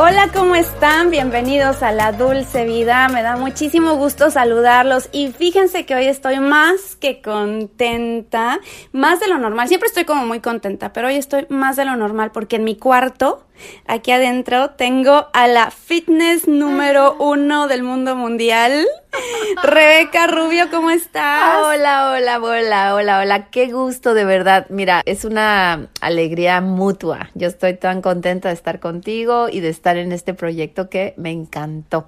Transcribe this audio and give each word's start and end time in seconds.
Hola, 0.00 0.28
¿cómo 0.32 0.54
están? 0.54 1.10
Bienvenidos 1.10 1.82
a 1.82 1.90
La 1.90 2.12
Dulce 2.12 2.64
Vida. 2.64 3.08
Me 3.08 3.24
da 3.24 3.36
muchísimo 3.36 3.96
gusto 3.96 4.30
saludarlos 4.30 5.08
y 5.10 5.32
fíjense 5.32 5.86
que 5.86 5.96
hoy 5.96 6.06
estoy 6.06 6.38
más 6.38 6.94
que 6.94 7.20
contenta, 7.20 8.60
más 8.92 9.18
de 9.18 9.26
lo 9.26 9.38
normal. 9.38 9.66
Siempre 9.66 9.88
estoy 9.88 10.04
como 10.04 10.24
muy 10.24 10.38
contenta, 10.38 10.92
pero 10.92 11.08
hoy 11.08 11.16
estoy 11.16 11.46
más 11.48 11.74
de 11.74 11.84
lo 11.84 11.96
normal 11.96 12.30
porque 12.30 12.54
en 12.54 12.62
mi 12.62 12.76
cuarto 12.76 13.44
Aquí 13.86 14.10
adentro 14.10 14.70
tengo 14.70 15.28
a 15.32 15.48
la 15.48 15.70
fitness 15.70 16.46
número 16.46 17.16
uno 17.18 17.68
del 17.68 17.82
mundo 17.82 18.16
mundial. 18.16 18.86
Rebeca 19.62 20.26
Rubio, 20.26 20.70
¿cómo 20.70 20.90
estás? 20.90 21.56
Hola, 21.64 22.12
hola, 22.12 22.38
hola, 22.40 22.94
hola, 22.94 23.18
hola. 23.20 23.50
Qué 23.50 23.72
gusto, 23.72 24.14
de 24.14 24.24
verdad. 24.24 24.66
Mira, 24.68 25.02
es 25.06 25.24
una 25.24 25.88
alegría 26.00 26.60
mutua. 26.60 27.30
Yo 27.34 27.48
estoy 27.48 27.74
tan 27.74 28.02
contenta 28.02 28.48
de 28.48 28.54
estar 28.54 28.80
contigo 28.80 29.48
y 29.48 29.60
de 29.60 29.70
estar 29.70 29.96
en 29.96 30.12
este 30.12 30.34
proyecto 30.34 30.88
que 30.88 31.14
me 31.16 31.30
encantó. 31.30 32.06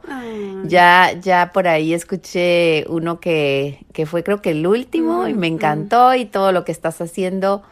Ya, 0.64 1.12
ya 1.20 1.50
por 1.52 1.66
ahí 1.66 1.94
escuché 1.94 2.84
uno 2.88 3.20
que, 3.20 3.78
que 3.92 4.06
fue 4.06 4.22
creo 4.22 4.42
que 4.42 4.50
el 4.50 4.66
último 4.66 5.27
y 5.27 5.34
me 5.34 5.50
mm. 5.50 5.55
encantó 5.55 6.14
y 6.14 6.27
todo 6.27 6.52
lo 6.52 6.64
que 6.64 6.72
estás 6.72 7.00
haciendo 7.00 7.62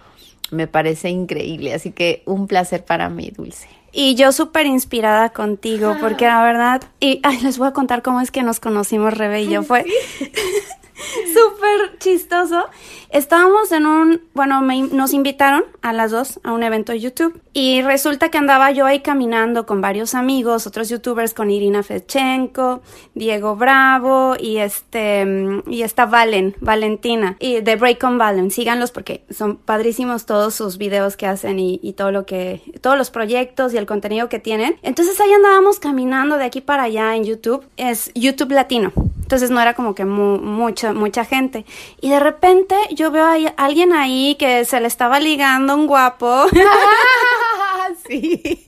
me 0.50 0.66
parece 0.66 1.10
increíble. 1.10 1.74
Así 1.74 1.92
que 1.92 2.22
un 2.26 2.46
placer 2.46 2.84
para 2.84 3.08
mí, 3.08 3.30
Dulce. 3.30 3.68
Y 3.92 4.14
yo 4.14 4.32
súper 4.32 4.66
inspirada 4.66 5.30
contigo, 5.30 5.96
porque 6.00 6.26
la 6.26 6.42
verdad, 6.42 6.82
y 7.00 7.20
ay, 7.22 7.40
les 7.40 7.58
voy 7.58 7.68
a 7.68 7.72
contar 7.72 8.02
cómo 8.02 8.20
es 8.20 8.30
que 8.30 8.42
nos 8.42 8.60
conocimos, 8.60 9.14
Rebe 9.14 9.42
y 9.42 9.48
yo. 9.48 9.62
Fue, 9.62 9.84
súper 11.26 11.98
chistoso. 11.98 12.66
Estábamos 13.10 13.72
en 13.72 13.86
un, 13.86 14.20
bueno, 14.34 14.60
nos 14.60 15.14
invitaron 15.14 15.64
a 15.80 15.92
las 15.92 16.10
dos 16.10 16.40
a 16.42 16.52
un 16.52 16.62
evento 16.62 16.92
de 16.92 17.00
YouTube 17.00 17.40
y 17.54 17.80
resulta 17.80 18.28
que 18.28 18.36
andaba 18.36 18.70
yo 18.70 18.84
ahí 18.84 19.00
caminando 19.00 19.64
con 19.64 19.80
varios 19.80 20.14
amigos, 20.14 20.66
otros 20.66 20.90
youtubers, 20.90 21.32
con 21.32 21.50
Irina 21.50 21.82
Fechenko, 21.82 22.82
Diego 23.14 23.56
Bravo 23.56 24.36
y 24.38 24.58
este, 24.58 25.26
y 25.66 25.82
está 25.82 26.04
Valen, 26.04 26.54
Valentina, 26.60 27.36
y 27.40 27.60
de 27.60 27.76
Break 27.76 28.04
on 28.04 28.18
Valen. 28.18 28.50
Síganlos 28.50 28.90
porque 28.90 29.24
son 29.30 29.56
padrísimos 29.56 30.26
todos 30.26 30.54
sus 30.54 30.76
videos 30.76 31.16
que 31.16 31.26
hacen 31.26 31.58
y, 31.58 31.80
y 31.82 31.94
todo 31.94 32.12
lo 32.12 32.26
que, 32.26 32.60
todos 32.82 32.98
los 32.98 33.10
proyectos 33.10 33.72
y 33.72 33.77
el 33.78 33.86
contenido 33.86 34.28
que 34.28 34.38
tienen. 34.38 34.78
Entonces 34.82 35.20
ahí 35.20 35.32
andábamos 35.32 35.78
caminando 35.78 36.36
de 36.36 36.44
aquí 36.44 36.60
para 36.60 36.84
allá 36.84 37.14
en 37.16 37.24
YouTube. 37.24 37.64
Es 37.76 38.10
YouTube 38.14 38.52
Latino. 38.52 38.92
Entonces 39.22 39.50
no 39.50 39.60
era 39.60 39.74
como 39.74 39.94
que 39.94 40.04
mucha, 40.04 40.92
mucha 40.92 41.24
gente. 41.24 41.66
Y 42.00 42.08
de 42.10 42.18
repente 42.18 42.74
yo 42.92 43.10
veo 43.10 43.24
a 43.24 43.36
alguien 43.56 43.92
ahí 43.92 44.36
que 44.38 44.64
se 44.64 44.80
le 44.80 44.86
estaba 44.86 45.20
ligando 45.20 45.74
un 45.74 45.86
guapo. 45.86 46.46
sí. 48.08 48.64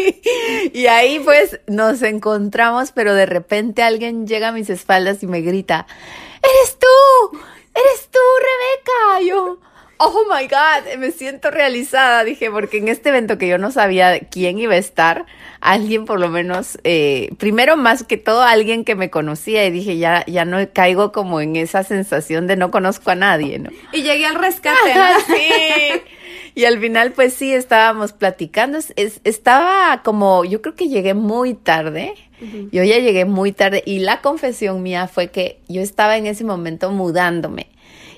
Y 0.74 0.86
ahí 0.86 1.18
pues 1.20 1.60
nos 1.66 2.02
encontramos, 2.02 2.92
pero 2.92 3.14
de 3.14 3.26
repente 3.26 3.82
alguien 3.82 4.26
llega 4.26 4.48
a 4.48 4.52
mis 4.52 4.68
espaldas 4.68 5.22
y 5.22 5.26
me 5.26 5.40
grita, 5.40 5.86
¡Eres 6.42 6.78
tú! 6.78 7.38
¡Eres 7.74 8.08
tú, 8.10 8.18
Rebeca! 8.38 9.26
yo, 9.26 9.58
oh 10.00 10.24
my 10.34 10.46
God, 10.48 10.98
me 10.98 11.10
siento 11.10 11.50
realizada, 11.50 12.24
dije, 12.24 12.50
porque 12.50 12.78
en 12.78 12.88
este 12.88 13.10
evento 13.10 13.38
que 13.38 13.48
yo 13.48 13.58
no 13.58 13.70
sabía 13.70 14.18
quién 14.20 14.58
iba 14.58 14.74
a 14.74 14.78
estar, 14.78 15.26
alguien 15.60 16.06
por 16.06 16.18
lo 16.18 16.28
menos, 16.28 16.78
eh, 16.84 17.30
primero 17.38 17.76
más 17.76 18.02
que 18.02 18.16
todo 18.16 18.42
alguien 18.42 18.84
que 18.84 18.94
me 18.94 19.10
conocía 19.10 19.66
y 19.66 19.70
dije, 19.70 19.98
ya, 19.98 20.24
ya 20.26 20.44
no 20.44 20.58
caigo 20.72 21.12
como 21.12 21.40
en 21.40 21.56
esa 21.56 21.84
sensación 21.84 22.46
de 22.46 22.56
no 22.56 22.70
conozco 22.70 23.10
a 23.10 23.14
nadie, 23.14 23.58
¿no? 23.58 23.70
Y 23.92 24.02
llegué 24.02 24.26
al 24.26 24.36
rescate, 24.36 24.94
¿no? 24.94 25.20
sí. 25.26 26.02
Y 26.54 26.64
al 26.64 26.80
final, 26.80 27.12
pues 27.12 27.34
sí, 27.34 27.54
estábamos 27.54 28.12
platicando. 28.12 28.78
Es, 28.96 29.20
estaba 29.24 30.02
como, 30.02 30.44
yo 30.44 30.60
creo 30.62 30.74
que 30.74 30.88
llegué 30.88 31.14
muy 31.14 31.54
tarde. 31.54 32.14
Yo 32.72 32.82
ya 32.82 32.98
llegué 32.98 33.24
muy 33.24 33.52
tarde. 33.52 33.82
Y 33.86 34.00
la 34.00 34.20
confesión 34.20 34.82
mía 34.82 35.08
fue 35.08 35.30
que 35.30 35.60
yo 35.68 35.80
estaba 35.80 36.16
en 36.16 36.26
ese 36.26 36.42
momento 36.42 36.90
mudándome. 36.90 37.68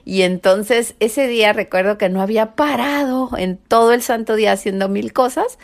Y 0.04 0.22
entonces 0.22 0.94
ese 1.00 1.26
día 1.26 1.52
recuerdo 1.52 1.98
que 1.98 2.08
no 2.08 2.20
había 2.20 2.54
parado 2.54 3.30
en 3.36 3.56
todo 3.56 3.92
el 3.92 4.02
santo 4.02 4.34
día 4.34 4.52
haciendo 4.52 4.88
mil 4.88 5.12
cosas, 5.12 5.58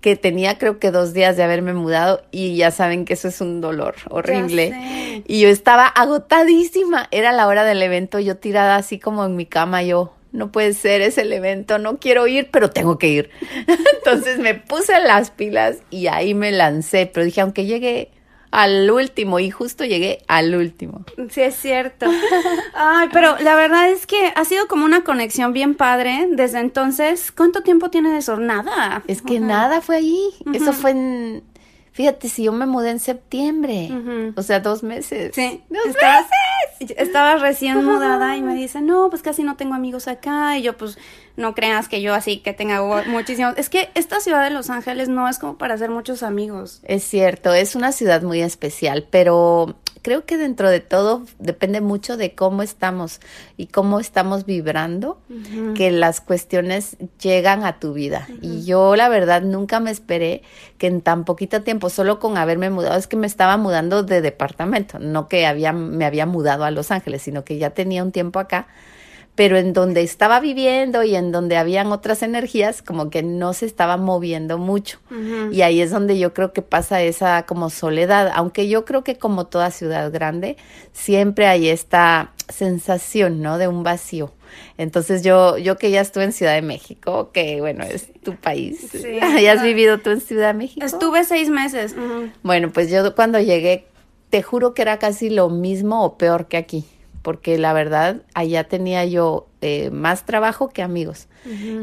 que 0.00 0.16
tenía 0.16 0.58
creo 0.58 0.78
que 0.78 0.90
dos 0.90 1.14
días 1.14 1.36
de 1.36 1.42
haberme 1.42 1.72
mudado 1.72 2.22
y 2.30 2.56
ya 2.56 2.70
saben 2.70 3.06
que 3.06 3.14
eso 3.14 3.28
es 3.28 3.40
un 3.40 3.60
dolor 3.60 3.94
horrible. 4.10 5.22
Y 5.26 5.40
yo 5.40 5.48
estaba 5.48 5.86
agotadísima, 5.86 7.08
era 7.10 7.32
la 7.32 7.46
hora 7.46 7.64
del 7.64 7.82
evento, 7.82 8.18
yo 8.18 8.36
tirada 8.36 8.76
así 8.76 8.98
como 8.98 9.24
en 9.24 9.34
mi 9.34 9.46
cama, 9.46 9.82
yo, 9.82 10.12
no 10.30 10.50
puede 10.52 10.74
ser 10.74 11.00
ese 11.00 11.22
el 11.22 11.32
evento, 11.32 11.78
no 11.78 11.98
quiero 11.98 12.26
ir, 12.26 12.48
pero 12.50 12.68
tengo 12.68 12.98
que 12.98 13.08
ir. 13.08 13.30
Entonces 13.98 14.38
me 14.38 14.54
puse 14.54 15.00
las 15.00 15.30
pilas 15.30 15.78
y 15.90 16.08
ahí 16.08 16.34
me 16.34 16.52
lancé, 16.52 17.10
pero 17.10 17.24
dije, 17.24 17.40
aunque 17.40 17.64
llegue 17.64 18.10
al 18.54 18.88
último 18.88 19.40
y 19.40 19.50
justo 19.50 19.84
llegué 19.84 20.20
al 20.28 20.54
último. 20.54 21.04
Sí, 21.28 21.40
es 21.40 21.56
cierto. 21.56 22.06
Ay, 22.74 23.08
pero 23.12 23.36
la 23.40 23.56
verdad 23.56 23.88
es 23.88 24.06
que 24.06 24.32
ha 24.34 24.44
sido 24.44 24.68
como 24.68 24.84
una 24.84 25.02
conexión 25.02 25.52
bien 25.52 25.74
padre 25.74 26.28
desde 26.30 26.60
entonces. 26.60 27.32
¿Cuánto 27.32 27.62
tiempo 27.62 27.90
tiene 27.90 28.10
de 28.10 28.18
eso? 28.18 28.36
Nada. 28.36 29.02
Es 29.08 29.22
que 29.22 29.40
nada 29.40 29.80
fue 29.80 29.96
allí. 29.96 30.30
Eso 30.52 30.72
fue 30.72 30.92
en 30.92 31.42
Fíjate, 31.94 32.28
si 32.28 32.42
yo 32.42 32.50
me 32.50 32.66
mudé 32.66 32.90
en 32.90 32.98
septiembre, 32.98 33.88
o 34.34 34.42
sea, 34.42 34.58
dos 34.58 34.82
meses. 34.82 35.30
Sí. 35.32 35.62
¡Dos 35.70 35.86
meses! 35.86 36.98
Estaba 36.98 37.36
recién 37.36 37.84
mudada 37.84 38.36
y 38.36 38.42
me 38.42 38.56
dice, 38.56 38.80
no, 38.80 39.10
pues 39.10 39.22
casi 39.22 39.44
no 39.44 39.54
tengo 39.54 39.74
amigos 39.74 40.08
acá. 40.08 40.58
Y 40.58 40.62
yo, 40.62 40.76
pues, 40.76 40.98
no 41.36 41.54
creas 41.54 41.86
que 41.86 42.02
yo 42.02 42.12
así 42.12 42.38
que 42.38 42.52
tenga 42.52 42.82
muchísimos. 43.06 43.54
Es 43.56 43.70
que 43.70 43.90
esta 43.94 44.18
ciudad 44.18 44.42
de 44.42 44.50
Los 44.50 44.70
Ángeles 44.70 45.08
no 45.08 45.28
es 45.28 45.38
como 45.38 45.56
para 45.56 45.74
hacer 45.74 45.90
muchos 45.90 46.24
amigos. 46.24 46.80
Es 46.82 47.04
cierto, 47.04 47.54
es 47.54 47.76
una 47.76 47.92
ciudad 47.92 48.22
muy 48.22 48.42
especial, 48.42 49.06
pero 49.08 49.76
creo 50.04 50.26
que 50.26 50.36
dentro 50.36 50.68
de 50.68 50.80
todo 50.80 51.22
depende 51.38 51.80
mucho 51.80 52.18
de 52.18 52.34
cómo 52.34 52.62
estamos 52.62 53.20
y 53.56 53.68
cómo 53.68 54.00
estamos 54.00 54.44
vibrando, 54.44 55.18
que 55.74 55.90
las 55.90 56.20
cuestiones 56.20 56.98
llegan 57.18 57.64
a 57.64 57.80
tu 57.80 57.94
vida. 57.94 58.28
Y 58.42 58.66
yo 58.66 58.96
la 58.96 59.08
verdad 59.08 59.40
nunca 59.40 59.80
me 59.80 59.90
esperé 59.90 60.42
que 60.76 60.88
en 60.88 61.00
tan 61.00 61.24
poquito 61.24 61.62
tiempo, 61.62 61.88
solo 61.88 62.18
con 62.18 62.36
haberme 62.36 62.68
mudado, 62.68 62.98
es 62.98 63.06
que 63.06 63.16
me 63.16 63.26
estaba 63.26 63.56
mudando 63.56 64.02
de 64.02 64.20
departamento, 64.20 64.98
no 64.98 65.26
que 65.26 65.46
había, 65.46 65.72
me 65.72 66.04
había 66.04 66.26
mudado 66.26 66.64
a 66.64 66.70
Los 66.70 66.90
Ángeles, 66.90 67.22
sino 67.22 67.42
que 67.42 67.56
ya 67.56 67.70
tenía 67.70 68.02
un 68.02 68.12
tiempo 68.12 68.38
acá 68.38 68.66
pero 69.34 69.56
en 69.56 69.72
donde 69.72 70.02
estaba 70.02 70.38
viviendo 70.38 71.02
y 71.02 71.16
en 71.16 71.32
donde 71.32 71.56
habían 71.56 71.90
otras 71.90 72.22
energías, 72.22 72.82
como 72.82 73.10
que 73.10 73.22
no 73.22 73.52
se 73.52 73.66
estaba 73.66 73.96
moviendo 73.96 74.58
mucho. 74.58 75.00
Y 75.50 75.62
ahí 75.62 75.80
es 75.80 75.90
donde 75.90 76.18
yo 76.18 76.32
creo 76.32 76.52
que 76.52 76.62
pasa 76.62 77.02
esa 77.02 77.44
como 77.44 77.68
soledad, 77.70 78.30
aunque 78.34 78.68
yo 78.68 78.84
creo 78.84 79.02
que 79.02 79.16
como 79.16 79.46
toda 79.46 79.70
ciudad 79.72 80.12
grande, 80.12 80.56
siempre 80.92 81.46
hay 81.48 81.68
esta 81.68 82.32
sensación, 82.48 83.42
¿no? 83.42 83.58
De 83.58 83.66
un 83.66 83.82
vacío. 83.82 84.32
Entonces 84.78 85.24
yo, 85.24 85.58
yo 85.58 85.76
que 85.78 85.90
ya 85.90 86.00
estuve 86.00 86.24
en 86.24 86.32
Ciudad 86.32 86.54
de 86.54 86.62
México, 86.62 87.30
que 87.32 87.60
bueno, 87.60 87.82
es 87.82 88.12
tu 88.22 88.36
país. 88.36 88.88
Sí, 88.92 89.18
has 89.48 89.62
vivido 89.62 89.98
tú 89.98 90.10
en 90.10 90.20
Ciudad 90.20 90.48
de 90.48 90.54
México? 90.54 90.86
Estuve 90.86 91.24
seis 91.24 91.50
meses. 91.50 91.96
Bueno, 92.44 92.70
pues 92.72 92.88
yo 92.88 93.14
cuando 93.16 93.40
llegué, 93.40 93.86
te 94.30 94.44
juro 94.44 94.74
que 94.74 94.82
era 94.82 95.00
casi 95.00 95.28
lo 95.28 95.48
mismo 95.48 96.04
o 96.04 96.16
peor 96.18 96.46
que 96.46 96.56
aquí 96.56 96.84
porque 97.24 97.56
la 97.56 97.72
verdad 97.72 98.20
allá 98.34 98.64
tenía 98.64 99.06
yo 99.06 99.48
eh, 99.62 99.88
más 99.88 100.26
trabajo 100.26 100.68
que 100.68 100.82
amigos. 100.82 101.26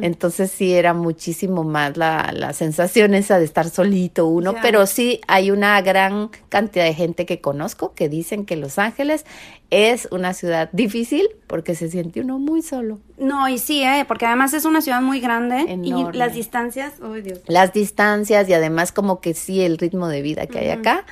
Entonces 0.01 0.49
sí 0.49 0.73
era 0.73 0.95
muchísimo 0.95 1.63
más 1.63 1.95
la, 1.95 2.31
la, 2.33 2.51
sensación 2.53 3.13
esa 3.13 3.37
de 3.37 3.45
estar 3.45 3.69
solito 3.69 4.25
uno, 4.25 4.55
pero 4.59 4.87
sí 4.87 5.21
hay 5.27 5.51
una 5.51 5.79
gran 5.81 6.29
cantidad 6.49 6.85
de 6.85 6.95
gente 6.95 7.27
que 7.27 7.41
conozco 7.41 7.93
que 7.93 8.09
dicen 8.09 8.45
que 8.45 8.55
Los 8.55 8.79
Ángeles 8.79 9.23
es 9.69 10.07
una 10.11 10.33
ciudad 10.33 10.69
difícil 10.71 11.27
porque 11.45 11.75
se 11.75 11.89
siente 11.89 12.21
uno 12.21 12.39
muy 12.39 12.63
solo. 12.63 12.99
No, 13.19 13.47
y 13.49 13.59
sí, 13.59 13.83
¿eh? 13.83 14.05
porque 14.07 14.25
además 14.25 14.53
es 14.53 14.65
una 14.65 14.81
ciudad 14.81 15.01
muy 15.01 15.19
grande 15.19 15.79
y 15.83 16.17
las 16.17 16.33
distancias, 16.33 16.93
oh 17.03 17.13
Dios. 17.13 17.41
Las 17.47 17.71
distancias 17.71 18.49
y 18.49 18.53
además 18.53 18.91
como 18.91 19.21
que 19.21 19.35
sí 19.35 19.61
el 19.61 19.77
ritmo 19.77 20.07
de 20.07 20.21
vida 20.23 20.47
que 20.47 20.59
hay 20.59 20.69
acá 20.69 21.05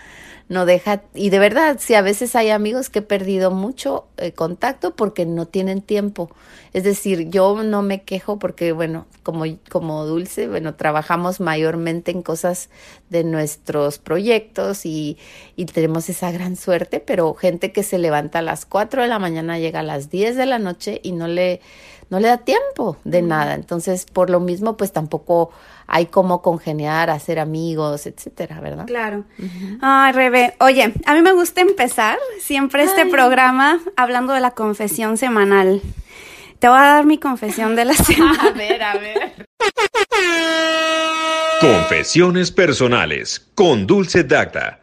no 0.50 0.66
deja, 0.66 1.04
y 1.14 1.30
de 1.30 1.38
verdad, 1.38 1.78
sí, 1.80 1.94
a 1.94 2.02
veces 2.02 2.36
hay 2.36 2.50
amigos 2.50 2.90
que 2.90 3.00
he 3.00 3.04
perdido 3.04 3.52
mucho 3.52 4.08
eh, 4.18 4.32
contacto 4.32 4.96
porque 4.96 5.28
no 5.28 5.46
tienen 5.46 5.82
tiempo. 5.84 6.32
Es 6.74 6.84
decir, 6.84 7.30
yo 7.30 7.62
no 7.64 7.84
me 7.84 8.02
quejo 8.02 8.40
porque, 8.40 8.72
bueno, 8.72 9.06
como, 9.22 9.46
como 9.70 10.06
Dulce, 10.06 10.48
bueno, 10.48 10.74
trabajamos 10.74 11.40
mayormente 11.40 12.10
en 12.10 12.24
cosas 12.24 12.70
de 13.10 13.24
nuestros 13.24 14.00
proyectos 14.00 14.88
y, 14.88 15.20
y 15.56 15.66
tenemos 15.66 16.10
esa 16.10 16.32
gran 16.32 16.56
suerte, 16.56 17.00
pero 17.00 17.36
gente 17.36 17.72
que 17.72 17.84
se 17.84 18.00
levanta 18.00 18.40
a 18.40 18.42
las 18.42 18.66
4 18.66 19.04
de 19.04 19.08
la 19.08 19.20
mañana 19.20 19.60
llega 19.60 19.82
a 19.82 19.84
las 19.84 20.10
10 20.10 20.36
de 20.36 20.48
la 20.48 20.58
noche 20.58 21.00
y 21.04 21.12
no 21.12 21.28
le, 21.28 21.62
no 22.10 22.20
le 22.20 22.28
da 22.28 22.38
tiempo 22.38 22.98
de 23.04 23.22
nada. 23.22 23.54
Entonces, 23.54 24.06
por 24.06 24.32
lo 24.32 24.40
mismo, 24.40 24.78
pues 24.78 24.92
tampoco 24.92 25.52
hay 25.90 26.06
cómo 26.06 26.42
congeniar, 26.42 27.10
hacer 27.10 27.40
amigos, 27.40 28.06
etcétera, 28.06 28.60
¿verdad? 28.62 28.86
Claro. 28.86 29.26
Ay, 29.82 30.12
Rebe, 30.14 30.56
oye, 30.60 30.94
a 31.06 31.14
mí 31.14 31.22
me 31.22 31.32
gusta 31.34 31.62
empezar 31.62 32.18
siempre 32.40 32.84
este 32.84 33.06
programa 33.06 33.80
hablando 33.98 34.34
de 34.34 34.40
la 34.40 34.52
confesión 34.52 35.18
semanal. 35.18 35.82
Te 36.60 36.68
voy 36.68 36.78
a 36.78 36.82
dar 36.82 37.06
mi 37.06 37.18
confesión 37.18 37.76
de 37.76 37.86
la 37.86 37.94
semana. 37.96 38.44
a 38.44 38.52
ver, 38.52 38.84
a 38.84 38.94
ver. 38.98 39.48
Confesiones 41.62 42.52
personales 42.52 43.50
con 43.54 43.86
Dulce 43.86 44.24
Dacta. 44.24 44.80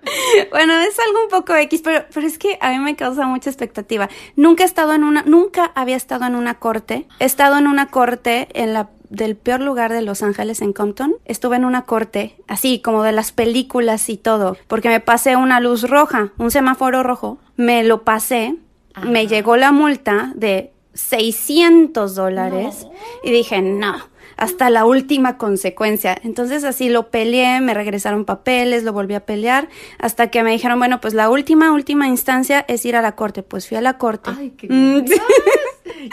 Bueno, 0.51 0.79
es 0.81 0.99
algo 0.99 1.23
un 1.25 1.31
poco 1.31 1.55
X, 1.55 1.81
pero, 1.83 2.05
pero 2.13 2.27
es 2.27 2.37
que 2.39 2.59
a 2.61 2.71
mí 2.71 2.79
me 2.79 2.97
causa 2.97 3.27
mucha 3.27 3.49
expectativa. 3.49 4.11
Nunca 4.37 4.63
he 4.63 4.67
estado 4.67 4.93
en 4.93 5.03
una, 5.05 5.23
nunca 5.23 5.73
había 5.75 5.97
estado 5.97 6.27
en 6.27 6.35
una 6.35 6.59
corte. 6.59 7.07
He 7.19 7.25
estado 7.25 7.57
en 7.57 7.67
una 7.67 7.87
corte 7.87 8.49
en 8.53 8.75
la 8.75 8.91
del 9.11 9.37
peor 9.37 9.61
lugar 9.61 9.93
de 9.93 10.03
Los 10.03 10.23
Ángeles 10.23 10.61
en 10.63 10.73
Compton. 10.73 11.15
Estuve 11.25 11.57
en 11.57 11.65
una 11.65 11.83
corte, 11.83 12.37
así 12.49 12.81
como 12.81 13.03
de 13.03 13.13
las 13.13 13.33
películas 13.33 14.09
y 14.09 14.17
todo, 14.17 14.57
porque 14.69 14.89
me 14.89 15.01
pasé 15.01 15.37
una 15.37 15.61
luz 15.61 15.89
roja, 15.89 16.33
un 16.39 16.51
semáforo 16.51 17.03
rojo, 17.03 17.39
me 17.57 17.85
lo 17.85 18.03
pasé, 18.03 18.57
me 19.05 19.27
llegó 19.27 19.57
la 19.57 19.73
multa 19.73 20.33
de 20.35 20.73
600 20.95 22.15
dólares 22.15 22.87
y 23.23 23.31
dije, 23.31 23.61
no, 23.61 23.97
hasta 24.37 24.71
la 24.71 24.85
última 24.85 25.39
consecuencia. 25.39 26.17
Entonces 26.23 26.65
así 26.65 26.89
lo 26.89 27.11
peleé, 27.11 27.61
me 27.61 27.75
regresaron 27.75 28.25
papeles, 28.25 28.85
lo 28.85 28.93
volví 28.93 29.15
a 29.15 29.25
pelear, 29.25 29.69
hasta 29.99 30.31
que 30.31 30.43
me 30.43 30.51
dijeron, 30.51 30.79
bueno, 30.79 31.01
pues 31.01 31.15
la 31.15 31.31
última, 31.31 31.73
última 31.73 32.09
instancia 32.09 32.65
es 32.69 32.85
ir 32.85 32.97
a 32.97 33.03
la 33.03 33.17
corte. 33.17 33.43
Pues 33.43 33.69
fui 33.69 33.77
a 33.77 33.81
la 33.81 33.99
corte. 33.99 34.31
Ay, 34.37 34.51
qué 34.57 34.69
Mm, 34.69 35.05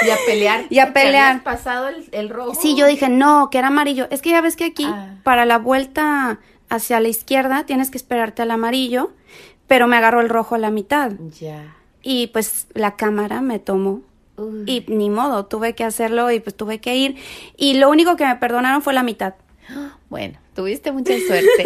Y 0.05 0.09
a 0.09 0.17
pelear. 0.25 0.65
Y 0.69 0.79
a 0.79 0.93
pelear. 0.93 1.43
pasado 1.43 1.87
el, 1.87 2.07
el 2.11 2.29
rojo. 2.29 2.55
Sí, 2.55 2.75
yo 2.75 2.85
dije, 2.85 3.09
no, 3.09 3.49
que 3.49 3.57
era 3.57 3.67
amarillo. 3.67 4.07
Es 4.11 4.21
que 4.21 4.29
ya 4.31 4.41
ves 4.41 4.55
que 4.55 4.65
aquí, 4.65 4.85
Ah. 4.87 5.15
para 5.23 5.45
la 5.45 5.57
vuelta 5.57 6.39
hacia 6.69 6.99
la 6.99 7.07
izquierda, 7.09 7.65
tienes 7.65 7.91
que 7.91 7.97
esperarte 7.97 8.41
al 8.41 8.51
amarillo, 8.51 9.11
pero 9.67 9.87
me 9.87 9.97
agarró 9.97 10.21
el 10.21 10.29
rojo 10.29 10.55
a 10.55 10.57
la 10.59 10.71
mitad. 10.71 11.11
Ya. 11.39 11.75
Y 12.01 12.27
pues 12.27 12.67
la 12.73 12.95
cámara 12.95 13.41
me 13.41 13.59
tomó. 13.59 14.01
Y 14.65 14.83
ni 14.87 15.09
modo, 15.11 15.45
tuve 15.45 15.75
que 15.75 15.83
hacerlo 15.83 16.31
y 16.31 16.39
pues 16.39 16.55
tuve 16.57 16.79
que 16.79 16.95
ir. 16.95 17.15
Y 17.55 17.75
lo 17.75 17.89
único 17.89 18.15
que 18.15 18.25
me 18.25 18.35
perdonaron 18.35 18.81
fue 18.81 18.93
la 18.93 19.03
mitad. 19.03 19.35
Bueno, 20.09 20.37
tuviste 20.53 20.91
mucha 20.91 21.13
suerte. 21.27 21.65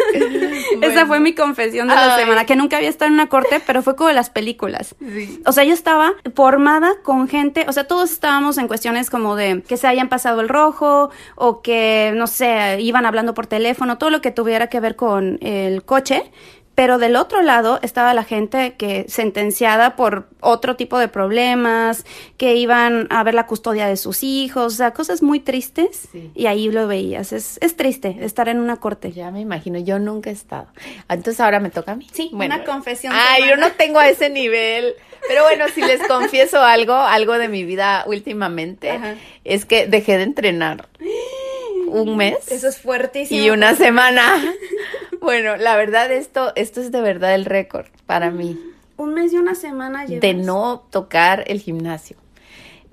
Esa 0.82 1.06
fue 1.06 1.20
mi 1.20 1.34
confesión 1.34 1.88
de 1.88 1.94
la 1.94 2.14
Ay. 2.14 2.22
semana, 2.22 2.46
que 2.46 2.56
nunca 2.56 2.78
había 2.78 2.88
estado 2.88 3.08
en 3.08 3.14
una 3.14 3.28
corte, 3.28 3.60
pero 3.66 3.82
fue 3.82 3.94
como 3.94 4.08
de 4.08 4.14
las 4.14 4.30
películas. 4.30 4.94
Sí. 5.00 5.42
O 5.44 5.52
sea, 5.52 5.64
yo 5.64 5.74
estaba 5.74 6.14
formada 6.34 6.94
con 7.02 7.28
gente, 7.28 7.66
o 7.68 7.72
sea, 7.72 7.84
todos 7.84 8.10
estábamos 8.10 8.56
en 8.56 8.68
cuestiones 8.68 9.10
como 9.10 9.36
de 9.36 9.62
que 9.68 9.76
se 9.76 9.86
hayan 9.86 10.08
pasado 10.08 10.40
el 10.40 10.48
rojo 10.48 11.10
o 11.34 11.60
que, 11.60 12.12
no 12.14 12.26
sé, 12.26 12.80
iban 12.80 13.04
hablando 13.04 13.34
por 13.34 13.46
teléfono, 13.46 13.98
todo 13.98 14.10
lo 14.10 14.20
que 14.20 14.30
tuviera 14.30 14.68
que 14.68 14.80
ver 14.80 14.96
con 14.96 15.38
el 15.42 15.84
coche. 15.84 16.30
Pero 16.78 16.98
del 16.98 17.16
otro 17.16 17.42
lado 17.42 17.80
estaba 17.82 18.14
la 18.14 18.22
gente 18.22 18.74
que 18.74 19.04
sentenciada 19.08 19.96
por 19.96 20.28
otro 20.38 20.76
tipo 20.76 20.96
de 20.96 21.08
problemas, 21.08 22.06
que 22.36 22.54
iban 22.54 23.08
a 23.10 23.24
ver 23.24 23.34
la 23.34 23.46
custodia 23.46 23.88
de 23.88 23.96
sus 23.96 24.22
hijos, 24.22 24.74
o 24.74 24.76
sea, 24.76 24.92
cosas 24.92 25.20
muy 25.20 25.40
tristes. 25.40 26.08
Sí. 26.12 26.30
Y 26.36 26.46
ahí 26.46 26.70
lo 26.70 26.86
veías. 26.86 27.32
Es, 27.32 27.58
es 27.62 27.74
triste 27.74 28.18
estar 28.20 28.48
en 28.48 28.60
una 28.60 28.76
corte. 28.76 29.10
Ya 29.10 29.32
me 29.32 29.40
imagino, 29.40 29.80
yo 29.80 29.98
nunca 29.98 30.30
he 30.30 30.32
estado. 30.32 30.68
Entonces 31.08 31.40
ahora 31.40 31.58
me 31.58 31.70
toca 31.70 31.90
a 31.90 31.96
mí. 31.96 32.06
Sí, 32.12 32.30
una 32.32 32.62
confesión 32.62 33.12
Ay, 33.12 33.48
yo 33.48 33.56
no 33.56 33.72
tengo 33.72 33.98
a 33.98 34.08
ese 34.08 34.30
nivel. 34.30 34.94
Pero 35.26 35.42
bueno, 35.42 35.64
si 35.74 35.80
les 35.80 36.00
confieso 36.06 36.62
algo, 36.62 36.94
algo 36.94 37.38
de 37.38 37.48
mi 37.48 37.64
vida 37.64 38.04
últimamente, 38.06 38.92
Ajá. 38.92 39.16
es 39.42 39.64
que 39.64 39.88
dejé 39.88 40.16
de 40.16 40.22
entrenar 40.22 40.86
un 41.88 42.16
mes 42.16 42.50
Eso 42.50 42.68
es 42.68 42.78
fuertísimo. 42.78 43.40
y 43.42 43.50
una 43.50 43.74
semana. 43.74 44.22
Bueno, 45.20 45.56
la 45.56 45.76
verdad 45.76 46.12
esto, 46.12 46.52
esto 46.54 46.80
es 46.80 46.92
de 46.92 47.00
verdad 47.00 47.34
el 47.34 47.44
récord 47.44 47.86
para 48.06 48.30
mí. 48.30 48.56
Un 48.96 49.14
mes 49.14 49.32
y 49.32 49.36
una 49.36 49.56
semana 49.56 50.06
llevas. 50.06 50.20
de 50.20 50.32
no 50.34 50.86
tocar 50.90 51.42
el 51.48 51.60
gimnasio. 51.60 52.16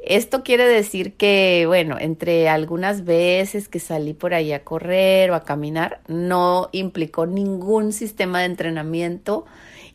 Esto 0.04 0.44
quiere 0.44 0.66
decir 0.68 1.14
que, 1.14 1.66
bueno, 1.68 1.98
entre 2.00 2.50
algunas 2.50 3.06
veces 3.06 3.68
que 3.70 3.80
salí 3.80 4.14
por 4.14 4.34
ahí 4.34 4.54
a 4.54 4.64
correr 4.64 5.32
o 5.32 5.36
a 5.36 5.44
caminar, 5.44 6.02
no 6.08 6.70
implicó 6.74 7.26
ningún 7.28 7.94
sistema 7.94 8.40
de 8.40 8.46
entrenamiento. 8.46 9.46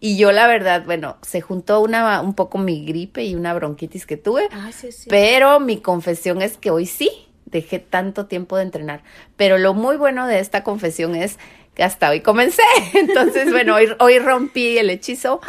Y 0.00 0.16
yo, 0.16 0.32
la 0.32 0.46
verdad, 0.46 0.84
bueno, 0.84 1.16
se 1.22 1.40
juntó 1.40 1.80
una, 1.80 2.20
un 2.22 2.34
poco 2.34 2.58
mi 2.58 2.84
gripe 2.86 3.22
y 3.24 3.34
una 3.34 3.54
bronquitis 3.54 4.06
que 4.06 4.16
tuve, 4.16 4.48
Ah, 4.52 4.70
sí, 4.72 4.90
sí. 4.92 5.08
pero 5.10 5.60
mi 5.60 5.78
confesión 5.78 6.42
es 6.42 6.56
que 6.56 6.70
hoy 6.70 6.86
sí 6.86 7.10
dejé 7.50 7.78
tanto 7.78 8.26
tiempo 8.26 8.56
de 8.56 8.64
entrenar. 8.64 9.02
Pero 9.36 9.58
lo 9.58 9.74
muy 9.74 9.96
bueno 9.96 10.26
de 10.26 10.40
esta 10.40 10.62
confesión 10.62 11.14
es 11.14 11.38
que 11.74 11.82
hasta 11.82 12.10
hoy 12.10 12.20
comencé. 12.20 12.62
Entonces, 12.94 13.50
bueno, 13.50 13.76
hoy, 13.76 13.88
hoy 13.98 14.18
rompí 14.18 14.78
el 14.78 14.90
hechizo. 14.90 15.40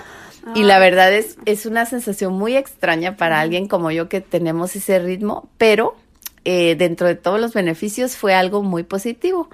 Y 0.56 0.64
la 0.64 0.80
verdad 0.80 1.14
es, 1.14 1.38
es 1.46 1.68
una 1.68 1.86
sensación 1.86 2.34
muy 2.34 2.58
extraña 2.58 3.16
para 3.16 3.40
alguien 3.40 3.68
como 3.68 3.92
yo 3.92 4.10
que 4.10 4.22
tenemos 4.22 4.76
ese 4.76 4.98
ritmo, 4.98 5.48
pero 5.60 5.96
eh, 6.44 6.76
dentro 6.76 7.06
de 7.06 7.14
todos 7.14 7.40
los 7.40 7.54
beneficios 7.54 8.16
fue 8.16 8.34
algo 8.34 8.64
muy 8.64 8.82
positivo. 8.82 9.50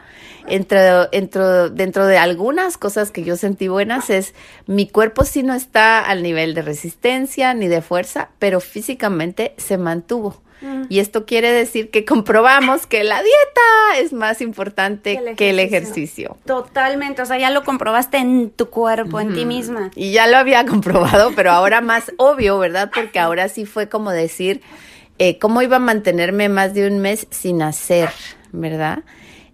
Entre, 0.48 0.80
dentro, 1.12 1.70
dentro 1.70 2.08
de 2.08 2.18
algunas 2.18 2.78
cosas 2.78 3.12
que 3.12 3.26
yo 3.26 3.36
sentí 3.36 3.68
buenas 3.68 4.10
es 4.10 4.34
mi 4.66 4.88
cuerpo 4.88 5.26
sí 5.26 5.44
no 5.44 5.54
está 5.54 6.00
al 6.00 6.24
nivel 6.24 6.54
de 6.54 6.62
resistencia 6.62 7.54
ni 7.54 7.68
de 7.68 7.82
fuerza, 7.82 8.30
pero 8.40 8.62
físicamente 8.62 9.54
se 9.58 9.78
mantuvo. 9.78 10.42
Y 10.90 11.00
esto 11.00 11.26
quiere 11.26 11.52
decir 11.52 11.92
que 11.92 12.04
comprobamos 12.04 12.88
que 12.88 13.04
la 13.04 13.22
dieta 13.22 14.00
es 14.00 14.12
más 14.12 14.42
importante 14.42 15.18
Que 15.18 15.30
el 15.30 15.36
que 15.36 15.50
el 15.52 15.60
ejercicio. 15.60 15.94
ejercicio. 16.32 16.38
Totalmente, 16.46 17.22
o 17.22 17.26
sea, 17.26 17.38
ya 17.38 17.52
lo 17.52 17.64
comprobaste 17.64 18.18
en 18.18 18.50
tu 18.50 18.70
cuerpo, 18.70 19.20
en 19.20 19.34
ti 19.34 19.46
misma. 19.46 19.92
Y 19.96 20.12
ya 20.12 20.26
lo 20.28 20.38
había 20.38 20.66
comprobado, 20.66 21.32
pero 21.36 21.52
ahora 21.52 21.82
más 21.82 22.12
obvio, 22.18 22.58
¿verdad? 22.58 22.90
Porque 22.94 23.20
ahora 23.20 23.50
sí 23.50 23.66
fue 23.66 23.88
como 23.88 24.12
decir, 24.12 24.62
eh, 25.20 25.38
¿cómo 25.40 25.62
iba 25.62 25.76
a 25.76 25.80
mantenerme 25.80 26.50
más 26.50 26.74
de 26.74 26.88
un 26.88 27.00
mes 27.00 27.28
sin 27.30 27.62
hacer, 27.62 28.10
¿verdad? 28.52 29.04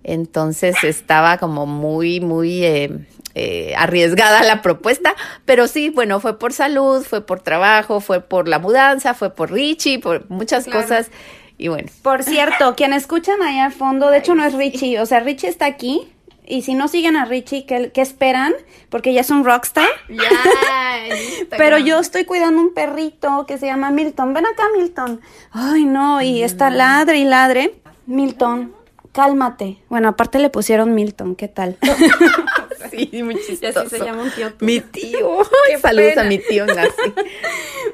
Entonces 0.04 0.84
estaba 0.84 1.38
como 1.38 1.66
muy, 1.66 2.20
muy 2.20 2.64
eh, 2.66 3.06
eh, 3.36 3.74
arriesgada 3.78 4.44
la 4.44 4.62
propuesta, 4.62 5.16
pero 5.46 5.68
sí, 5.68 5.90
bueno, 5.90 6.20
fue 6.20 6.38
por 6.38 6.54
salud, 6.54 7.04
fue 7.04 7.26
por 7.26 7.40
trabajo, 7.42 8.00
fue 8.00 8.22
por 8.22 8.48
la 8.48 8.60
mudanza, 8.60 9.14
fue 9.14 9.30
por 9.34 9.52
Richie, 9.52 10.00
por 10.00 10.30
muchas 10.30 10.66
Claro. 10.66 10.82
cosas. 10.82 11.10
Y 11.58 11.68
bueno, 11.68 11.88
Por 12.02 12.24
cierto, 12.24 12.76
quien 12.76 12.94
escuchan 12.94 13.42
ahí 13.42 13.60
al 13.60 13.72
fondo, 13.72 14.10
de 14.10 14.18
hecho 14.18 14.36
no 14.36 14.44
es 14.46 14.54
Richie, 14.54 15.00
o 15.00 15.06
sea, 15.06 15.20
Richie 15.20 15.48
está 15.50 15.66
aquí. 15.66 16.10
Y 16.46 16.64
si 16.64 16.74
no 16.74 16.90
siguen 16.90 17.16
a 17.16 17.24
Richie, 17.24 17.66
¿qué, 17.66 17.92
qué 17.94 18.02
esperan? 18.02 18.54
Porque 18.90 19.14
ya 19.14 19.22
es 19.22 19.30
un 19.30 19.46
rockstar. 19.46 19.88
Pero 21.58 21.78
yo 21.78 22.00
estoy 22.00 22.26
cuidando 22.26 22.60
un 22.62 22.74
perrito 22.74 23.46
que 23.48 23.58
se 23.58 23.66
llama 23.68 23.92
Milton. 23.92 24.34
Ven 24.34 24.46
acá, 24.46 24.64
Milton. 24.78 25.22
Ay, 25.52 25.86
no, 25.86 26.22
y 26.22 26.44
está 26.44 26.70
ladre 26.70 27.20
y 27.20 27.24
ladre. 27.26 27.76
Milton, 28.08 28.74
cálmate. 29.14 29.78
Bueno, 29.90 30.10
aparte 30.10 30.40
le 30.40 30.50
pusieron 30.50 30.94
Milton, 30.94 31.36
¿qué 31.36 31.48
tal? 31.48 31.78
Sí, 32.96 33.10
muy 33.24 33.36
Y 33.36 33.46
chistoso. 33.46 33.80
así 33.82 33.90
se 33.90 34.00
llama 34.06 34.24
un 34.24 34.32
tío 34.32 34.54
tuyo. 34.54 34.66
Mi 34.66 34.80
tío. 34.80 35.38
Qué 35.70 35.78
Saludos 35.80 36.10
pena. 36.12 36.22
a 36.22 36.26
mi 36.26 36.38
tío 36.40 36.66
Nancy. 36.66 36.92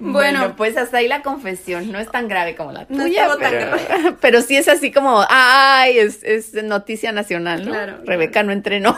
Bueno. 0.02 0.40
bueno, 0.40 0.56
pues 0.56 0.78
hasta 0.78 0.98
ahí 1.00 1.10
la 1.10 1.22
confesión. 1.24 1.92
No 1.92 2.00
es 2.00 2.10
tan 2.10 2.30
grave 2.30 2.56
como 2.56 2.72
la 2.72 2.86
No 2.88 3.04
tuya, 3.04 3.28
tan 3.38 3.38
pero, 3.40 4.18
pero 4.22 4.42
sí 4.42 4.56
es 4.56 4.70
así 4.70 4.92
como, 4.94 5.26
ay, 5.30 5.98
es, 6.00 6.24
es 6.24 6.54
noticia 6.64 7.12
nacional, 7.12 7.66
¿no? 7.66 7.72
Claro, 7.72 7.98
Rebeca 8.06 8.42
no 8.44 8.54
entrenó. 8.54 8.98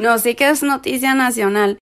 No, 0.00 0.18
sí 0.18 0.34
que 0.34 0.48
es 0.48 0.62
noticia 0.64 1.14
nacional. 1.14 1.78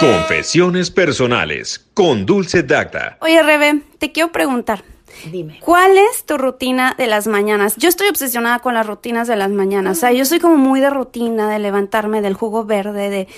Confesiones 0.00 0.90
personales 0.90 1.86
con 1.94 2.24
Dulce 2.24 2.62
Dacta. 2.62 3.18
Oye, 3.20 3.42
Rebe, 3.42 3.82
te 3.98 4.12
quiero 4.12 4.30
preguntar. 4.32 4.82
Dime. 5.30 5.58
¿Cuál 5.60 5.96
es 5.98 6.24
tu 6.24 6.38
rutina 6.38 6.94
de 6.96 7.06
las 7.06 7.26
mañanas? 7.26 7.76
Yo 7.76 7.88
estoy 7.88 8.08
obsesionada 8.08 8.60
con 8.60 8.74
las 8.74 8.86
rutinas 8.86 9.28
de 9.28 9.36
las 9.36 9.50
mañanas. 9.50 9.98
O 9.98 10.00
sea, 10.00 10.12
yo 10.12 10.24
soy 10.24 10.40
como 10.40 10.56
muy 10.56 10.80
de 10.80 10.90
rutina, 10.90 11.50
de 11.50 11.58
levantarme 11.58 12.20
del 12.20 12.34
jugo 12.34 12.64
verde, 12.64 13.10
de... 13.10 13.28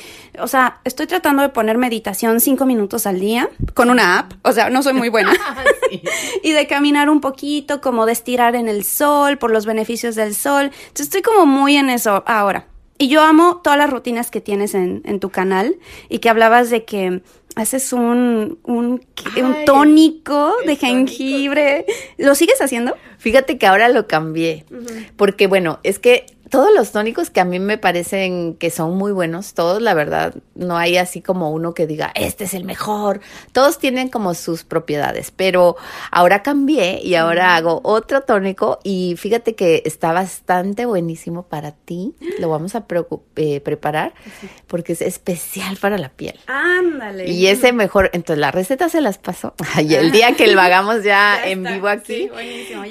O 0.41 0.49
sea, 0.49 0.81
estoy 0.85 1.07
tratando 1.07 1.43
de 1.43 1.49
poner 1.49 1.79
meditación 1.79 2.41
cinco 2.41 2.67
minutos 2.67 3.07
al 3.07 3.21
día 3.21 3.49
con 3.75 3.91
una 3.91 4.19
app. 4.19 4.33
O 4.43 4.53
sea, 4.53 4.71
no 4.71 4.83
soy 4.83 4.95
muy 4.95 5.09
buena. 5.09 5.33
y 6.43 6.53
de 6.53 6.67
caminar 6.67 7.11
un 7.11 7.21
poquito, 7.21 7.81
como 7.81 8.07
de 8.07 8.13
estirar 8.13 8.55
en 8.57 8.69
el 8.69 8.85
sol, 8.85 9.39
por 9.39 9.51
los 9.51 9.67
beneficios 9.67 10.15
del 10.15 10.35
sol. 10.35 10.65
Entonces 10.65 11.07
estoy 11.07 11.23
como 11.23 11.47
muy 11.47 11.77
en 11.77 11.91
eso 11.91 12.23
ahora. 12.27 12.67
Y 12.99 13.09
yo 13.09 13.23
amo 13.23 13.61
todas 13.63 13.79
las 13.79 13.91
rutinas 13.91 14.31
que 14.31 14.41
tienes 14.41 14.75
en, 14.75 15.03
en 15.05 15.21
tu 15.21 15.31
canal 15.31 15.77
y 16.09 16.19
que 16.19 16.29
hablabas 16.29 16.69
de 16.69 16.85
que 16.85 17.23
haces 17.55 17.93
un, 17.93 18.59
un, 18.65 19.05
un 19.37 19.65
tónico 19.65 20.53
de 20.67 20.77
jengibre. 20.77 21.87
¿Lo 22.17 22.35
sigues 22.35 22.61
haciendo? 22.61 22.97
Fíjate 23.19 23.59
que 23.59 23.67
ahora 23.67 23.89
lo 23.89 24.07
cambié, 24.07 24.65
porque 25.17 25.49
bueno, 25.49 25.81
es 25.83 25.99
que 25.99 26.27
todos 26.51 26.69
los 26.75 26.93
tónicos 26.93 27.31
que 27.31 27.41
a 27.41 27.45
mí 27.45 27.59
me 27.59 27.79
parecen 27.79 28.55
que 28.55 28.71
son 28.71 28.97
muy 28.97 29.13
buenos, 29.13 29.55
todos 29.55 29.83
la 29.83 29.95
verdad, 29.95 30.35
no 30.55 30.77
hay 30.77 30.97
así 30.97 31.21
como 31.21 31.51
uno 31.51 31.75
que 31.75 31.87
diga, 31.87 32.11
este 32.15 32.45
es 32.45 32.55
el 32.55 32.65
mejor, 32.65 33.21
todos 33.53 33.79
tienen 33.79 34.09
como 34.09 34.35
sus 34.35 34.65
propiedades, 34.65 35.31
pero 35.31 35.77
ahora 36.11 36.43
cambié 36.43 37.01
y 37.03 37.15
ahora 37.15 37.57
hago 37.57 37.81
otro 37.85 38.23
tónico 38.23 38.79
y 38.83 39.17
fíjate 39.19 39.55
que 39.55 39.83
está 39.85 40.13
bastante 40.13 40.87
buenísimo 40.87 41.45
para 41.45 41.73
ti, 41.73 42.15
lo 42.39 42.49
vamos 42.49 42.75
a 42.75 42.85
eh, 43.37 43.61
preparar 43.61 44.15
porque 44.67 44.93
es 44.93 45.03
especial 45.03 45.77
para 45.77 45.99
la 45.99 46.09
piel. 46.11 46.39
Ándale. 46.47 47.29
Y 47.29 47.49
ese 47.49 47.73
mejor, 47.73 48.11
entonces 48.13 48.41
la 48.41 48.51
receta 48.51 48.89
se 48.89 49.01
las 49.01 49.19
paso, 49.19 49.55
y 49.83 49.95
el 49.95 50.11
día 50.11 50.35
que 50.35 50.47
lo 50.47 50.61
hagamos 50.69 51.03
ya, 51.05 51.45
en 51.45 51.63
vivo 51.63 51.89
aquí, 51.89 52.31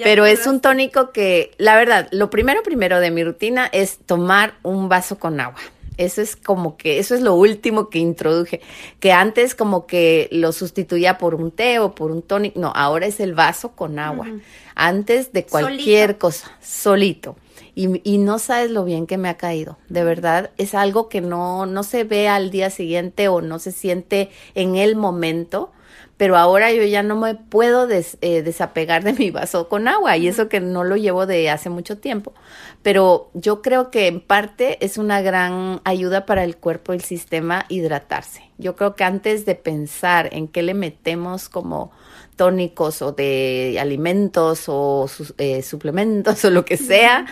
pero 0.03 0.25
es 0.25 0.45
un 0.47 0.59
tónico 0.59 1.11
que, 1.11 1.51
la 1.57 1.75
verdad, 1.75 2.07
lo 2.11 2.29
primero 2.29 2.61
primero 2.63 2.99
de 2.99 3.11
mi 3.11 3.23
rutina, 3.23 3.46
es 3.71 3.99
tomar 4.05 4.55
un 4.63 4.89
vaso 4.89 5.17
con 5.19 5.39
agua. 5.39 5.59
Eso 5.97 6.21
es 6.21 6.35
como 6.35 6.77
que, 6.77 6.99
eso 6.99 7.15
es 7.15 7.21
lo 7.21 7.33
último 7.33 7.89
que 7.89 7.97
introduje, 7.97 8.61
que 8.99 9.11
antes 9.11 9.55
como 9.55 9.87
que 9.87 10.29
lo 10.31 10.51
sustituía 10.51 11.17
por 11.17 11.33
un 11.33 11.49
té 11.49 11.79
o 11.79 11.95
por 11.95 12.11
un 12.11 12.21
tonic, 12.21 12.55
no, 12.55 12.71
ahora 12.75 13.07
es 13.07 13.19
el 13.19 13.33
vaso 13.33 13.71
con 13.71 13.97
agua, 13.97 14.27
antes 14.75 15.33
de 15.33 15.45
cualquier 15.45 16.19
cosa, 16.19 16.51
solito. 16.61 17.35
Y, 17.73 18.01
y, 18.03 18.17
no 18.17 18.39
sabes 18.39 18.71
lo 18.71 18.85
bien 18.85 19.05
que 19.05 19.17
me 19.17 19.29
ha 19.29 19.37
caído, 19.37 19.77
de 19.89 20.03
verdad, 20.03 20.51
es 20.57 20.73
algo 20.75 21.09
que 21.09 21.21
no, 21.21 21.65
no 21.65 21.83
se 21.83 22.03
ve 22.03 22.27
al 22.27 22.49
día 22.49 22.69
siguiente 22.71 23.27
o 23.27 23.41
no 23.41 23.59
se 23.59 23.71
siente 23.71 24.29
en 24.55 24.75
el 24.75 24.95
momento, 24.95 25.71
pero 26.17 26.35
ahora 26.35 26.71
yo 26.73 26.83
ya 26.83 27.03
no 27.03 27.15
me 27.15 27.35
puedo 27.35 27.87
eh, 27.89 28.41
desapegar 28.41 29.03
de 29.03 29.13
mi 29.19 29.31
vaso 29.31 29.69
con 29.69 29.87
agua 29.87 30.17
y 30.17 30.27
eso 30.27 30.49
que 30.49 30.59
no 30.59 30.83
lo 30.83 30.97
llevo 30.97 31.25
de 31.25 31.49
hace 31.49 31.69
mucho 31.69 31.99
tiempo. 31.99 32.33
Pero 32.81 33.29
yo 33.33 33.61
creo 33.61 33.91
que 33.91 34.07
en 34.07 34.19
parte 34.19 34.83
es 34.83 34.97
una 34.97 35.21
gran 35.21 35.81
ayuda 35.83 36.25
para 36.25 36.43
el 36.43 36.57
cuerpo 36.57 36.93
y 36.93 36.97
el 36.97 37.03
sistema 37.03 37.65
hidratarse. 37.69 38.41
Yo 38.57 38.75
creo 38.75 38.95
que 38.95 39.03
antes 39.03 39.45
de 39.45 39.55
pensar 39.55 40.29
en 40.33 40.47
qué 40.47 40.63
le 40.63 40.73
metemos 40.73 41.49
como 41.49 41.91
tónicos 42.35 43.01
o 43.01 43.11
de 43.11 43.77
alimentos 43.79 44.65
o 44.67 45.09
eh, 45.37 45.61
suplementos 45.61 46.43
o 46.45 46.49
lo 46.49 46.65
que 46.65 46.77
sea, 46.77 47.25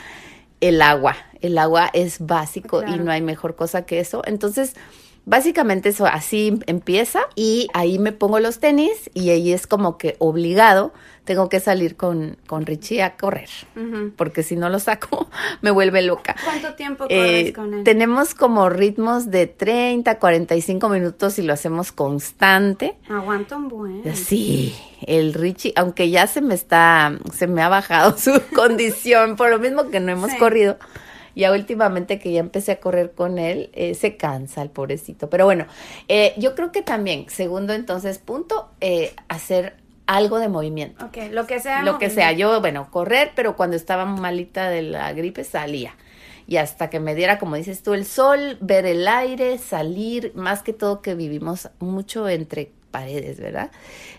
el 0.62 0.82
agua. 0.82 1.16
El 1.42 1.58
agua 1.58 1.90
es 1.94 2.26
básico 2.26 2.84
y 2.84 2.98
no 2.98 3.12
hay 3.12 3.22
mejor 3.22 3.56
cosa 3.56 3.86
que 3.86 4.00
eso. 4.00 4.24
Entonces, 4.26 4.76
Básicamente 5.26 5.90
eso 5.90 6.06
así 6.06 6.60
empieza 6.68 7.22
y 7.36 7.68
ahí 7.74 7.98
me 7.98 8.12
pongo 8.12 8.40
los 8.40 8.60
tenis 8.60 9.10
y 9.14 9.32
ahí 9.32 9.52
es 9.54 9.66
como 9.66 9.98
que 9.98 10.16
obligado 10.20 10.94
tengo 11.26 11.50
que 11.50 11.60
salir 11.60 11.98
con, 11.98 12.38
con 12.48 12.66
Richie 12.66 13.02
a 13.02 13.18
correr, 13.18 13.50
porque 14.16 14.44
si 14.44 14.56
no 14.56 14.70
lo 14.70 14.80
saco 14.80 15.28
me 15.62 15.72
vuelve 15.72 16.04
loca. 16.04 16.36
¿Cuánto 16.44 16.76
tiempo 16.76 17.06
corres 17.06 17.50
eh, 17.50 17.54
con 17.54 17.74
él? 17.74 17.84
Tenemos 17.84 18.36
como 18.36 18.70
ritmos 18.70 19.32
de 19.32 19.48
30, 19.48 20.20
45 20.20 20.88
minutos 20.90 21.40
y 21.40 21.42
lo 21.42 21.54
hacemos 21.54 21.92
constante. 21.92 22.96
Aguanta 23.10 23.58
un 23.58 23.68
buen. 23.68 24.16
Sí, 24.16 24.76
el 25.02 25.34
Richie, 25.34 25.74
aunque 25.76 26.12
ya 26.12 26.28
se 26.28 26.42
me 26.42 26.54
está, 26.54 27.18
se 27.34 27.48
me 27.48 27.64
ha 27.64 27.70
bajado 27.70 28.16
su 28.18 28.40
condición 28.54 29.36
por 29.36 29.50
lo 29.50 29.60
mismo 29.60 29.90
que 29.90 30.00
no 30.00 30.12
hemos 30.12 30.34
corrido 30.36 30.78
ya 31.36 31.52
últimamente 31.52 32.20
que 32.20 32.32
ya 32.32 32.40
empecé 32.40 32.74
a 32.74 32.80
correr 32.80 33.12
con 33.12 33.38
él, 33.38 33.70
eh, 33.74 33.94
se 33.94 34.18
cansa 34.18 34.62
el 34.62 34.70
pobrecito. 34.70 35.30
Pero 35.30 35.46
bueno, 35.46 35.68
eh, 36.08 36.34
yo 36.38 36.56
creo 36.56 36.72
que 36.72 36.82
también, 36.82 37.26
segundo 37.30 37.74
entonces 37.74 38.20
punto, 38.20 38.70
eh, 38.82 39.14
hacer 39.28 39.78
algo 40.08 40.40
de 40.40 40.48
movimiento. 40.48 41.06
Ok, 41.06 41.18
lo 41.32 41.48
que 41.48 41.60
sea. 41.60 41.84
Lo 41.84 41.98
que 41.98 42.10
sea. 42.10 42.32
Yo, 42.32 42.62
bueno, 42.62 42.90
correr, 42.92 43.32
pero 43.36 43.56
cuando 43.56 43.76
estaba 43.76 44.06
malita 44.06 44.70
de 44.70 44.84
la 44.84 45.12
gripe 45.14 45.44
salía. 45.44 45.96
Y 46.48 46.58
hasta 46.58 46.92
que 46.92 47.00
me 47.00 47.16
diera, 47.16 47.40
como 47.40 47.56
dices 47.56 47.82
tú, 47.82 47.94
el 47.94 48.06
sol, 48.06 48.58
ver 48.62 48.86
el 48.86 49.08
aire, 49.08 49.58
salir, 49.58 50.32
más 50.36 50.62
que 50.62 50.74
todo 50.74 51.02
que 51.02 51.16
vivimos 51.16 51.70
mucho 51.80 52.30
entre 52.30 52.72
paredes, 52.96 53.42
¿verdad? 53.42 53.72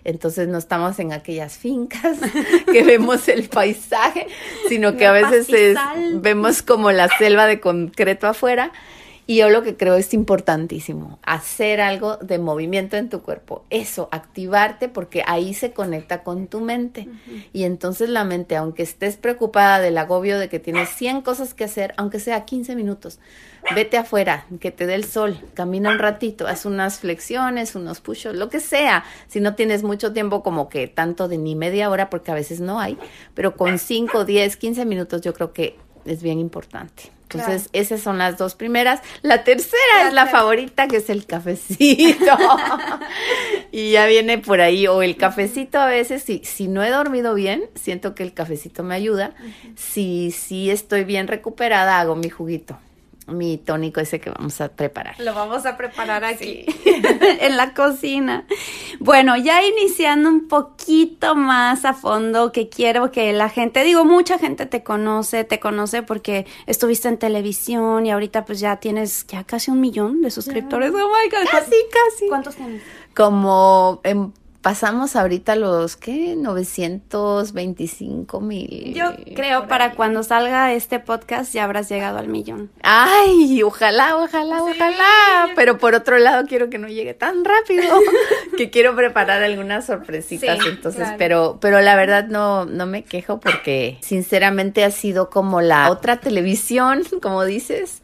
Entonces 0.04 0.48
no 0.48 0.58
estamos 0.58 0.98
en 0.98 1.14
aquellas 1.14 1.56
fincas 1.56 2.18
que 2.70 2.82
vemos 2.82 3.26
el 3.28 3.48
paisaje, 3.48 4.26
sino 4.68 4.98
que 4.98 5.06
a 5.06 5.12
veces 5.12 5.48
vemos 6.16 6.60
como 6.60 6.92
la 6.92 7.08
selva 7.08 7.46
de 7.46 7.58
concreto 7.58 8.26
afuera 8.26 8.72
y 9.26 9.38
yo 9.38 9.48
lo 9.48 9.62
que 9.62 9.76
creo 9.76 9.94
es 9.94 10.12
importantísimo, 10.12 11.18
hacer 11.22 11.80
algo 11.80 12.16
de 12.18 12.38
movimiento 12.38 12.96
en 12.96 13.08
tu 13.08 13.22
cuerpo, 13.22 13.64
eso, 13.70 14.08
activarte 14.12 14.88
porque 14.88 15.24
ahí 15.26 15.54
se 15.54 15.72
conecta 15.72 16.22
con 16.22 16.46
tu 16.46 16.60
mente. 16.60 17.08
Y 17.52 17.64
entonces 17.64 18.08
la 18.08 18.24
mente, 18.24 18.56
aunque 18.56 18.84
estés 18.84 19.16
preocupada 19.16 19.80
del 19.80 19.98
agobio 19.98 20.38
de 20.38 20.48
que 20.48 20.60
tienes 20.60 20.90
100 20.90 21.22
cosas 21.22 21.54
que 21.54 21.64
hacer, 21.64 21.92
aunque 21.96 22.20
sea 22.20 22.44
15 22.44 22.76
minutos, 22.76 23.18
vete 23.74 23.96
afuera, 23.96 24.46
que 24.60 24.70
te 24.70 24.86
dé 24.86 24.94
el 24.94 25.04
sol, 25.04 25.38
camina 25.54 25.90
un 25.90 25.98
ratito, 25.98 26.46
haz 26.46 26.66
unas 26.66 27.00
flexiones, 27.00 27.74
unos 27.74 28.00
push 28.00 28.26
lo 28.26 28.48
que 28.48 28.60
sea. 28.60 29.04
Si 29.28 29.40
no 29.40 29.54
tienes 29.54 29.82
mucho 29.82 30.12
tiempo, 30.12 30.42
como 30.42 30.68
que 30.68 30.86
tanto 30.88 31.28
de 31.28 31.38
ni 31.38 31.54
media 31.54 31.90
hora, 31.90 32.10
porque 32.10 32.30
a 32.30 32.34
veces 32.34 32.60
no 32.60 32.80
hay, 32.80 32.98
pero 33.34 33.56
con 33.56 33.78
5, 33.78 34.24
10, 34.24 34.56
15 34.56 34.84
minutos 34.84 35.20
yo 35.22 35.34
creo 35.34 35.52
que 35.52 35.76
es 36.04 36.22
bien 36.22 36.38
importante. 36.38 37.10
Entonces, 37.28 37.68
esas 37.72 38.00
son 38.00 38.18
las 38.18 38.38
dos 38.38 38.54
primeras. 38.54 39.00
La 39.22 39.42
tercera 39.42 40.06
es 40.06 40.14
la 40.14 40.26
favorita, 40.26 40.86
que 40.86 40.98
es 40.98 41.10
el 41.10 41.26
cafecito. 41.26 42.38
y 43.72 43.90
ya 43.90 44.06
viene 44.06 44.38
por 44.38 44.60
ahí. 44.60 44.86
O 44.86 45.02
el 45.02 45.16
cafecito 45.16 45.80
a 45.80 45.86
veces, 45.86 46.22
si, 46.22 46.42
si 46.44 46.68
no 46.68 46.84
he 46.84 46.90
dormido 46.90 47.34
bien, 47.34 47.64
siento 47.74 48.14
que 48.14 48.22
el 48.22 48.32
cafecito 48.32 48.84
me 48.84 48.94
ayuda. 48.94 49.34
Si 49.74 50.30
sí 50.30 50.46
si 50.46 50.70
estoy 50.70 51.02
bien 51.02 51.26
recuperada, 51.26 51.98
hago 51.98 52.14
mi 52.14 52.30
juguito 52.30 52.78
mi 53.26 53.58
tónico 53.58 54.00
ese 54.00 54.20
que 54.20 54.30
vamos 54.30 54.60
a 54.60 54.68
preparar. 54.68 55.18
Lo 55.18 55.34
vamos 55.34 55.66
a 55.66 55.76
preparar 55.76 56.24
aquí, 56.24 56.64
en 57.40 57.56
la 57.56 57.74
cocina. 57.74 58.46
Bueno, 59.00 59.36
ya 59.36 59.64
iniciando 59.64 60.28
un 60.28 60.48
poquito 60.48 61.34
más 61.34 61.84
a 61.84 61.94
fondo, 61.94 62.52
que 62.52 62.68
quiero 62.68 63.10
que 63.10 63.32
la 63.32 63.48
gente, 63.48 63.82
digo, 63.84 64.04
mucha 64.04 64.38
gente 64.38 64.66
te 64.66 64.82
conoce, 64.82 65.44
te 65.44 65.58
conoce 65.58 66.02
porque 66.02 66.46
estuviste 66.66 67.08
en 67.08 67.18
televisión 67.18 68.06
y 68.06 68.10
ahorita 68.10 68.44
pues 68.44 68.60
ya 68.60 68.76
tienes 68.76 69.26
ya 69.26 69.44
casi 69.44 69.70
un 69.70 69.80
millón 69.80 70.22
de 70.22 70.30
suscriptores. 70.30 70.90
Oh 70.90 71.08
my 71.08 71.30
God. 71.30 71.50
Casi, 71.50 71.70
casi. 71.70 72.28
¿Cuántos 72.28 72.56
tienes? 72.56 72.82
Como 73.14 74.00
en 74.04 74.32
pasamos 74.66 75.14
ahorita 75.14 75.54
los, 75.54 75.96
¿qué? 75.96 76.34
925 76.36 78.40
mil. 78.40 78.94
Yo 78.94 79.12
creo 79.36 79.68
para 79.68 79.92
cuando 79.92 80.24
salga 80.24 80.72
este 80.72 80.98
podcast 80.98 81.54
ya 81.54 81.62
habrás 81.62 81.88
llegado 81.88 82.18
al 82.18 82.26
millón. 82.26 82.68
Ay, 82.82 83.62
ojalá, 83.62 84.16
ojalá, 84.16 84.64
ojalá. 84.64 85.50
Pero 85.54 85.78
por 85.78 85.94
otro 85.94 86.18
lado 86.18 86.46
quiero 86.48 86.68
que 86.68 86.78
no 86.78 86.88
llegue 86.88 87.14
tan 87.14 87.44
rápido, 87.44 87.96
que 88.58 88.70
quiero 88.70 88.96
preparar 88.96 89.40
algunas 89.44 89.86
sorpresitas. 89.86 90.58
entonces, 90.66 91.10
pero, 91.16 91.58
pero 91.60 91.80
la 91.80 91.94
verdad 91.94 92.26
no, 92.26 92.64
no 92.64 92.86
me 92.86 93.04
quejo 93.04 93.38
porque 93.38 93.98
sinceramente 94.00 94.82
ha 94.82 94.90
sido 94.90 95.30
como 95.30 95.60
la 95.60 95.92
otra 95.92 96.16
televisión, 96.16 97.04
como 97.22 97.44
dices, 97.44 98.02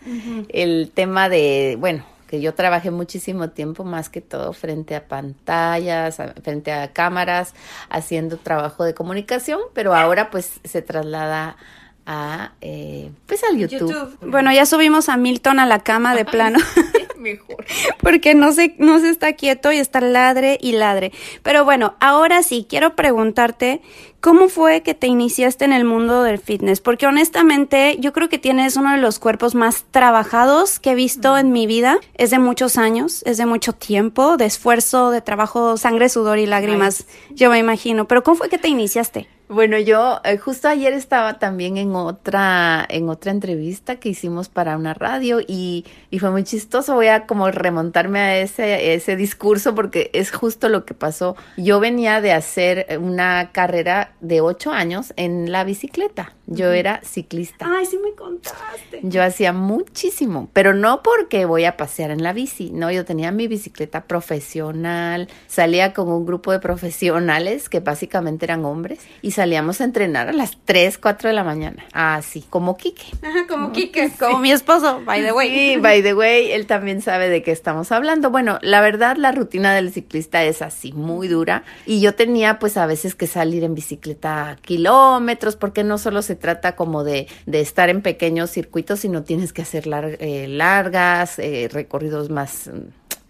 el 0.49 0.93
tema 0.95 1.29
de, 1.29 1.77
bueno, 1.81 2.05
que 2.33 2.41
yo 2.41 2.55
trabajé 2.55 2.91
muchísimo 2.91 3.51
tiempo 3.51 3.85
más 3.85 4.09
que 4.09 4.23
todo 4.23 4.55
frente 4.55 4.97
a 4.97 5.07
pantallas, 5.07 6.17
frente 6.43 6.73
a 6.73 6.91
cámaras, 6.91 7.53
haciendo 7.91 8.39
trabajo 8.39 8.85
de 8.85 8.95
comunicación, 8.95 9.61
pero 9.75 9.95
ahora 9.95 10.31
pues 10.31 10.59
se 10.65 10.81
traslada 10.81 11.59
a 12.07 12.53
eh, 12.63 13.11
pues 13.27 13.45
al 13.45 13.59
YouTube. 13.59 14.17
Bueno, 14.23 14.51
ya 14.51 14.65
subimos 14.65 15.11
a 15.11 15.19
Milton 15.19 15.59
a 15.59 15.67
la 15.67 15.81
cama 15.81 16.15
de 16.15 16.25
plano. 16.25 16.59
Mejor. 17.19 17.67
Porque 18.01 18.35
no 18.35 18.53
se, 18.53 18.77
no 18.79 18.99
se 18.99 19.11
está 19.11 19.35
quieto 19.35 19.71
y 19.71 19.77
está 19.77 20.01
ladre 20.01 20.57
y 20.59 20.73
ladre. 20.73 21.13
Pero 21.43 21.67
bueno, 21.67 21.97
ahora 22.01 22.43
sí, 22.43 22.67
quiero 22.67 22.97
preguntarte 22.97 23.83
¿Cómo 24.23 24.49
fue 24.49 24.83
que 24.83 24.95
te 24.95 25.09
iniciaste 25.09 25.65
en 25.65 25.73
el 25.73 25.85
mundo 25.85 26.23
del 26.23 26.39
fitness? 26.39 26.81
Porque 26.81 27.09
honestamente 27.09 27.97
yo 27.99 28.13
creo 28.13 28.29
que 28.29 28.39
tienes 28.39 28.77
uno 28.77 28.93
de 28.93 28.99
los 28.99 29.19
cuerpos 29.19 29.57
más 29.57 29.85
trabajados 29.91 30.79
que 30.79 30.93
he 30.93 30.95
visto 30.95 31.37
en 31.37 31.51
mi 31.51 31.67
vida. 31.67 31.99
Es 32.15 32.31
de 32.31 32.39
muchos 32.39 32.79
años, 32.79 33.25
es 33.27 33.37
de 33.39 33.47
mucho 33.47 33.73
tiempo, 33.73 34.37
de 34.37 34.45
esfuerzo, 34.45 35.11
de 35.11 35.23
trabajo, 35.23 35.77
sangre, 35.77 36.09
sudor 36.09 36.39
y 36.39 36.47
lágrimas, 36.47 37.05
yo 37.31 37.51
me 37.51 37.59
imagino. 37.59 38.07
Pero 38.07 38.23
¿cómo 38.23 38.37
fue 38.37 38.49
que 38.49 38.59
te 38.59 38.69
iniciaste? 38.69 39.27
Bueno, 39.53 39.79
yo 39.79 40.19
eh, 40.25 40.39
justo 40.39 40.69
ayer 40.69 40.95
estaba 40.95 41.39
también 41.39 41.77
en 41.77 41.95
otra, 41.95 42.87
en 42.89 43.11
otra 43.11 43.33
entrevista 43.33 43.97
que 43.97 44.09
hicimos 44.09 44.49
para 44.49 44.79
una 44.79 44.95
radio 44.95 45.41
y, 45.47 45.85
y 46.11 46.21
fue 46.21 46.31
muy 46.31 46.43
chistoso. 46.43 46.95
Voy 46.95 47.09
a 47.09 47.27
como 47.27 47.51
remontarme 47.51 48.19
a 48.19 48.39
ese, 48.39 48.95
ese 48.95 49.15
discurso 49.15 49.75
porque 49.75 50.11
es 50.15 50.31
justo 50.31 50.71
lo 50.71 50.87
que 50.87 50.95
pasó. 50.95 51.37
Yo 51.59 51.81
venía 51.81 52.23
de 52.23 52.33
hacer 52.33 52.99
una 52.99 53.51
carrera 53.53 54.12
de 54.21 54.41
ocho 54.41 54.73
años 54.73 55.13
en 55.17 55.51
la 55.53 55.65
bicicleta 55.65 56.35
Yo 56.47 56.73
era 56.73 57.01
ciclista. 57.05 57.67
Ay, 57.69 57.87
sí 57.87 57.99
me 58.03 58.13
contaste. 58.15 59.01
Yo 59.03 59.23
hacía 59.23 59.53
muchísimo, 59.53 60.51
pero 60.53 60.75
no 60.75 61.03
porque 61.03 61.45
voy 61.45 61.65
a 61.65 61.77
pasear 61.77 62.11
en 62.11 62.23
la 62.23 62.33
bici, 62.33 62.71
no, 62.73 62.91
yo 62.91 63.05
tenía 63.05 63.31
mi 63.31 63.47
bicicleta 63.47 64.05
profesional, 64.05 65.29
salía 65.47 65.93
con 65.93 66.09
un 66.09 66.27
grupo 66.27 66.53
de 66.53 66.59
profesionales 66.59 67.69
que 67.69 67.81
básicamente 67.81 68.45
eran 68.45 68.65
hombres 68.65 69.01
y 69.23 69.31
salíamos 69.31 69.81
a 69.81 69.85
entrenar 69.85 70.29
a 70.29 70.33
las 70.33 70.59
3, 70.65 70.99
4 70.99 71.29
de 71.29 71.35
la 71.35 71.45
mañana, 71.45 71.85
así, 71.93 72.45
como 72.51 72.77
Quique. 72.77 73.05
Ajá, 73.23 73.47
como 73.49 73.73
Quique, 73.73 74.11
como 74.19 74.39
mi 74.39 74.51
esposo, 74.51 75.01
by 75.05 75.23
the 75.23 75.33
way. 75.33 75.49
Sí, 75.49 75.77
by 75.81 76.03
the 76.03 76.15
way, 76.15 76.51
él 76.51 76.67
también 76.67 77.03
sabe 77.03 77.29
de 77.29 77.43
qué 77.43 77.53
estamos 77.53 77.93
hablando. 77.93 78.31
Bueno, 78.31 78.59
la 78.63 78.81
verdad, 78.81 79.17
la 79.17 79.33
rutina 79.33 79.75
del 79.75 79.93
ciclista 79.93 80.45
es 80.45 80.61
así, 80.61 80.93
muy 80.93 81.29
dura, 81.29 81.65
y 81.87 82.01
yo 82.01 82.15
tenía 82.15 82.59
pues 82.59 82.77
a 82.77 82.87
veces 82.87 83.15
que 83.15 83.27
salir 83.27 83.65
en 83.65 83.75
bicicleta 83.75 84.57
kilómetros, 84.63 85.57
porque 85.57 85.85
no 85.85 85.99
solo 85.99 86.23
se 86.23 86.32
trata 86.37 86.77
como 86.77 87.05
de, 87.05 87.27
de 87.47 87.61
estar 87.61 87.89
en 87.89 88.03
pequeños 88.03 88.51
circuitos, 88.51 89.01
sino 89.01 89.23
tienes 89.23 89.53
que 89.53 89.63
hacer 89.63 89.85
eh, 90.21 90.47
largas, 90.49 91.39
eh, 91.39 91.69
recorridos 91.71 92.31
más 92.31 92.71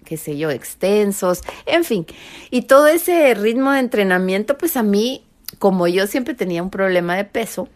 qué 0.05 0.17
sé 0.17 0.37
yo, 0.37 0.51
extensos, 0.51 1.41
en 1.65 1.85
fin. 1.85 2.07
Y 2.51 2.63
todo 2.63 2.87
ese 2.87 3.33
ritmo 3.35 3.71
de 3.73 3.81
entrenamiento, 3.81 4.59
pues 4.59 4.77
a 4.77 4.83
mí, 4.83 5.25
como 5.59 5.89
yo 5.89 6.07
siempre 6.07 6.35
tenía 6.35 6.63
un 6.63 6.71
problema 6.71 7.17
de 7.17 7.25
peso, 7.25 7.69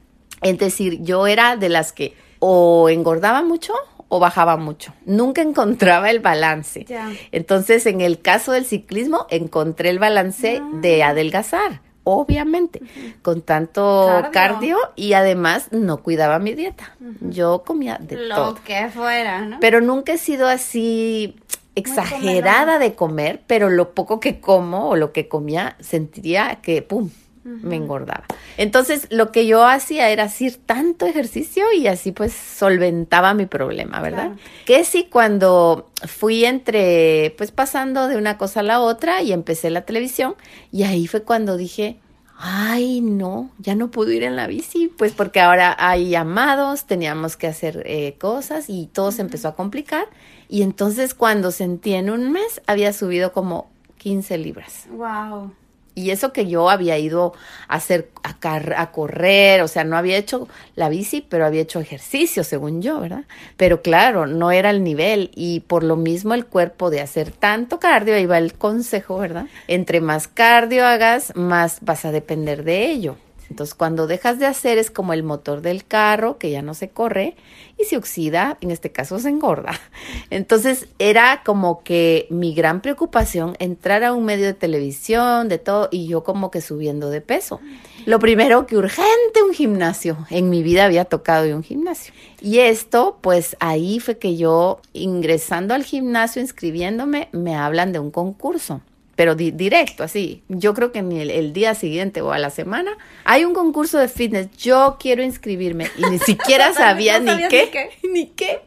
es 0.42 0.58
decir, 0.58 1.00
yo 1.02 1.26
era 1.26 1.56
de 1.56 1.68
las 1.68 1.92
que 1.92 2.14
o 2.38 2.88
engordaba 2.90 3.42
mucho 3.42 3.72
o 4.08 4.20
bajaba 4.20 4.56
mucho. 4.56 4.92
Nunca 5.04 5.42
encontraba 5.42 6.10
el 6.10 6.20
balance. 6.20 6.84
Entonces, 7.32 7.86
en 7.86 8.00
el 8.00 8.20
caso 8.20 8.52
del 8.52 8.66
ciclismo, 8.66 9.26
encontré 9.30 9.90
el 9.90 9.98
balance 9.98 10.60
ah. 10.62 10.70
de 10.80 11.02
adelgazar 11.02 11.80
obviamente, 12.08 12.80
con 13.20 13.42
tanto 13.42 14.22
cardio. 14.32 14.78
y 14.94 15.14
además 15.14 15.72
no 15.72 16.04
cuidaba 16.04 16.38
mi 16.38 16.54
dieta. 16.54 16.94
Yo 17.20 17.64
comía 17.66 17.98
de 18.00 18.16
todo. 18.28 18.52
Lo 18.52 18.54
que 18.62 18.88
fuera, 18.90 19.40
¿no? 19.40 19.58
Pero 19.60 19.80
nunca 19.80 20.12
he 20.12 20.18
sido 20.18 20.46
así 20.46 21.34
exagerada 21.74 22.78
de 22.78 22.94
comer, 22.94 23.42
pero 23.48 23.70
lo 23.70 23.92
poco 23.92 24.20
que 24.20 24.40
como 24.40 24.88
o 24.88 24.96
lo 24.96 25.12
que 25.12 25.26
comía 25.26 25.76
sentiría 25.80 26.60
que, 26.62 26.80
¡pum!, 26.80 27.10
me 27.46 27.76
engordaba. 27.76 28.24
Entonces, 28.56 29.06
lo 29.10 29.30
que 29.30 29.46
yo 29.46 29.64
hacía 29.64 30.10
era 30.10 30.24
hacer 30.24 30.56
tanto 30.56 31.06
ejercicio 31.06 31.64
y 31.72 31.86
así 31.86 32.10
pues 32.10 32.32
solventaba 32.32 33.34
mi 33.34 33.46
problema, 33.46 34.00
¿verdad? 34.00 34.32
Que 34.64 34.84
sí, 34.84 35.06
cuando 35.10 35.90
fui 36.06 36.44
entre, 36.44 37.34
pues 37.38 37.52
pasando 37.52 38.08
de 38.08 38.16
una 38.16 38.36
cosa 38.36 38.60
a 38.60 38.62
la 38.64 38.80
otra 38.80 39.22
y 39.22 39.32
empecé 39.32 39.70
la 39.70 39.82
televisión 39.82 40.34
y 40.72 40.82
ahí 40.82 41.06
fue 41.06 41.22
cuando 41.22 41.56
dije, 41.56 41.98
ay, 42.38 43.00
no, 43.00 43.50
ya 43.58 43.74
no 43.74 43.90
puedo 43.90 44.10
ir 44.10 44.24
en 44.24 44.36
la 44.36 44.46
bici, 44.46 44.88
pues 44.88 45.12
porque 45.12 45.40
ahora 45.40 45.76
hay 45.78 46.10
llamados, 46.10 46.84
teníamos 46.84 47.36
que 47.36 47.46
hacer 47.46 47.82
eh, 47.86 48.16
cosas 48.18 48.68
y 48.68 48.88
todo 48.92 49.12
se 49.12 49.22
empezó 49.22 49.48
a 49.48 49.54
complicar. 49.54 50.06
Y 50.48 50.62
entonces 50.62 51.14
cuando 51.14 51.50
sentí 51.50 51.94
en 51.94 52.10
un 52.10 52.32
mes 52.32 52.60
había 52.66 52.92
subido 52.92 53.32
como 53.32 53.70
15 53.98 54.38
libras. 54.38 54.86
Wow. 54.90 55.52
Y 55.96 56.10
eso 56.10 56.30
que 56.30 56.46
yo 56.46 56.68
había 56.68 56.98
ido 56.98 57.32
a 57.68 57.76
hacer, 57.76 58.10
a, 58.22 58.90
correr, 58.92 59.62
o 59.62 59.68
sea, 59.68 59.82
no 59.82 59.96
había 59.96 60.18
hecho 60.18 60.46
la 60.74 60.90
bici, 60.90 61.22
pero 61.22 61.46
había 61.46 61.62
hecho 61.62 61.80
ejercicio, 61.80 62.44
según 62.44 62.82
yo, 62.82 63.00
¿verdad? 63.00 63.24
Pero 63.56 63.80
claro, 63.80 64.26
no 64.26 64.52
era 64.52 64.68
el 64.68 64.84
nivel 64.84 65.30
y 65.34 65.60
por 65.60 65.82
lo 65.82 65.96
mismo 65.96 66.34
el 66.34 66.44
cuerpo 66.44 66.90
de 66.90 67.00
hacer 67.00 67.30
tanto 67.30 67.80
cardio, 67.80 68.14
ahí 68.14 68.26
va 68.26 68.36
el 68.36 68.52
consejo, 68.52 69.16
¿verdad? 69.16 69.46
Entre 69.68 70.02
más 70.02 70.28
cardio 70.28 70.86
hagas, 70.86 71.34
más 71.34 71.78
vas 71.80 72.04
a 72.04 72.12
depender 72.12 72.62
de 72.62 72.90
ello. 72.90 73.16
Entonces, 73.50 73.74
cuando 73.74 74.06
dejas 74.06 74.38
de 74.38 74.46
hacer 74.46 74.78
es 74.78 74.90
como 74.90 75.12
el 75.12 75.22
motor 75.22 75.60
del 75.62 75.84
carro 75.84 76.38
que 76.38 76.50
ya 76.50 76.62
no 76.62 76.74
se 76.74 76.88
corre 76.88 77.36
y 77.78 77.84
se 77.84 77.96
oxida, 77.96 78.58
en 78.60 78.70
este 78.70 78.90
caso 78.90 79.18
se 79.18 79.28
engorda. 79.28 79.78
Entonces, 80.30 80.88
era 80.98 81.42
como 81.44 81.82
que 81.82 82.26
mi 82.30 82.54
gran 82.54 82.80
preocupación 82.80 83.56
entrar 83.58 84.04
a 84.04 84.12
un 84.12 84.24
medio 84.24 84.46
de 84.46 84.54
televisión, 84.54 85.48
de 85.48 85.58
todo, 85.58 85.88
y 85.90 86.06
yo 86.06 86.24
como 86.24 86.50
que 86.50 86.60
subiendo 86.60 87.10
de 87.10 87.20
peso. 87.20 87.60
Lo 88.04 88.18
primero 88.18 88.66
que 88.66 88.76
urgente 88.76 89.42
un 89.46 89.52
gimnasio. 89.52 90.26
En 90.30 90.50
mi 90.50 90.62
vida 90.62 90.84
había 90.84 91.04
tocado 91.04 91.54
un 91.54 91.62
gimnasio. 91.62 92.12
Y 92.40 92.58
esto, 92.58 93.18
pues 93.20 93.56
ahí 93.60 94.00
fue 94.00 94.18
que 94.18 94.36
yo 94.36 94.80
ingresando 94.92 95.74
al 95.74 95.84
gimnasio, 95.84 96.42
inscribiéndome, 96.42 97.28
me 97.32 97.54
hablan 97.54 97.92
de 97.92 97.98
un 97.98 98.10
concurso 98.10 98.80
pero 99.16 99.34
directo, 99.34 100.04
así. 100.04 100.42
Yo 100.48 100.74
creo 100.74 100.92
que 100.92 101.00
ni 101.00 101.20
el, 101.20 101.54
día 101.54 101.74
siguiente 101.74 102.20
o 102.20 102.32
a 102.32 102.38
la 102.38 102.50
semana 102.50 102.98
hay 103.24 103.46
un 103.46 103.54
concurso 103.54 103.96
de 103.98 104.08
fitness. 104.08 104.50
Yo 104.58 104.98
quiero 105.00 105.22
inscribirme 105.22 105.88
y 105.96 106.02
ni 106.10 106.18
siquiera 106.18 106.72
sabía 106.74 107.18
ni, 107.18 107.48
qué, 107.48 107.90
ni 108.12 108.26
qué, 108.26 108.60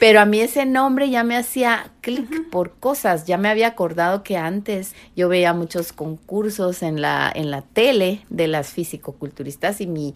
Pero 0.00 0.20
a 0.20 0.24
mí 0.24 0.40
ese 0.40 0.64
nombre 0.64 1.10
ya 1.10 1.22
me 1.22 1.36
hacía 1.36 1.92
clic 2.00 2.48
por 2.48 2.72
cosas. 2.76 3.26
Ya 3.26 3.36
me 3.36 3.50
había 3.50 3.68
acordado 3.68 4.22
que 4.22 4.38
antes 4.38 4.94
yo 5.16 5.28
veía 5.28 5.52
muchos 5.52 5.92
concursos 5.92 6.82
en 6.82 7.02
la 7.02 7.30
en 7.34 7.50
la 7.50 7.60
tele 7.60 8.22
de 8.30 8.48
las 8.48 8.70
fisicoculturistas 8.70 9.82
y 9.82 9.86
mi 9.86 10.14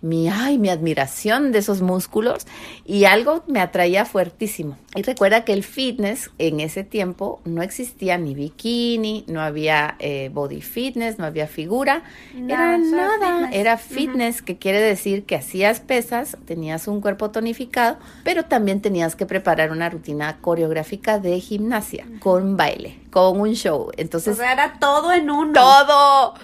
mi 0.00 0.28
ay, 0.28 0.58
mi 0.58 0.68
admiración 0.68 1.50
de 1.50 1.58
esos 1.58 1.80
músculos 1.80 2.46
y 2.84 3.04
algo 3.06 3.42
me 3.48 3.60
atraía 3.60 4.04
fuertísimo. 4.04 4.78
Y 4.94 5.02
recuerda 5.02 5.44
que 5.44 5.52
el 5.52 5.64
fitness 5.64 6.30
en 6.38 6.60
ese 6.60 6.84
tiempo 6.84 7.40
no 7.44 7.62
existía 7.62 8.16
ni 8.16 8.34
bikini 8.34 9.23
no 9.26 9.40
había 9.40 9.96
eh, 9.98 10.30
body 10.32 10.60
fitness, 10.60 11.18
no 11.18 11.24
había 11.24 11.46
figura, 11.46 12.02
era 12.48 12.78
nada, 12.78 13.50
era 13.52 13.76
fitness, 13.76 14.42
que 14.42 14.58
quiere 14.58 14.80
decir 14.80 15.24
que 15.24 15.36
hacías 15.36 15.80
pesas, 15.80 16.36
tenías 16.44 16.88
un 16.88 17.00
cuerpo 17.00 17.30
tonificado, 17.30 17.98
pero 18.22 18.44
también 18.44 18.80
tenías 18.80 19.16
que 19.16 19.26
preparar 19.26 19.70
una 19.70 19.88
rutina 19.90 20.38
coreográfica 20.40 21.18
de 21.18 21.40
gimnasia 21.40 22.06
con 22.20 22.56
baile, 22.56 23.00
con 23.10 23.40
un 23.40 23.54
show. 23.54 23.90
Entonces, 23.96 24.38
era 24.38 24.78
todo 24.78 25.12
en 25.12 25.30
uno. 25.30 25.52
Todo. 25.52 26.34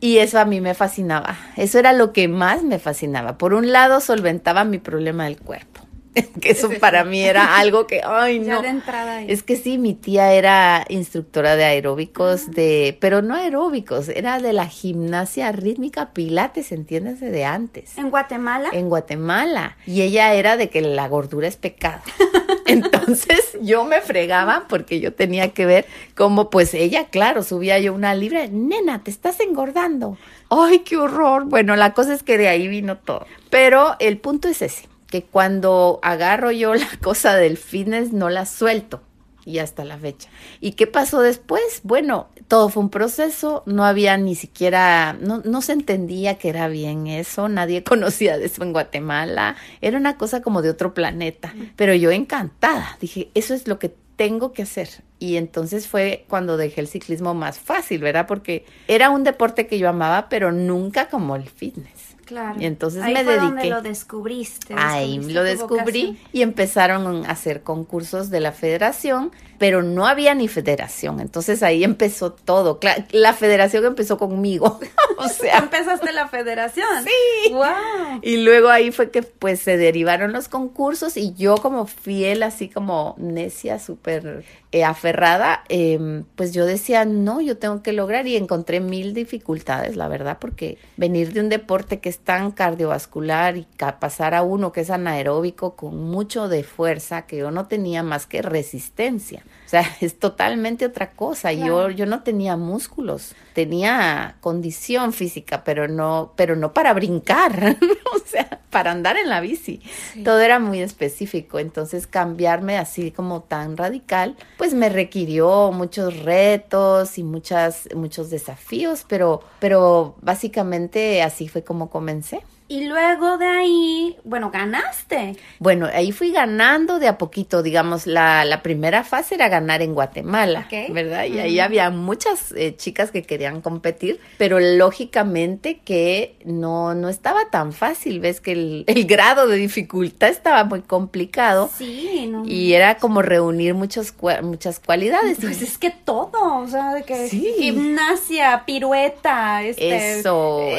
Y 0.00 0.18
eso 0.18 0.40
a 0.40 0.44
mí 0.44 0.60
me 0.60 0.74
fascinaba. 0.74 1.36
Eso 1.56 1.78
era 1.78 1.92
lo 1.92 2.12
que 2.12 2.26
más 2.28 2.62
me 2.62 2.78
fascinaba. 2.78 3.38
Por 3.38 3.54
un 3.54 3.70
lado, 3.70 4.00
solventaba 4.00 4.64
mi 4.64 4.78
problema 4.78 5.24
del 5.24 5.38
cuerpo. 5.38 5.80
que 6.40 6.50
eso 6.50 6.68
para 6.80 7.04
mí 7.04 7.24
era 7.24 7.56
algo 7.56 7.86
que, 7.86 8.02
ay, 8.04 8.38
no. 8.38 8.60
de 8.60 8.68
entrada 8.68 9.22
Es 9.22 9.42
que 9.42 9.56
sí, 9.56 9.78
mi 9.78 9.94
tía 9.94 10.32
era 10.34 10.84
instructora 10.88 11.56
de 11.56 11.64
aeróbicos, 11.64 12.44
ah. 12.48 12.50
de, 12.54 12.98
pero 13.00 13.22
no 13.22 13.34
aeróbicos, 13.34 14.08
era 14.08 14.38
de 14.38 14.52
la 14.52 14.66
gimnasia 14.66 15.50
rítmica 15.52 16.12
pilates, 16.12 16.72
entiéndase, 16.72 17.30
de 17.30 17.44
antes. 17.44 17.96
¿En 17.96 18.10
Guatemala? 18.10 18.68
En 18.72 18.88
Guatemala. 18.88 19.76
Y 19.86 20.02
ella 20.02 20.34
era 20.34 20.56
de 20.56 20.68
que 20.68 20.82
la 20.82 21.08
gordura 21.08 21.48
es 21.48 21.56
pecado. 21.56 22.02
Entonces 22.66 23.56
yo 23.62 23.84
me 23.84 24.00
fregaba 24.00 24.66
porque 24.68 25.00
yo 25.00 25.14
tenía 25.14 25.52
que 25.52 25.66
ver 25.66 25.86
cómo, 26.14 26.50
pues 26.50 26.74
ella, 26.74 27.06
claro, 27.06 27.42
subía 27.42 27.78
yo 27.78 27.94
una 27.94 28.14
libra, 28.14 28.46
nena, 28.50 29.02
te 29.02 29.10
estás 29.10 29.40
engordando. 29.40 30.18
Ay, 30.50 30.80
qué 30.80 30.96
horror. 30.96 31.46
Bueno, 31.46 31.76
la 31.76 31.94
cosa 31.94 32.12
es 32.12 32.22
que 32.22 32.36
de 32.36 32.48
ahí 32.48 32.68
vino 32.68 32.98
todo. 32.98 33.26
Pero 33.50 33.96
el 33.98 34.18
punto 34.18 34.48
es 34.48 34.62
ese 34.62 34.91
que 35.12 35.24
cuando 35.24 36.00
agarro 36.02 36.52
yo 36.52 36.74
la 36.74 36.88
cosa 37.02 37.36
del 37.36 37.58
fitness 37.58 38.14
no 38.14 38.30
la 38.30 38.46
suelto 38.46 39.02
y 39.44 39.58
hasta 39.58 39.84
la 39.84 39.98
fecha. 39.98 40.30
¿Y 40.58 40.72
qué 40.72 40.86
pasó 40.86 41.20
después? 41.20 41.80
Bueno, 41.82 42.28
todo 42.48 42.70
fue 42.70 42.82
un 42.82 42.88
proceso, 42.88 43.62
no 43.66 43.84
había 43.84 44.16
ni 44.16 44.34
siquiera, 44.34 45.12
no, 45.20 45.42
no 45.44 45.60
se 45.60 45.72
entendía 45.74 46.38
que 46.38 46.48
era 46.48 46.68
bien 46.68 47.08
eso, 47.08 47.50
nadie 47.50 47.84
conocía 47.84 48.38
de 48.38 48.46
eso 48.46 48.62
en 48.62 48.72
Guatemala, 48.72 49.56
era 49.82 49.98
una 49.98 50.16
cosa 50.16 50.40
como 50.40 50.62
de 50.62 50.70
otro 50.70 50.94
planeta, 50.94 51.54
pero 51.76 51.94
yo 51.94 52.10
encantada, 52.10 52.96
dije, 52.98 53.30
eso 53.34 53.52
es 53.52 53.68
lo 53.68 53.78
que 53.78 53.94
tengo 54.16 54.54
que 54.54 54.62
hacer. 54.62 54.88
Y 55.18 55.36
entonces 55.36 55.88
fue 55.88 56.24
cuando 56.28 56.56
dejé 56.56 56.80
el 56.80 56.88
ciclismo 56.88 57.34
más 57.34 57.58
fácil, 57.58 58.00
¿verdad? 58.00 58.26
Porque 58.26 58.64
era 58.88 59.10
un 59.10 59.24
deporte 59.24 59.66
que 59.66 59.78
yo 59.78 59.90
amaba, 59.90 60.30
pero 60.30 60.52
nunca 60.52 61.08
como 61.08 61.36
el 61.36 61.48
fitness. 61.50 62.01
Claro. 62.24 62.60
Y 62.60 62.66
entonces 62.66 63.02
Ahí 63.02 63.14
me 63.14 63.24
fue 63.24 63.32
dediqué. 63.34 63.46
Donde 63.46 63.70
lo 63.70 63.82
descubriste. 63.82 64.74
Ahí 64.76 65.18
lo 65.18 65.42
descubrí 65.42 66.18
y 66.32 66.42
empezaron 66.42 67.26
a 67.26 67.30
hacer 67.30 67.62
concursos 67.62 68.30
de 68.30 68.40
la 68.40 68.52
federación, 68.52 69.32
pero 69.62 69.84
no 69.84 70.08
había 70.08 70.34
ni 70.34 70.48
federación. 70.48 71.20
Entonces 71.20 71.62
ahí 71.62 71.84
empezó 71.84 72.32
todo. 72.32 72.80
La 73.12 73.32
federación 73.32 73.84
empezó 73.84 74.18
conmigo. 74.18 74.80
o 75.18 75.28
sea, 75.28 75.58
empezaste 75.62 76.12
la 76.12 76.26
federación. 76.26 76.88
Sí. 77.04 77.52
Wow. 77.52 78.18
Y 78.22 78.38
luego 78.38 78.70
ahí 78.70 78.90
fue 78.90 79.12
que 79.12 79.22
pues 79.22 79.60
se 79.60 79.76
derivaron 79.76 80.32
los 80.32 80.48
concursos 80.48 81.16
y 81.16 81.32
yo 81.34 81.58
como 81.58 81.86
fiel, 81.86 82.42
así 82.42 82.68
como 82.68 83.14
necia, 83.18 83.78
súper 83.78 84.44
eh, 84.72 84.84
aferrada, 84.84 85.62
em, 85.68 86.24
pues 86.34 86.52
yo 86.52 86.64
decía, 86.66 87.04
no, 87.04 87.40
yo 87.40 87.58
tengo 87.58 87.82
que 87.82 87.92
lograr 87.92 88.26
y 88.26 88.36
encontré 88.36 88.80
mil 88.80 89.12
dificultades, 89.12 89.96
la 89.96 90.08
verdad, 90.08 90.38
porque 90.40 90.78
venir 90.96 91.34
de 91.34 91.40
un 91.40 91.50
deporte 91.50 92.00
que 92.00 92.08
es 92.08 92.18
tan 92.18 92.50
cardiovascular 92.50 93.58
y 93.58 93.66
pasar 94.00 94.34
a 94.34 94.42
uno 94.42 94.72
que 94.72 94.80
es 94.80 94.90
anaeróbico 94.90 95.76
con 95.76 96.02
mucho 96.10 96.48
de 96.48 96.64
fuerza 96.64 97.26
que 97.26 97.36
yo 97.36 97.50
no 97.50 97.66
tenía 97.68 98.02
más 98.02 98.26
que 98.26 98.42
resistencia. 98.42 99.44
O 99.72 99.74
sea, 99.74 99.86
es 100.02 100.18
totalmente 100.18 100.84
otra 100.84 101.12
cosa. 101.12 101.50
Yo, 101.54 101.88
yo 101.88 102.04
no 102.04 102.22
tenía 102.22 102.58
músculos, 102.58 103.34
tenía 103.54 104.36
condición 104.42 105.14
física, 105.14 105.64
pero 105.64 105.88
no, 105.88 106.34
pero 106.36 106.56
no 106.56 106.74
para 106.74 106.92
brincar, 106.92 107.78
o 108.14 108.18
sea, 108.18 108.60
para 108.68 108.92
andar 108.92 109.16
en 109.16 109.30
la 109.30 109.40
bici. 109.40 109.80
Todo 110.24 110.40
era 110.40 110.58
muy 110.58 110.82
específico. 110.82 111.58
Entonces 111.58 112.06
cambiarme 112.06 112.76
así 112.76 113.12
como 113.12 113.44
tan 113.44 113.78
radical, 113.78 114.36
pues 114.58 114.74
me 114.74 114.90
requirió 114.90 115.72
muchos 115.72 116.22
retos 116.22 117.16
y 117.16 117.22
muchas, 117.22 117.88
muchos 117.94 118.28
desafíos, 118.28 119.06
pero, 119.08 119.40
pero 119.58 120.16
básicamente 120.20 121.22
así 121.22 121.48
fue 121.48 121.64
como 121.64 121.88
comencé. 121.88 122.42
Y 122.72 122.86
luego 122.86 123.36
de 123.36 123.44
ahí, 123.44 124.16
bueno, 124.24 124.50
ganaste. 124.50 125.36
Bueno, 125.58 125.90
ahí 125.92 126.10
fui 126.10 126.32
ganando 126.32 126.98
de 126.98 127.06
a 127.06 127.18
poquito, 127.18 127.62
digamos, 127.62 128.06
la, 128.06 128.46
la 128.46 128.62
primera 128.62 129.04
fase 129.04 129.34
era 129.34 129.50
ganar 129.50 129.82
en 129.82 129.92
Guatemala, 129.92 130.66
¿verdad? 130.88 131.26
Y 131.26 131.38
ahí 131.38 131.60
había 131.60 131.90
muchas 131.90 132.50
eh, 132.52 132.74
chicas 132.74 133.10
que 133.10 133.24
querían 133.24 133.60
competir, 133.60 134.20
pero 134.38 134.58
lógicamente 134.58 135.80
que 135.84 136.36
no, 136.46 136.94
no 136.94 137.10
estaba 137.10 137.50
tan 137.50 137.74
fácil, 137.74 138.20
ves 138.20 138.40
que 138.40 138.52
el, 138.52 138.84
el 138.88 139.04
grado 139.04 139.48
de 139.48 139.58
dificultad 139.58 140.30
estaba 140.30 140.64
muy 140.64 140.80
complicado. 140.80 141.68
Sí, 141.76 142.26
no. 142.30 142.46
Y 142.46 142.72
era 142.72 142.96
como 142.96 143.20
reunir 143.20 143.74
muchos, 143.74 144.14
muchas 144.42 144.80
cualidades. 144.80 145.36
Pues 145.42 145.60
es 145.60 145.76
que 145.76 145.90
todo, 145.90 146.56
o 146.56 146.66
sea, 146.66 146.94
de 146.94 147.02
que 147.02 147.28
gimnasia, 147.28 148.62
pirueta, 148.64 149.62
este... 149.62 150.20
Eso 150.20 150.70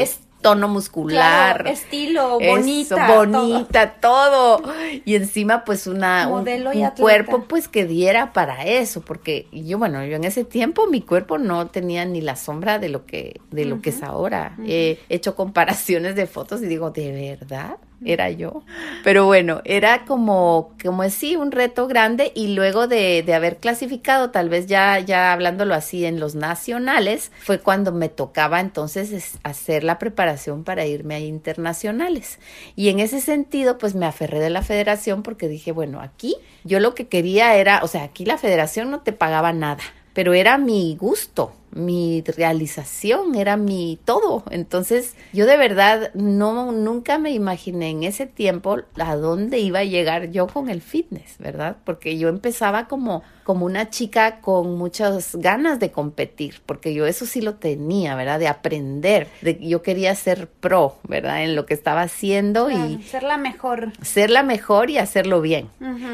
tono 0.44 0.68
muscular. 0.68 1.68
estilo, 1.68 2.38
bonita. 2.40 3.16
bonita, 3.16 3.96
todo. 4.00 4.62
Y 5.06 5.16
encima, 5.16 5.66
pues, 5.66 5.88
una, 5.88 6.28
Modelo 6.28 6.70
un, 6.70 6.90
cuerpo, 6.92 7.46
pues, 7.48 7.68
que 7.68 7.86
diera 7.86 8.34
para 8.34 8.64
eso. 8.66 9.02
Porque 9.02 9.48
yo, 9.52 9.80
bueno, 9.80 10.06
yo 10.06 10.18
en 10.18 10.26
ese 10.26 10.44
tiempo 10.44 10.86
mi 10.86 11.02
cuerpo 11.02 11.40
no 11.40 11.68
tenía 11.68 12.06
ni 12.06 12.22
la 12.22 12.36
sombra 12.36 12.78
de 12.78 12.90
lo 12.90 13.08
que, 13.08 13.42
de 13.50 13.66
lo 13.66 13.82
que 13.82 13.90
es 13.90 14.04
ahora. 14.04 14.56
He 14.68 15.00
hecho 15.10 15.36
comparaciones 15.36 16.16
de 16.16 16.28
fotos 16.28 16.62
y 16.62 16.68
digo, 16.68 16.92
¿de 16.92 17.38
verdad? 17.40 17.78
Era 18.06 18.30
yo. 18.30 18.64
Pero 19.04 19.26
bueno, 19.26 19.62
era 19.66 20.06
como, 20.06 20.72
como 20.82 21.08
sí, 21.10 21.36
un 21.36 21.52
reto 21.52 21.88
grande 21.88 22.32
y 22.36 22.56
luego 22.56 22.88
de, 22.88 23.24
de, 23.24 23.34
haber 23.34 23.58
clasificado, 23.58 24.32
tal 24.32 24.50
vez 24.50 24.68
ya, 24.68 25.00
ya 25.00 25.34
hablándolo 25.34 25.74
así 25.74 26.06
en 26.06 26.20
los 26.20 26.36
nacionales, 26.36 27.32
fue 27.40 27.60
cuando 27.60 27.92
me 27.92 28.10
tocaba 28.10 28.60
entonces 28.60 29.38
hacer 29.44 29.84
la 29.84 30.00
preparación 30.00 30.64
para 30.64 30.86
irme 30.86 31.16
a 31.16 31.20
internacionales. 31.20 32.40
Y 32.76 32.90
en 32.90 33.00
ese 33.00 33.22
sentido, 33.22 33.78
pues 33.78 33.96
me 33.96 34.06
aferré 34.06 34.40
de 34.40 34.50
la 34.50 34.62
federación 34.62 35.24
porque 35.24 35.48
dije, 35.48 35.72
bueno, 35.72 36.02
aquí 36.02 36.36
yo 36.64 36.80
lo 36.80 36.96
que 36.96 37.08
quería 37.08 37.56
era, 37.56 37.82
o 37.84 37.88
sea, 37.88 38.04
aquí 38.04 38.26
la 38.26 38.38
federación 38.38 38.92
no 38.92 39.02
te 39.02 39.14
pagaba 39.14 39.54
nada, 39.54 39.84
pero 40.14 40.34
era 40.34 40.58
mi 40.58 40.96
gusto 41.00 41.54
mi 41.76 42.24
realización, 42.26 43.36
era 43.36 43.58
mi 43.58 44.00
todo. 44.06 44.44
Entonces, 44.50 45.16
yo 45.34 45.46
de 45.46 45.58
verdad 45.58 46.14
no 46.14 46.72
nunca 46.72 47.18
me 47.18 47.32
imaginé 47.32 47.90
en 47.90 48.04
ese 48.04 48.26
tiempo 48.26 48.78
a 48.98 49.16
dónde 49.16 49.60
iba 49.60 49.80
a 49.80 49.84
llegar 49.84 50.32
yo 50.32 50.48
con 50.48 50.70
el 50.70 50.82
fitness, 50.82 51.38
¿verdad? 51.40 51.78
Porque 51.84 52.18
yo 52.18 52.30
empezaba 52.30 52.88
como 52.88 53.24
como 53.44 53.66
una 53.66 53.90
chica 53.90 54.40
con 54.40 54.78
muchas 54.78 55.36
ganas 55.36 55.80
de 55.80 55.92
competir, 55.92 56.62
porque 56.66 56.94
yo 56.94 57.06
eso 57.06 57.26
sí 57.26 57.42
lo 57.42 57.56
tenía, 57.56 58.16
¿verdad? 58.16 58.40
De 58.40 58.48
aprender, 58.48 59.28
de 59.42 59.60
yo 59.60 59.82
quería 59.82 60.16
ser 60.16 60.48
pro, 60.48 60.98
¿verdad? 61.08 61.44
En 61.44 61.56
lo 61.56 61.66
que 61.66 61.74
estaba 61.74 62.02
haciendo 62.02 62.72
y 62.72 63.04
ser 63.04 63.24
la 63.24 63.38
mejor. 63.38 63.92
Ser 64.02 64.30
la 64.30 64.44
mejor 64.44 64.90
y 64.90 64.98
hacerlo 64.98 65.42
bien. 65.42 65.70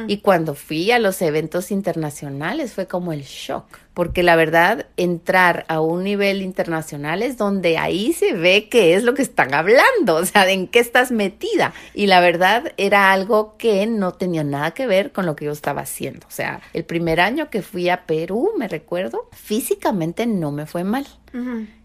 Y 0.07 0.17
cuando 0.17 0.55
fui 0.55 0.91
a 0.91 0.99
los 0.99 1.21
eventos 1.21 1.71
internacionales 1.71 2.73
fue 2.73 2.87
como 2.87 3.13
el 3.13 3.23
shock, 3.23 3.65
porque 3.99 4.23
la 4.23 4.37
verdad 4.37 4.85
entrar 4.95 5.65
a 5.67 5.81
un 5.81 6.05
nivel 6.05 6.41
internacional 6.41 7.21
es 7.21 7.35
donde 7.35 7.77
ahí 7.77 8.13
se 8.13 8.31
ve 8.31 8.69
qué 8.69 8.95
es 8.95 9.03
lo 9.03 9.13
que 9.13 9.21
están 9.21 9.53
hablando, 9.53 10.15
o 10.15 10.25
sea, 10.25 10.49
en 10.49 10.67
qué 10.67 10.79
estás 10.79 11.11
metida. 11.11 11.73
Y 11.93 12.07
la 12.07 12.21
verdad 12.21 12.71
era 12.77 13.11
algo 13.11 13.57
que 13.57 13.85
no 13.87 14.13
tenía 14.13 14.45
nada 14.45 14.71
que 14.71 14.87
ver 14.87 15.11
con 15.11 15.25
lo 15.25 15.35
que 15.35 15.43
yo 15.43 15.51
estaba 15.51 15.81
haciendo. 15.81 16.25
O 16.27 16.31
sea, 16.31 16.61
el 16.71 16.85
primer 16.85 17.19
año 17.19 17.49
que 17.49 17.61
fui 17.61 17.89
a 17.89 18.05
Perú, 18.05 18.53
me 18.57 18.69
recuerdo, 18.69 19.27
físicamente 19.33 20.25
no 20.25 20.53
me 20.53 20.65
fue 20.65 20.85
mal. 20.85 21.05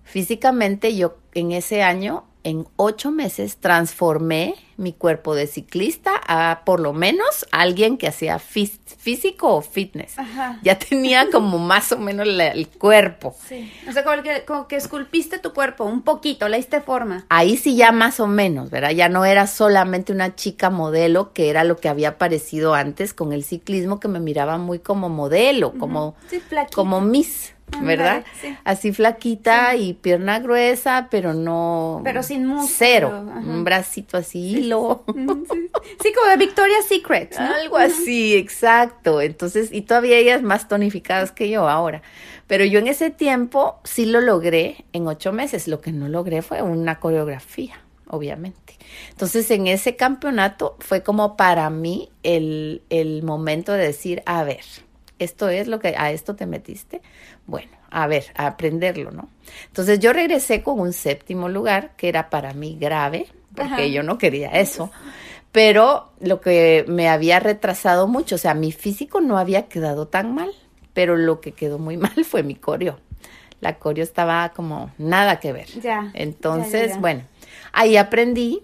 Físicamente 0.04 0.94
yo 0.94 1.16
en 1.34 1.50
ese 1.50 1.82
año 1.82 2.26
en 2.44 2.66
ocho 2.76 3.10
meses 3.10 3.56
transformé 3.56 4.54
mi 4.76 4.92
cuerpo 4.92 5.34
de 5.34 5.46
ciclista 5.46 6.12
a 6.26 6.62
por 6.64 6.80
lo 6.80 6.92
menos 6.92 7.46
alguien 7.52 7.96
que 7.96 8.08
hacía 8.08 8.38
físico 8.38 9.54
o 9.54 9.62
fitness. 9.62 10.16
Ya 10.62 10.78
tenía 10.78 11.30
como 11.30 11.58
más 11.58 11.92
o 11.92 11.98
menos 11.98 12.26
el 12.28 12.68
cuerpo. 12.68 13.34
Sí. 13.48 13.72
O 13.88 13.92
sea, 13.92 14.04
como 14.04 14.22
que, 14.22 14.44
como 14.44 14.68
que 14.68 14.76
esculpiste 14.76 15.38
tu 15.38 15.52
cuerpo 15.52 15.84
un 15.84 16.02
poquito, 16.02 16.48
le 16.48 16.56
diste 16.56 16.80
forma. 16.80 17.24
Ahí 17.28 17.56
sí 17.56 17.76
ya 17.76 17.92
más 17.92 18.20
o 18.20 18.26
menos, 18.26 18.70
¿verdad? 18.70 18.90
Ya 18.90 19.08
no 19.08 19.24
era 19.24 19.46
solamente 19.46 20.12
una 20.12 20.34
chica 20.34 20.70
modelo, 20.70 21.32
que 21.32 21.50
era 21.50 21.64
lo 21.64 21.76
que 21.76 21.88
había 21.88 22.10
aparecido 22.10 22.74
antes 22.74 23.14
con 23.14 23.32
el 23.32 23.44
ciclismo, 23.44 24.00
que 24.00 24.08
me 24.08 24.20
miraba 24.20 24.58
muy 24.58 24.80
como 24.80 25.08
modelo, 25.08 25.72
como, 25.78 26.14
como 26.74 27.00
Miss. 27.00 27.53
¿Verdad? 27.80 28.24
Así 28.64 28.92
flaquita 28.92 29.76
y 29.76 29.94
pierna 29.94 30.38
gruesa, 30.40 31.08
pero 31.10 31.34
no... 31.34 32.00
Pero 32.04 32.22
sin 32.22 32.46
músculo. 32.46 32.74
Cero. 32.76 33.26
Un 33.36 33.64
bracito 33.64 34.16
así, 34.16 34.38
hilo. 34.38 35.04
Sí, 36.02 36.12
como 36.14 36.30
de 36.30 36.36
Victoria's 36.38 36.86
Secret. 36.86 37.36
Algo 37.38 37.76
así, 37.76 38.34
exacto. 38.36 39.20
Entonces, 39.20 39.70
y 39.70 39.82
todavía 39.82 40.16
ellas 40.16 40.42
más 40.42 40.66
tonificadas 40.66 41.30
que 41.30 41.50
yo 41.50 41.68
ahora. 41.68 42.00
Pero 42.46 42.64
yo 42.64 42.78
en 42.78 42.88
ese 42.88 43.10
tiempo 43.10 43.80
sí 43.84 44.06
lo 44.06 44.20
logré 44.20 44.86
en 44.92 45.06
ocho 45.06 45.32
meses. 45.32 45.68
Lo 45.68 45.80
que 45.80 45.92
no 45.92 46.08
logré 46.08 46.40
fue 46.40 46.62
una 46.62 47.00
coreografía, 47.00 47.80
obviamente. 48.06 48.78
Entonces, 49.10 49.50
en 49.50 49.66
ese 49.66 49.96
campeonato 49.96 50.76
fue 50.80 51.02
como 51.02 51.36
para 51.36 51.68
mí 51.68 52.10
el, 52.22 52.82
el 52.88 53.22
momento 53.22 53.72
de 53.72 53.84
decir, 53.84 54.22
a 54.24 54.42
ver, 54.42 54.64
esto 55.18 55.48
es 55.48 55.68
lo 55.68 55.78
que 55.78 55.94
a 55.96 56.10
esto 56.10 56.34
te 56.34 56.46
metiste. 56.46 57.00
Bueno, 57.46 57.70
a 57.90 58.06
ver, 58.06 58.26
a 58.34 58.46
aprenderlo, 58.46 59.10
¿no? 59.10 59.28
Entonces 59.66 60.00
yo 60.00 60.12
regresé 60.12 60.62
con 60.62 60.80
un 60.80 60.92
séptimo 60.92 61.48
lugar 61.48 61.92
que 61.96 62.08
era 62.08 62.30
para 62.30 62.52
mí 62.52 62.76
grave, 62.80 63.26
porque 63.54 63.92
yo 63.92 64.02
no 64.02 64.18
quería 64.18 64.50
eso. 64.50 64.90
Pero 65.52 66.12
lo 66.20 66.40
que 66.40 66.84
me 66.88 67.08
había 67.08 67.38
retrasado 67.38 68.08
mucho, 68.08 68.34
o 68.34 68.38
sea, 68.38 68.54
mi 68.54 68.72
físico 68.72 69.20
no 69.20 69.38
había 69.38 69.68
quedado 69.68 70.08
tan 70.08 70.34
mal, 70.34 70.50
pero 70.92 71.16
lo 71.16 71.40
que 71.40 71.52
quedó 71.52 71.78
muy 71.78 71.96
mal 71.98 72.24
fue 72.24 72.42
mi 72.42 72.56
coreo. 72.56 72.98
La 73.60 73.78
coreo 73.78 74.04
estaba 74.04 74.50
como 74.50 74.90
nada 74.98 75.38
que 75.40 75.52
ver. 75.52 75.68
Ya. 75.80 76.10
Entonces, 76.14 76.98
bueno, 77.00 77.22
ahí 77.72 77.96
aprendí 77.96 78.62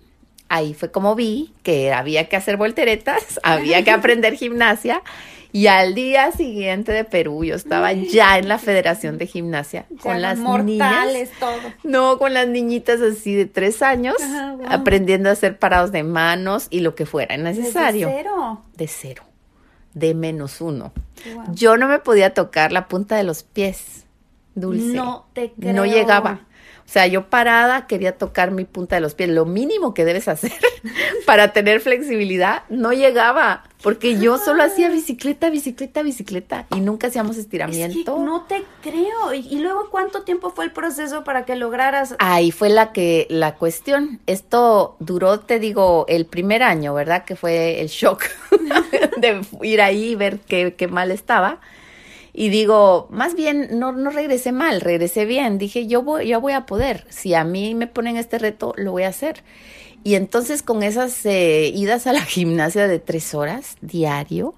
ahí 0.51 0.75
fue 0.75 0.91
como 0.91 1.15
vi 1.15 1.55
que 1.63 1.93
había 1.93 2.29
que 2.29 2.37
hacer 2.37 2.59
volteretas, 2.59 3.41
había 3.43 3.83
que 3.83 3.93
aprender 3.93 4.35
gimnasia 4.35 5.01
y 5.53 5.67
al 5.67 5.95
día 5.95 6.33
siguiente 6.33 6.93
de 6.93 7.05
Perú, 7.05 7.45
yo 7.45 7.55
estaba 7.55 7.93
ya 7.93 8.39
en 8.39 8.49
la 8.49 8.59
Federación 8.59 9.19
de 9.19 9.27
Gimnasia 9.27 9.87
con 10.03 10.21
las 10.23 10.39
mortales, 10.39 11.31
todo. 11.39 11.59
No, 11.85 12.19
con 12.19 12.35
las 12.35 12.49
niñitas 12.49 13.01
así 13.01 13.35
de 13.35 13.47
tres 13.47 13.83
años, 13.83 14.17
aprendiendo 14.69 15.29
a 15.29 15.33
hacer 15.33 15.59
parados 15.59 15.93
de 15.93 16.03
manos 16.03 16.67
y 16.71 16.81
lo 16.81 16.95
que 16.95 17.07
fuera 17.07 17.37
necesario. 17.37 18.09
¿De 18.09 18.15
cero? 18.19 18.63
De 18.77 18.87
cero. 18.89 19.23
De 19.95 20.15
menos 20.15 20.61
uno. 20.61 20.93
Yo 21.53 21.77
no 21.77 21.89
me 21.89 21.99
podía 21.99 22.33
tocar 22.33 22.73
la 22.73 22.89
punta 22.89 23.17
de 23.17 23.25
los 23.25 23.43
pies, 23.43 24.07
Dulce. 24.55 24.95
No 24.95 25.27
te 25.33 25.53
creo. 25.53 25.73
No 25.73 25.85
llegaba. 25.85 26.47
O 26.91 26.93
sea, 26.93 27.07
yo 27.07 27.31
parada 27.31 27.87
quería 27.87 28.19
tocar 28.19 28.51
mi 28.51 28.65
punta 28.65 28.97
de 28.97 29.01
los 29.01 29.15
pies. 29.15 29.29
Lo 29.29 29.45
mínimo 29.45 29.95
que 29.95 30.05
debes 30.05 30.27
hacer 30.27 30.51
para 31.25 31.53
tener 31.53 31.81
flexibilidad 31.81 32.65
no 32.69 32.93
llegaba. 32.93 33.63
Porque 33.81 34.19
yo 34.19 34.39
solo 34.39 34.65
hacía 34.65 34.89
bicicleta, 34.91 35.51
bicicleta, 35.51 36.03
bicicleta 36.03 36.67
y 36.75 36.81
nunca 36.81 37.07
hacíamos 37.07 37.37
estiramiento. 37.37 38.19
no 38.19 38.43
te 38.43 38.65
creo. 38.83 39.33
¿Y, 39.33 39.61
luego 39.61 39.89
cuánto 39.89 40.23
tiempo 40.23 40.51
fue 40.51 40.65
el 40.65 40.73
proceso 40.73 41.23
para 41.23 41.45
que 41.45 41.55
lograras? 41.55 42.17
Ahí 42.19 42.51
fue 42.51 42.71
la 42.71 42.91
que 42.91 43.29
la 43.31 43.55
cuestión. 43.55 44.19
Esto 44.27 44.97
duró, 44.99 45.39
te 45.39 45.61
digo, 45.61 46.07
el 46.09 46.27
primer 46.27 46.65
año, 46.65 46.93
¿verdad? 46.93 47.25
Que 47.25 47.37
fue 47.37 47.81
el 47.81 47.87
shock 47.87 48.25
de 49.17 49.43
ir 49.63 49.81
ahí 49.81 50.11
y 50.11 50.15
ver 50.17 50.41
qué, 50.41 50.75
qué 50.75 50.89
mal 50.89 51.13
estaba 51.13 51.61
y 52.33 52.49
digo, 52.49 53.09
más 53.11 53.35
bien 53.35 53.79
no, 53.79 53.93
no 53.93 54.11
regresé 54.11 54.53
mal, 54.53 54.81
regresé 54.81 55.25
bien. 55.25 55.59
Dije, 55.59 55.87
yo 55.87 56.03
voy, 56.03 56.29
yo 56.29 56.41
voy 56.41 56.53
a 56.53 56.67
poder. 56.67 57.07
Si 57.09 57.35
a 57.35 57.45
mí 57.45 57.75
me 57.75 57.87
ponen 57.87 58.17
este 58.17 58.39
reto, 58.39 58.73
lo 58.77 58.93
voy 58.93 59.03
a 59.03 59.09
hacer. 59.09 59.43
Y 60.05 60.15
entonces 60.15 60.63
con 60.63 60.83
esas 60.83 61.25
eh, 61.27 61.73
idas 61.75 62.07
a 62.07 62.13
la 62.13 62.23
gimnasia 62.25 62.89
de 62.89 62.99
tres 62.99 63.35
horas 63.35 63.77
diario, 63.81 64.55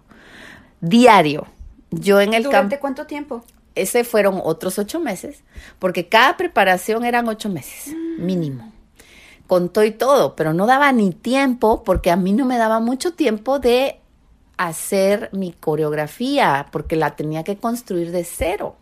diario, 0.81 1.47
yo 1.91 2.21
en 2.21 2.35
el 2.35 2.49
campo. 2.49 2.77
cuánto 2.81 3.07
tiempo? 3.07 3.45
Ese 3.75 4.05
fueron 4.05 4.39
otros 4.45 4.79
ocho 4.79 5.01
meses, 5.01 5.43
porque 5.79 6.09
cada 6.09 6.37
preparación 6.37 7.07
eran 7.07 7.27
ocho 7.29 7.49
meses, 7.49 7.95
mm. 7.95 8.25
mínimo 8.25 8.73
contó 9.53 9.85
y 9.85 9.91
todo, 9.91 10.35
pero 10.35 10.55
no 10.55 10.65
daba 10.65 10.93
ni 10.93 11.11
tiempo 11.11 11.85
porque 11.85 12.11
a 12.11 12.17
mí 12.17 12.33
no 12.33 12.47
me 12.47 12.57
daba 12.57 12.81
mucho 12.81 13.13
tiempo 13.13 13.59
de 13.59 14.01
hacer 14.67 15.31
mi 15.33 15.53
coreografía 15.53 16.67
porque 16.71 16.97
la 16.97 17.17
tenía 17.17 17.45
que 17.45 17.57
construir 17.57 18.11
de 18.11 18.25
cero. 18.25 18.77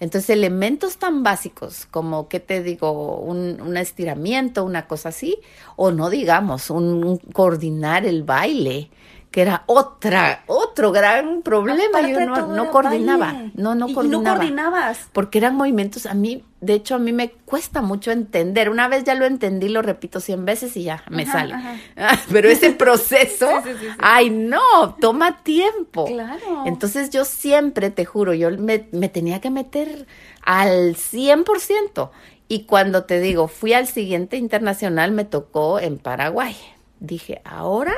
Entonces, 0.00 0.30
elementos 0.30 0.98
tan 0.98 1.22
básicos 1.22 1.86
como, 1.86 2.28
¿qué 2.28 2.40
te 2.40 2.62
digo? 2.62 3.18
Un, 3.18 3.60
un 3.60 3.76
estiramiento, 3.76 4.64
una 4.64 4.86
cosa 4.86 5.10
así, 5.10 5.38
o 5.76 5.92
no 5.92 6.10
digamos, 6.10 6.70
un 6.70 7.18
coordinar 7.32 8.04
el 8.04 8.22
baile, 8.24 8.90
que 9.34 9.42
era 9.42 9.64
otra, 9.66 10.44
otro 10.46 10.92
gran 10.92 11.42
problema. 11.42 12.00
Yo 12.02 12.20
no, 12.24 12.70
coordinaba, 12.70 13.32
no, 13.54 13.74
no 13.74 13.92
coordinaba. 13.92 14.22
no 14.22 14.22
coordinabas. 14.22 15.08
Porque 15.12 15.38
eran 15.38 15.56
movimientos, 15.56 16.06
a 16.06 16.14
mí, 16.14 16.44
de 16.60 16.74
hecho, 16.74 16.94
a 16.94 16.98
mí 17.00 17.12
me 17.12 17.30
cuesta 17.30 17.82
mucho 17.82 18.12
entender. 18.12 18.70
Una 18.70 18.86
vez 18.86 19.02
ya 19.02 19.16
lo 19.16 19.26
entendí, 19.26 19.68
lo 19.68 19.82
repito 19.82 20.20
cien 20.20 20.44
veces 20.44 20.76
y 20.76 20.84
ya 20.84 21.02
me 21.10 21.26
sale. 21.26 21.56
Pero 22.30 22.48
ese 22.48 22.70
proceso, 22.70 23.48
ay, 23.98 24.30
no, 24.30 24.94
toma 25.00 25.42
tiempo. 25.42 26.04
Claro. 26.04 26.62
Entonces 26.64 27.10
yo 27.10 27.24
siempre, 27.24 27.90
te 27.90 28.04
juro, 28.04 28.34
yo 28.34 28.52
me, 28.52 28.86
me 28.92 29.08
tenía 29.08 29.40
que 29.40 29.50
meter 29.50 30.06
al 30.42 30.94
100%. 30.94 32.10
Y 32.46 32.66
cuando 32.66 33.02
te 33.02 33.18
digo, 33.18 33.48
fui 33.48 33.72
al 33.72 33.88
siguiente 33.88 34.36
internacional, 34.36 35.10
me 35.10 35.24
tocó 35.24 35.80
en 35.80 35.98
Paraguay. 35.98 36.56
Dije, 37.00 37.42
ahora 37.44 37.94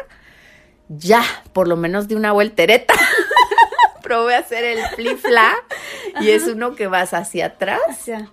ya, 0.88 1.22
por 1.52 1.68
lo 1.68 1.76
menos 1.76 2.08
de 2.08 2.16
una 2.16 2.32
voltereta. 2.32 2.94
Probé 4.02 4.36
a 4.36 4.38
hacer 4.38 4.64
el 4.64 4.78
flip-fla 4.94 5.52
y 6.20 6.30
es 6.30 6.46
uno 6.46 6.76
que 6.76 6.86
vas 6.86 7.12
hacia 7.12 7.46
atrás, 7.46 7.80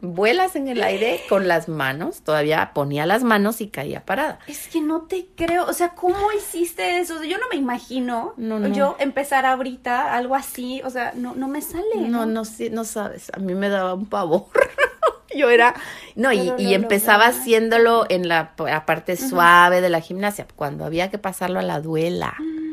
vuelas 0.02 0.56
en 0.56 0.68
el 0.68 0.84
aire 0.84 1.22
con 1.30 1.48
las 1.48 1.68
manos, 1.68 2.22
todavía 2.22 2.72
ponía 2.76 3.08
las 3.08 3.24
manos 3.24 3.60
y 3.60 3.70
caía 3.70 4.06
parada. 4.06 4.38
Es 4.46 4.68
que 4.68 4.82
no 4.82 5.02
te 5.02 5.26
creo, 5.36 5.66
o 5.66 5.74
sea, 5.74 5.96
¿cómo 5.96 6.32
hiciste 6.32 7.00
eso? 7.00 7.24
Yo 7.24 7.40
no 7.40 7.46
me 7.50 7.58
imagino 7.58 8.36
yo 8.72 8.96
empezar 9.00 9.48
ahorita 9.48 10.14
algo 10.14 10.36
así, 10.36 10.80
o 10.86 10.92
sea, 10.92 11.14
no, 11.16 11.34
no 11.34 11.48
me 11.48 11.64
sale. 11.64 11.96
No, 11.96 12.28
no, 12.28 12.44
no, 12.44 12.44
no 12.72 12.84
sabes, 12.84 13.32
a 13.34 13.40
mí 13.40 13.56
me 13.56 13.70
daba 13.70 13.96
un 13.96 14.06
pavor. 14.06 14.46
yo 15.38 15.50
era, 15.50 15.74
no, 16.16 16.32
y, 16.32 16.74
empezaba 16.74 17.28
haciéndolo 17.28 18.06
en 18.10 18.28
la, 18.28 18.56
parte 18.86 19.16
suave 19.18 19.82
de 19.82 19.90
la 19.90 20.02
gimnasia, 20.02 20.48
cuando 20.56 20.86
había 20.86 21.10
que 21.10 21.18
pasarlo 21.18 21.60
a 21.60 21.64
la 21.64 21.80
duela. 21.80 22.36
Mm. 22.40 22.64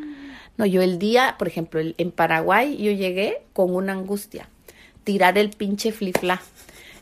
No, 0.57 0.67
yo 0.67 0.83
el 0.83 0.99
día, 0.99 1.37
por 1.39 1.49
ejemplo, 1.49 1.81
en 1.81 2.11
Paraguay, 2.11 2.77
yo 2.77 2.93
llegué 2.93 3.43
con 3.53 3.75
una 3.75 3.93
angustia, 3.93 4.49
tirar 5.05 5.39
el 5.39 5.51
pinche 5.51 5.93
flifla. 5.93 6.43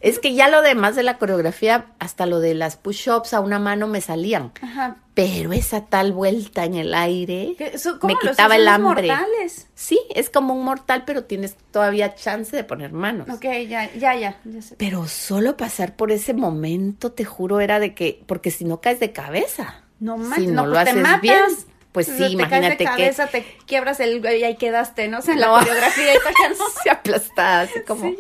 Es 0.01 0.19
que 0.19 0.35
ya 0.35 0.49
lo 0.49 0.63
demás 0.63 0.97
de 0.97 1.03
la 1.03 1.19
coreografía, 1.19 1.87
hasta 1.99 2.27
lo 2.27 2.41
de 2.41 2.55
las 2.55 2.77
push-ups 2.77 3.35
a 3.35 3.41
una 3.41 3.59
mano 3.59 3.87
me 3.87 4.01
salían. 4.01 4.53
Ajá. 4.61 4.97
Pero 5.15 5.53
esa 5.53 5.87
tal 5.87 6.13
vuelta 6.13 6.65
en 6.65 6.75
el 6.75 6.95
aire 6.95 7.57
me 8.03 8.15
quitaba 8.17 8.57
el 8.57 8.69
hambre. 8.69 9.09
Mortales? 9.09 9.67
Sí, 9.75 9.99
es 10.15 10.31
como 10.31 10.55
un 10.55 10.65
mortal, 10.65 11.03
pero 11.05 11.25
tienes 11.25 11.57
todavía 11.73 12.15
chance 12.15 12.55
de 12.55 12.63
poner 12.63 12.93
manos. 12.93 13.29
Ok, 13.29 13.45
ya, 13.69 13.93
ya, 13.95 14.15
ya. 14.15 14.41
Pero 14.77 15.09
solo 15.09 15.57
pasar 15.57 15.97
por 15.97 16.13
ese 16.13 16.35
momento, 16.35 17.13
te 17.13 17.25
juro, 17.25 17.61
era 17.61 17.81
de 17.81 17.95
que, 17.95 18.23
porque 18.27 18.51
si 18.53 18.65
no 18.65 18.81
caes 18.81 19.01
de 19.01 19.13
cabeza. 19.13 19.83
No 19.99 20.17
manches, 20.17 20.45
si 20.45 20.53
no, 20.53 20.67
lo 20.67 20.75
pues 20.75 20.89
haces 20.89 21.21
bien 21.21 21.43
pues 21.92 22.07
sí, 22.07 22.24
imagínate 22.27 22.77
te 22.77 22.85
cabeza, 22.85 23.27
te 23.27 23.44
quiebras 23.66 23.98
el 24.01 24.24
y 24.24 24.44
ahí 24.44 24.57
quedaste, 24.57 25.09
¿no? 25.09 25.18
O 25.18 25.22
sea, 25.22 25.35
en 25.35 25.40
la 25.40 25.48
coreografía 25.48 26.14
y 26.14 26.18
se 26.83 26.90
aplastada, 26.90 27.62
así 27.62 27.81
como, 27.87 28.12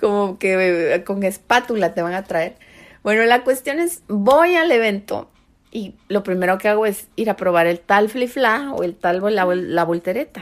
como 0.00 0.38
que 0.38 0.94
eh, 0.94 1.04
con 1.04 1.22
espátula 1.22 1.94
te 1.94 2.02
van 2.02 2.14
a 2.14 2.24
traer. 2.24 2.56
Bueno, 3.02 3.24
la 3.24 3.44
cuestión 3.44 3.78
es, 3.78 4.02
voy 4.08 4.56
al 4.56 4.72
evento 4.72 5.30
y 5.70 5.96
lo 6.08 6.22
primero 6.22 6.56
que 6.56 6.68
hago 6.68 6.86
es 6.86 7.08
ir 7.16 7.28
a 7.28 7.36
probar 7.36 7.66
el 7.66 7.80
tal 7.80 8.08
flifla 8.08 8.72
o 8.72 8.84
el 8.84 8.94
tal 8.94 9.20
la, 9.34 9.44
la 9.44 9.84
voltereta. 9.84 10.40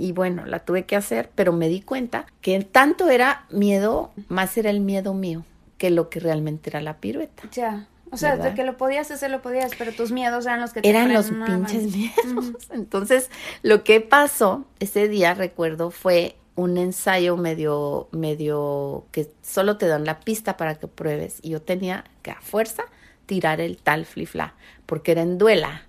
Y 0.00 0.12
bueno, 0.12 0.46
la 0.46 0.60
tuve 0.60 0.86
que 0.86 0.96
hacer, 0.96 1.30
pero 1.34 1.52
me 1.52 1.68
di 1.68 1.82
cuenta 1.82 2.24
que 2.40 2.58
tanto 2.64 3.10
era 3.10 3.44
miedo, 3.50 4.10
más 4.28 4.56
era 4.56 4.70
el 4.70 4.80
miedo 4.80 5.12
mío 5.12 5.44
que 5.76 5.90
lo 5.90 6.08
que 6.08 6.18
realmente 6.18 6.70
era 6.70 6.80
la 6.80 6.96
pirueta. 6.96 7.42
Ya. 7.52 7.86
O 8.10 8.16
sea, 8.16 8.36
de 8.36 8.54
que 8.54 8.64
lo 8.64 8.76
podías 8.76 9.10
hacer, 9.10 9.30
lo 9.30 9.42
podías, 9.42 9.72
pero 9.76 9.92
tus 9.92 10.12
miedos 10.12 10.46
eran 10.46 10.60
los 10.60 10.72
que 10.72 10.82
te 10.82 10.88
Eran 10.88 11.12
los 11.12 11.30
pinches 11.30 11.94
miedos. 11.94 12.52
Entonces, 12.70 13.30
lo 13.62 13.82
que 13.82 14.00
pasó 14.00 14.64
ese 14.78 15.08
día, 15.08 15.34
recuerdo, 15.34 15.90
fue 15.90 16.36
un 16.56 16.76
ensayo 16.78 17.36
medio, 17.36 18.08
medio 18.12 19.06
que 19.10 19.28
solo 19.42 19.76
te 19.76 19.88
dan 19.88 20.04
la 20.04 20.20
pista 20.20 20.56
para 20.56 20.76
que 20.76 20.86
pruebes. 20.86 21.38
Y 21.42 21.50
yo 21.50 21.62
tenía 21.62 22.04
que 22.22 22.30
a 22.30 22.40
fuerza 22.40 22.84
tirar 23.26 23.60
el 23.60 23.78
tal 23.78 24.06
flifla, 24.06 24.54
porque 24.86 25.12
era 25.12 25.22
en 25.22 25.38
duela. 25.38 25.82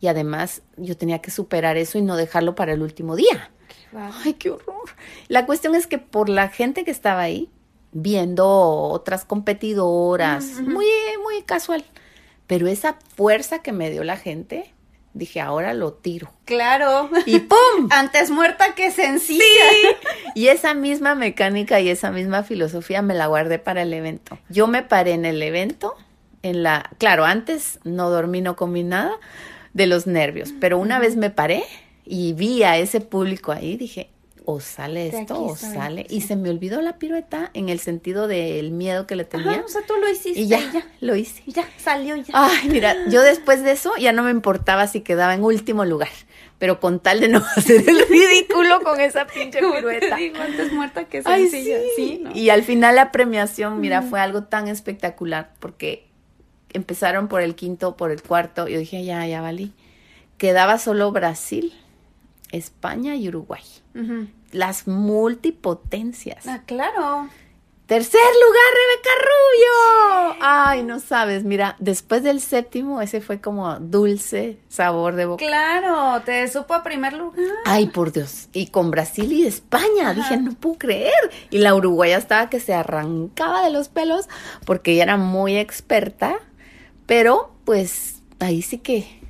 Y 0.00 0.08
además 0.08 0.62
yo 0.76 0.96
tenía 0.96 1.20
que 1.20 1.30
superar 1.30 1.76
eso 1.76 1.98
y 1.98 2.02
no 2.02 2.16
dejarlo 2.16 2.54
para 2.54 2.72
el 2.72 2.82
último 2.82 3.16
día. 3.16 3.50
Ay, 3.94 4.34
qué 4.34 4.50
horror. 4.50 4.90
La 5.28 5.46
cuestión 5.46 5.74
es 5.74 5.86
que 5.86 5.98
por 5.98 6.28
la 6.28 6.48
gente 6.48 6.84
que 6.84 6.90
estaba 6.90 7.20
ahí, 7.20 7.50
viendo 7.92 8.48
otras 8.48 9.24
competidoras, 9.24 10.60
muy, 10.60 10.86
muy 11.22 11.42
casual. 11.44 11.84
Pero 12.46 12.66
esa 12.66 12.98
fuerza 13.16 13.60
que 13.60 13.72
me 13.72 13.90
dio 13.90 14.04
la 14.04 14.16
gente, 14.16 14.72
dije, 15.14 15.40
ahora 15.40 15.74
lo 15.74 15.92
tiro. 15.92 16.30
Claro. 16.44 17.10
Y 17.26 17.40
¡pum! 17.40 17.58
Antes 17.90 18.30
muerta 18.30 18.74
que 18.74 18.90
sencilla. 18.90 19.42
Y 20.34 20.48
esa 20.48 20.74
misma 20.74 21.14
mecánica 21.14 21.80
y 21.80 21.88
esa 21.88 22.10
misma 22.10 22.42
filosofía 22.42 23.02
me 23.02 23.14
la 23.14 23.26
guardé 23.26 23.58
para 23.58 23.82
el 23.82 23.92
evento. 23.92 24.38
Yo 24.48 24.66
me 24.66 24.82
paré 24.82 25.12
en 25.12 25.24
el 25.24 25.42
evento, 25.42 25.94
en 26.42 26.62
la, 26.62 26.90
claro, 26.98 27.24
antes 27.24 27.78
no 27.84 28.10
dormí, 28.10 28.40
no 28.40 28.56
comí 28.56 28.82
nada 28.82 29.12
de 29.72 29.86
los 29.86 30.06
nervios, 30.06 30.52
pero 30.60 30.78
una 30.78 30.98
vez 30.98 31.16
me 31.16 31.30
paré 31.30 31.64
y 32.04 32.32
vi 32.34 32.62
a 32.62 32.76
ese 32.76 33.00
público 33.00 33.52
ahí, 33.52 33.76
dije, 33.76 34.10
o 34.44 34.60
sale 34.60 35.08
esto 35.08 35.42
o 35.42 35.56
sale. 35.56 36.06
Y 36.08 36.22
se 36.22 36.36
me 36.36 36.50
olvidó 36.50 36.80
la 36.80 36.98
pirueta 36.98 37.50
en 37.54 37.68
el 37.68 37.78
sentido 37.78 38.28
del 38.28 38.70
miedo 38.70 39.06
que 39.06 39.16
le 39.16 39.24
tenía. 39.24 39.62
o 39.64 39.68
sea, 39.68 39.82
tú 39.86 39.94
lo 39.96 40.08
hiciste. 40.08 40.40
Y 40.40 40.48
ya, 40.48 40.60
lo 41.00 41.16
hice. 41.16 41.42
Y 41.46 41.52
ya, 41.52 41.68
salió 41.76 42.16
ya. 42.16 42.32
Ay, 42.32 42.68
mira, 42.68 42.96
yo 43.08 43.22
después 43.22 43.62
de 43.62 43.72
eso 43.72 43.92
ya 43.98 44.12
no 44.12 44.22
me 44.22 44.30
importaba 44.30 44.86
si 44.86 45.00
quedaba 45.00 45.34
en 45.34 45.44
último 45.44 45.84
lugar. 45.84 46.08
Pero 46.58 46.80
con 46.80 47.00
tal 47.00 47.20
de 47.20 47.28
no 47.28 47.42
hacer 47.56 47.88
el 47.88 48.06
ridículo 48.08 48.80
con 48.82 49.00
esa 49.00 49.26
pinche 49.34 49.58
pirueta. 49.58 50.16
Te 50.16 50.22
digo, 50.22 50.36
antes 50.40 50.72
muerta 50.72 51.04
que 51.04 51.22
Ay, 51.24 51.48
sí. 51.48 52.24
Y 52.34 52.50
al 52.50 52.62
final 52.62 52.96
la 52.96 53.12
premiación, 53.12 53.80
mira, 53.80 54.02
fue 54.02 54.20
algo 54.20 54.44
tan 54.44 54.68
espectacular 54.68 55.52
porque 55.58 56.06
empezaron 56.72 57.28
por 57.28 57.42
el 57.42 57.54
quinto, 57.54 57.96
por 57.96 58.10
el 58.10 58.22
cuarto. 58.22 58.68
Yo 58.68 58.78
dije, 58.78 59.04
ya, 59.04 59.26
ya 59.26 59.40
valí. 59.40 59.72
Quedaba 60.38 60.78
solo 60.78 61.12
Brasil 61.12 61.72
España 62.52 63.16
y 63.16 63.28
Uruguay. 63.28 63.62
Las 64.52 64.86
multipotencias. 64.86 66.46
Ah, 66.46 66.62
claro. 66.64 67.28
Tercer 67.86 68.20
lugar, 68.20 68.72
Rebeca 68.72 69.10
Rubio. 69.20 70.36
Ay, 70.40 70.82
no 70.82 70.98
sabes, 70.98 71.44
mira, 71.44 71.76
después 71.78 72.22
del 72.22 72.40
séptimo, 72.40 73.02
ese 73.02 73.20
fue 73.20 73.40
como 73.40 73.78
dulce 73.80 74.58
sabor 74.68 75.14
de 75.14 75.26
boca. 75.26 75.44
Claro, 75.44 76.22
te 76.24 76.48
supo 76.48 76.72
a 76.72 76.82
primer 76.82 77.12
lugar. 77.12 77.44
Ay, 77.66 77.88
por 77.88 78.12
Dios. 78.12 78.48
Y 78.54 78.68
con 78.68 78.90
Brasil 78.90 79.30
y 79.32 79.46
España, 79.46 80.14
dije, 80.14 80.38
no 80.38 80.52
puedo 80.54 80.78
creer. 80.78 81.12
Y 81.50 81.58
la 81.58 81.74
uruguaya 81.74 82.16
estaba 82.16 82.48
que 82.48 82.60
se 82.60 82.72
arrancaba 82.72 83.62
de 83.62 83.70
los 83.70 83.88
pelos 83.88 84.26
porque 84.64 84.92
ella 84.92 85.02
era 85.02 85.16
muy 85.18 85.58
experta, 85.58 86.36
pero 87.04 87.52
pues 87.64 88.22
ahí 88.38 88.62
sí 88.62 88.78
que 88.78 89.21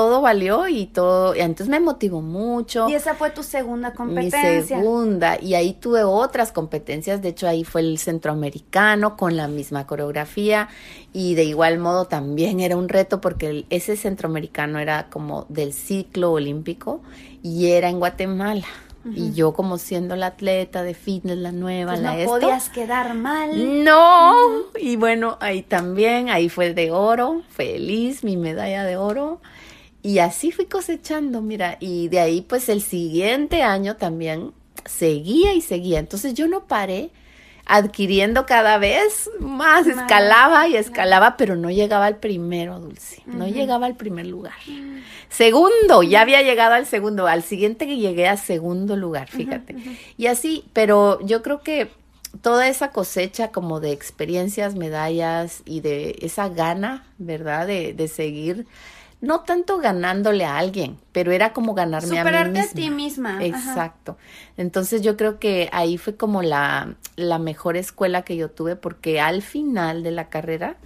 todo 0.00 0.22
valió 0.22 0.66
y 0.66 0.86
todo, 0.86 1.36
y 1.36 1.40
entonces 1.40 1.68
me 1.68 1.78
motivó 1.78 2.22
mucho. 2.22 2.88
Y 2.88 2.94
esa 2.94 3.14
fue 3.14 3.28
tu 3.28 3.42
segunda 3.42 3.92
competencia. 3.92 4.78
Mi 4.78 4.82
segunda, 4.82 5.38
y 5.38 5.52
ahí 5.52 5.74
tuve 5.74 6.04
otras 6.04 6.52
competencias, 6.52 7.20
de 7.20 7.28
hecho 7.28 7.46
ahí 7.46 7.64
fue 7.64 7.82
el 7.82 7.98
centroamericano 7.98 9.18
con 9.18 9.36
la 9.36 9.46
misma 9.46 9.86
coreografía 9.86 10.70
y 11.12 11.34
de 11.34 11.44
igual 11.44 11.78
modo 11.78 12.06
también 12.06 12.60
era 12.60 12.78
un 12.78 12.88
reto 12.88 13.20
porque 13.20 13.66
ese 13.68 13.94
centroamericano 13.94 14.78
era 14.78 15.10
como 15.10 15.44
del 15.50 15.74
ciclo 15.74 16.32
olímpico 16.32 17.02
y 17.42 17.66
era 17.66 17.90
en 17.90 17.98
Guatemala. 17.98 18.66
Y 19.04 19.32
yo 19.32 19.52
como 19.52 19.76
siendo 19.76 20.16
la 20.16 20.26
atleta 20.26 20.82
de 20.82 20.94
fitness, 20.94 21.38
la 21.38 21.52
nueva, 21.52 21.92
pues 21.92 22.02
la 22.02 22.16
no 22.16 22.24
podías 22.24 22.70
quedar 22.70 23.14
mal. 23.14 23.84
No. 23.84 24.34
Y 24.78 24.96
bueno, 24.96 25.36
ahí 25.40 25.62
también, 25.62 26.30
ahí 26.30 26.48
fue 26.48 26.72
de 26.72 26.90
oro, 26.90 27.42
feliz, 27.50 28.24
mi 28.24 28.36
medalla 28.38 28.84
de 28.84 28.96
oro. 28.98 29.40
Y 30.02 30.18
así 30.18 30.50
fui 30.50 30.66
cosechando, 30.66 31.42
mira, 31.42 31.76
y 31.80 32.08
de 32.08 32.20
ahí 32.20 32.40
pues 32.42 32.68
el 32.68 32.82
siguiente 32.82 33.62
año 33.62 33.96
también 33.96 34.52
seguía 34.86 35.52
y 35.54 35.60
seguía. 35.60 35.98
Entonces 35.98 36.34
yo 36.34 36.48
no 36.48 36.66
paré 36.66 37.10
adquiriendo 37.66 38.46
cada 38.46 38.78
vez 38.78 39.30
más, 39.38 39.86
escalaba 39.86 40.66
y 40.66 40.74
escalaba, 40.74 41.36
pero 41.36 41.54
no 41.54 41.70
llegaba 41.70 42.06
al 42.06 42.16
primero, 42.16 42.80
Dulce, 42.80 43.22
no 43.26 43.46
llegaba 43.46 43.86
al 43.86 43.94
primer 43.94 44.26
lugar. 44.26 44.54
Segundo, 45.28 46.02
ya 46.02 46.22
había 46.22 46.42
llegado 46.42 46.74
al 46.74 46.86
segundo, 46.86 47.28
al 47.28 47.44
siguiente 47.44 47.86
que 47.86 47.96
llegué 47.96 48.26
a 48.26 48.36
segundo 48.36 48.96
lugar, 48.96 49.28
fíjate. 49.28 49.76
Y 50.16 50.26
así, 50.26 50.64
pero 50.72 51.24
yo 51.24 51.42
creo 51.42 51.60
que 51.60 51.88
toda 52.42 52.66
esa 52.66 52.90
cosecha 52.90 53.52
como 53.52 53.78
de 53.78 53.92
experiencias, 53.92 54.74
medallas 54.74 55.62
y 55.64 55.80
de 55.80 56.16
esa 56.22 56.48
gana, 56.48 57.06
¿verdad? 57.18 57.68
De, 57.68 57.92
de 57.92 58.08
seguir, 58.08 58.66
no 59.20 59.40
tanto 59.40 59.78
ganándole 59.78 60.44
a 60.44 60.56
alguien, 60.58 60.98
pero 61.12 61.32
era 61.32 61.52
como 61.52 61.74
ganarme 61.74 62.18
a 62.18 62.24
mí 62.24 62.30
misma. 62.30 62.62
a 62.62 62.68
ti 62.68 62.90
misma. 62.90 63.30
ajá. 63.36 63.44
Exacto. 63.44 64.16
Entonces 64.56 65.02
yo 65.02 65.16
creo 65.16 65.38
que 65.38 65.68
ahí 65.72 65.98
fue 65.98 66.16
como 66.16 66.42
la, 66.42 66.94
la 67.16 67.38
mejor 67.38 67.76
escuela 67.76 68.22
que 68.22 68.36
yo 68.36 68.50
tuve 68.50 68.76
porque 68.76 69.20
al 69.20 69.42
final 69.42 70.02
de 70.02 70.10
la 70.10 70.28
carrera, 70.30 70.76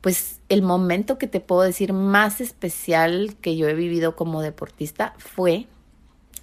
pues 0.00 0.40
el 0.48 0.62
momento 0.62 1.18
que 1.18 1.26
te 1.26 1.40
puedo 1.40 1.62
decir 1.62 1.92
más 1.92 2.40
especial 2.40 3.36
que 3.42 3.56
yo 3.56 3.68
he 3.68 3.74
vivido 3.74 4.16
como 4.16 4.40
deportista 4.40 5.14
fue 5.18 5.66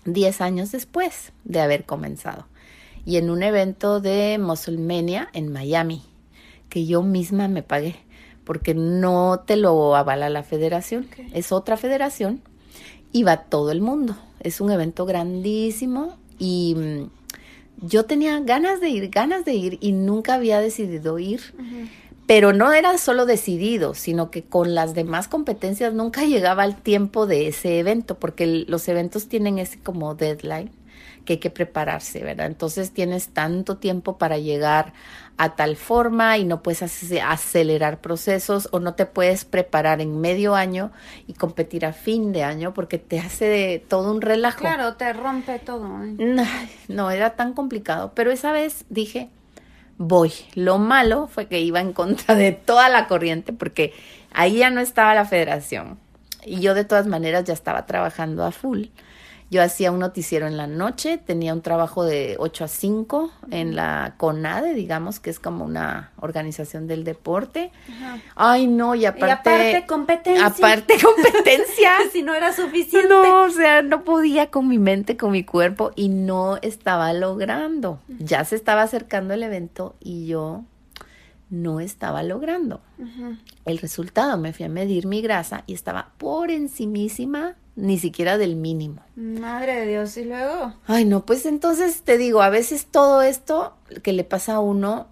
10 0.06 0.42
años 0.42 0.72
después 0.72 1.34
de 1.44 1.62
haber 1.62 1.86
comenzado. 1.86 2.48
Y 3.06 3.18
en 3.18 3.30
un 3.30 3.42
evento 3.42 4.02
de 4.02 4.38
Musclemania 4.38 5.30
en 5.34 5.52
Miami, 5.52 6.04
que 6.70 6.86
yo 6.86 7.02
misma 7.02 7.48
me 7.48 7.64
pagué, 7.64 7.96
porque 8.48 8.74
no 8.74 9.44
te 9.46 9.58
lo 9.58 9.96
avala 9.96 10.30
la 10.30 10.42
federación, 10.42 11.06
es 11.34 11.52
otra 11.52 11.76
federación 11.78 12.42
y 13.12 13.24
va 13.24 13.38
todo 13.44 13.72
el 13.72 13.82
mundo. 13.82 14.16
Es 14.40 14.62
un 14.62 14.72
evento 14.72 15.06
grandísimo 15.06 16.16
y 16.40 16.76
mm, 16.76 17.86
yo 17.88 18.06
tenía 18.06 18.40
ganas 18.40 18.80
de 18.80 18.90
ir, 18.90 19.10
ganas 19.10 19.44
de 19.46 19.54
ir 19.54 19.78
y 19.82 19.92
nunca 19.92 20.36
había 20.36 20.60
decidido 20.62 21.20
ir. 21.20 21.42
Pero 22.26 22.52
no 22.52 22.74
era 22.74 22.98
solo 22.98 23.26
decidido, 23.26 23.94
sino 23.94 24.32
que 24.32 24.44
con 24.44 24.76
las 24.76 24.94
demás 24.94 25.28
competencias 25.28 25.94
nunca 25.94 26.26
llegaba 26.26 26.64
al 26.64 26.76
tiempo 26.82 27.26
de 27.26 27.48
ese 27.48 27.80
evento, 27.80 28.16
porque 28.20 28.44
el- 28.46 28.66
los 28.68 28.88
eventos 28.88 29.28
tienen 29.28 29.60
ese 29.60 29.80
como 29.80 30.14
deadline 30.16 30.72
que 31.24 31.34
hay 31.34 31.40
que 31.40 31.50
prepararse, 31.50 32.24
¿verdad? 32.24 32.48
Entonces 32.48 32.92
tienes 32.92 33.30
tanto 33.30 33.78
tiempo 33.78 34.18
para 34.18 34.38
llegar 34.38 34.94
a 35.38 35.56
tal 35.56 35.76
forma 35.76 36.38
y 36.38 36.46
no 36.46 36.64
puedes 36.64 36.82
ace- 36.82 37.22
acelerar 37.22 38.02
procesos 38.02 38.70
o 38.72 38.80
no 38.80 38.96
te 38.96 39.06
puedes 39.06 39.46
preparar 39.46 40.02
en 40.02 40.20
medio 40.20 40.56
año 40.56 40.92
y 41.28 41.34
competir 41.34 41.86
a 41.86 41.94
fin 41.94 42.32
de 42.32 42.44
año 42.44 42.74
porque 42.74 42.98
te 42.98 43.20
hace 43.20 43.84
todo 43.88 44.12
un 44.12 44.22
relajo. 44.22 44.60
Claro, 44.60 44.96
te 44.96 45.14
rompe 45.14 45.60
todo. 45.60 45.86
¿eh? 46.04 46.16
No, 46.18 46.44
no, 46.88 47.12
era 47.12 47.36
tan 47.36 47.54
complicado. 47.54 48.12
Pero 48.16 48.32
esa 48.32 48.52
vez 48.52 48.86
dije, 48.90 49.30
voy. 49.98 50.32
Lo 50.56 50.80
malo 50.80 51.28
fue 51.28 51.48
que 51.48 51.60
iba 51.62 51.82
en 51.82 51.94
contra 51.94 52.34
de 52.36 52.52
toda 52.52 52.90
la 52.90 53.08
corriente 53.08 53.54
porque 53.54 53.94
ahí 54.34 54.58
ya 54.58 54.70
no 54.72 54.80
estaba 54.82 55.14
la 55.14 55.26
federación. 55.26 56.00
Y 56.46 56.62
yo 56.62 56.74
de 56.74 56.86
todas 56.86 57.08
maneras 57.08 57.44
ya 57.44 57.54
estaba 57.54 57.86
trabajando 57.86 58.44
a 58.46 58.52
full. 58.52 58.86
Yo 59.50 59.64
hacía 59.64 59.92
un 59.94 60.00
noticiero 60.00 60.46
en 60.46 60.58
la 60.58 60.68
noche, 60.68 61.18
tenía 61.18 61.54
un 61.54 61.62
trabajo 61.62 62.04
de 62.04 62.36
8 62.38 62.66
a 62.66 62.68
5 62.68 63.32
en 63.52 63.78
la 63.78 64.16
CONADE, 64.18 64.74
digamos, 64.74 65.22
que 65.22 65.30
es 65.30 65.40
como 65.40 65.64
una 65.64 66.12
organización 66.20 66.86
del 66.88 67.06
deporte. 67.06 67.72
Ajá. 67.90 68.18
Ay, 68.36 68.68
no, 68.68 68.94
y 68.94 69.02
Y 69.02 69.06
aparte... 69.06 69.32
aparte 69.32 69.86
competencia. 69.88 70.46
Aparte 70.48 70.96
competencia. 71.02 71.92
si 72.12 72.24
no 72.24 72.34
era 72.34 72.52
suficiente. 72.52 73.08
No, 73.08 73.44
o 73.44 73.50
sea, 73.50 73.82
no 73.84 74.04
podía 74.04 74.52
con 74.52 74.68
mi 74.68 74.80
mente, 74.80 75.16
con 75.16 75.32
mi 75.32 75.46
cuerpo 75.46 75.92
y 75.96 76.10
no 76.10 76.58
estaba 76.58 77.14
logrando. 77.14 78.02
Ya 78.20 78.44
se 78.44 78.56
estaba 78.58 78.82
acercando 78.82 79.34
el 79.34 79.44
evento 79.44 79.96
y 80.02 80.28
yo 80.28 80.64
no 81.50 81.80
estaba 81.80 82.24
logrando. 82.24 82.82
Ujú. 83.00 83.38
El 83.66 83.78
resultado, 83.78 84.38
me 84.38 84.52
fui 84.52 84.66
a 84.66 84.70
medir 84.70 85.06
mi 85.08 85.22
grasa 85.22 85.64
y 85.68 85.74
estaba 85.74 86.10
por 86.18 86.52
encimísima, 86.52 87.56
ni 87.78 88.00
siquiera 88.00 88.38
del 88.38 88.56
mínimo. 88.56 89.02
Madre 89.16 89.82
de 89.82 89.88
Dios, 89.88 90.18
y 90.18 90.26
luego. 90.26 90.74
Ay, 90.88 91.06
no, 91.06 91.26
pues 91.26 91.46
entonces 91.46 92.02
te 92.02 92.18
digo, 92.18 92.42
a 92.42 92.50
veces 92.50 92.88
todo 92.88 93.22
esto 93.22 93.74
que 94.04 94.14
le 94.14 94.24
pasa 94.24 94.56
a 94.56 94.60
uno 94.60 95.08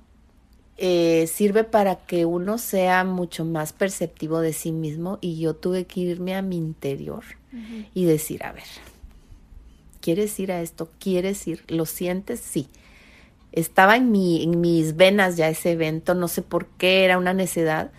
eh, 0.78 1.30
sirve 1.32 1.64
para 1.64 1.96
que 1.96 2.26
uno 2.26 2.58
sea 2.58 3.04
mucho 3.04 3.46
más 3.46 3.72
perceptivo 3.72 4.42
de 4.42 4.52
sí 4.52 4.72
mismo 4.72 5.20
y 5.22 5.40
yo 5.40 5.56
tuve 5.56 5.86
que 5.86 6.02
irme 6.02 6.36
a 6.36 6.42
mi 6.42 6.58
interior 6.58 7.24
y 7.94 8.04
decir, 8.04 8.44
a 8.44 8.52
ver, 8.52 8.66
¿quieres 10.02 10.38
ir 10.40 10.52
a 10.52 10.62
esto? 10.62 10.90
¿Quieres 11.00 11.48
ir? 11.48 11.64
¿Lo 11.68 11.86
sientes? 11.86 12.42
Sí. 12.42 12.68
Estaba 13.54 13.96
en, 13.96 14.12
mi, 14.12 14.44
en 14.44 14.60
mis 14.60 14.98
venas 14.98 15.38
ya 15.38 15.48
ese 15.48 15.72
evento, 15.72 16.16
no 16.16 16.28
sé 16.28 16.42
por 16.42 16.66
qué, 16.66 17.06
era 17.06 17.18
una 17.18 17.34
necedad. 17.34 17.92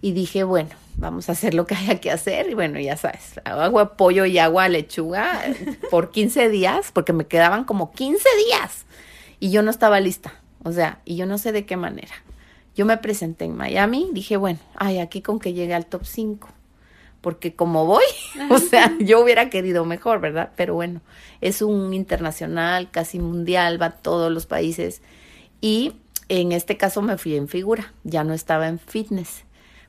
Y 0.00 0.12
dije, 0.12 0.44
bueno, 0.44 0.70
vamos 0.96 1.28
a 1.28 1.32
hacer 1.32 1.54
lo 1.54 1.66
que 1.66 1.74
haya 1.76 2.00
que 2.00 2.10
hacer. 2.10 2.50
Y 2.50 2.54
bueno, 2.54 2.78
ya 2.80 2.96
sabes, 2.96 3.40
agua, 3.44 3.96
pollo 3.96 4.24
y 4.26 4.38
agua, 4.38 4.68
lechuga 4.68 5.42
por 5.90 6.10
15 6.10 6.48
días, 6.48 6.90
porque 6.92 7.12
me 7.12 7.26
quedaban 7.26 7.64
como 7.64 7.92
15 7.92 8.28
días. 8.46 8.86
Y 9.40 9.50
yo 9.50 9.62
no 9.62 9.70
estaba 9.70 10.00
lista. 10.00 10.34
O 10.62 10.72
sea, 10.72 11.00
y 11.04 11.16
yo 11.16 11.26
no 11.26 11.38
sé 11.38 11.52
de 11.52 11.66
qué 11.66 11.76
manera. 11.76 12.14
Yo 12.74 12.86
me 12.86 12.96
presenté 12.96 13.44
en 13.44 13.56
Miami, 13.56 14.10
dije, 14.12 14.36
bueno, 14.36 14.58
ay, 14.76 14.98
aquí 14.98 15.22
con 15.22 15.38
que 15.38 15.52
llegue 15.52 15.74
al 15.74 15.86
top 15.86 16.04
5 16.04 16.48
porque 17.24 17.54
como 17.54 17.86
voy, 17.86 18.04
o 18.50 18.58
sea, 18.58 18.92
yo 19.00 19.18
hubiera 19.20 19.48
querido 19.48 19.86
mejor, 19.86 20.20
¿verdad? 20.20 20.50
Pero 20.56 20.74
bueno, 20.74 21.00
es 21.40 21.62
un 21.62 21.94
internacional, 21.94 22.90
casi 22.90 23.18
mundial, 23.18 23.80
va 23.80 23.86
a 23.86 23.96
todos 23.96 24.30
los 24.30 24.44
países. 24.44 25.00
Y 25.62 25.94
en 26.28 26.52
este 26.52 26.76
caso 26.76 27.00
me 27.00 27.16
fui 27.16 27.34
en 27.34 27.48
figura, 27.48 27.94
ya 28.04 28.24
no 28.24 28.34
estaba 28.34 28.68
en 28.68 28.78
fitness, 28.78 29.44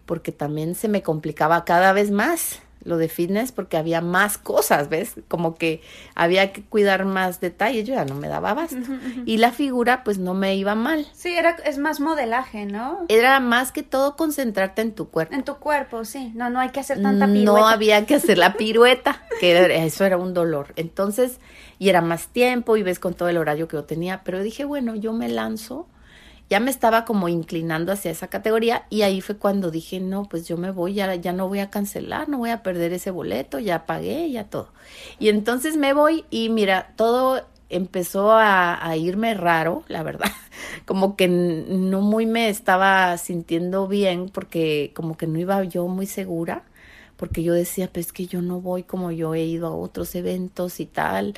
porque 0.06 0.32
también 0.32 0.76
se 0.76 0.88
me 0.88 1.02
complicaba 1.04 1.66
cada 1.66 1.94
vez 1.94 2.12
más 2.12 2.60
lo 2.84 2.98
de 2.98 3.10
fitness 3.10 3.52
porque 3.52 3.78
había 3.78 4.00
más 4.00 4.38
cosas, 4.38 4.90
¿ves? 4.90 5.16
Como 5.28 5.56
que 5.56 5.82
había 6.14 6.54
que 6.54 6.64
cuidar 6.64 7.04
más 7.06 7.40
detalles, 7.42 7.88
yo 7.88 7.96
ya 7.96 8.06
no 8.06 8.14
me 8.14 8.28
daba 8.28 8.52
abasto. 8.52 8.78
Y 9.26 9.38
la 9.38 9.52
figura 9.52 10.04
pues 10.04 10.20
no 10.20 10.36
me 10.36 10.56
iba 10.56 10.76
mal. 10.76 11.08
Sí, 11.12 11.34
era, 11.34 11.56
es 11.66 11.80
más 11.80 12.00
modelaje, 12.00 12.68
¿no? 12.68 13.00
Era 13.08 13.40
más 13.40 13.72
que 13.72 13.82
todo 13.82 14.16
concentrarte 14.16 14.84
en 14.84 14.94
tu 14.94 15.10
cuerpo. 15.10 15.34
En 15.34 15.44
tu 15.44 15.56
cuerpo, 15.56 16.06
sí. 16.06 16.32
No, 16.36 16.52
no 16.52 16.60
hay 16.60 16.70
que 16.70 16.80
hacer 16.80 17.02
tanta 17.02 17.26
pirueta. 17.26 17.60
No 17.60 17.68
había 17.68 18.06
que 18.06 18.14
hacer 18.16 18.38
la 18.38 18.54
pirueta, 18.58 19.20
que 19.40 19.54
era- 19.58 19.74
eso 19.84 20.06
era 20.06 20.18
un 20.18 20.36
dolor. 20.36 20.74
Entonces, 20.76 21.40
y 21.80 21.90
era 21.90 22.02
más 22.02 22.28
tiempo 22.28 22.78
y 22.78 22.84
ves 22.84 23.00
con 23.00 23.16
todo 23.16 23.30
el 23.30 23.38
horario 23.38 23.68
que 23.68 23.78
yo 23.78 23.86
tenía, 23.86 24.22
pero 24.24 24.44
dije, 24.44 24.64
bueno, 24.64 24.94
yo 24.94 25.12
me 25.12 25.28
lanzo. 25.28 25.88
Ya 26.50 26.60
me 26.60 26.70
estaba 26.70 27.06
como 27.06 27.28
inclinando 27.28 27.92
hacia 27.92 28.12
esa 28.12 28.28
categoría 28.28 28.86
y 28.90 29.02
ahí 29.02 29.22
fue 29.22 29.38
cuando 29.38 29.72
dije, 29.72 30.00
no, 30.00 30.26
pues 30.26 30.48
yo 30.48 30.58
me 30.58 30.72
voy, 30.72 30.94
ya, 30.94 31.16
ya 31.16 31.34
no 31.34 31.48
voy 31.48 31.60
a 31.60 31.70
cancelar, 31.70 32.30
no 32.30 32.38
voy 32.38 32.52
a 32.52 32.62
perder 32.64 32.94
ese 32.94 33.12
boleto, 33.12 33.60
ya 33.60 33.86
pagué, 33.86 34.30
ya 34.32 34.46
todo. 34.46 34.70
Y 35.20 35.30
entonces 35.30 35.76
me 35.78 35.94
voy 35.94 36.26
y 36.30 36.50
mira, 36.50 36.94
todo 36.96 37.42
empezó 37.70 38.32
a, 38.32 38.88
a 38.88 38.96
irme 38.98 39.34
raro, 39.34 39.84
la 39.88 40.04
verdad. 40.04 40.32
Como 40.86 41.16
que 41.16 41.28
no 41.28 42.02
muy 42.02 42.26
me 42.26 42.50
estaba 42.50 43.18
sintiendo 43.18 43.88
bien 43.88 44.30
porque 44.30 44.92
como 44.96 45.18
que 45.18 45.28
no 45.28 45.40
iba 45.40 45.64
yo 45.64 45.88
muy 45.88 46.06
segura 46.06 46.64
porque 47.18 47.44
yo 47.44 47.54
decía, 47.54 47.90
pues 47.92 48.12
que 48.12 48.28
yo 48.28 48.42
no 48.42 48.60
voy 48.62 48.84
como 48.84 49.12
yo 49.12 49.34
he 49.36 49.46
ido 49.46 49.68
a 49.68 49.76
otros 49.76 50.16
eventos 50.16 50.80
y 50.80 50.86
tal, 50.86 51.34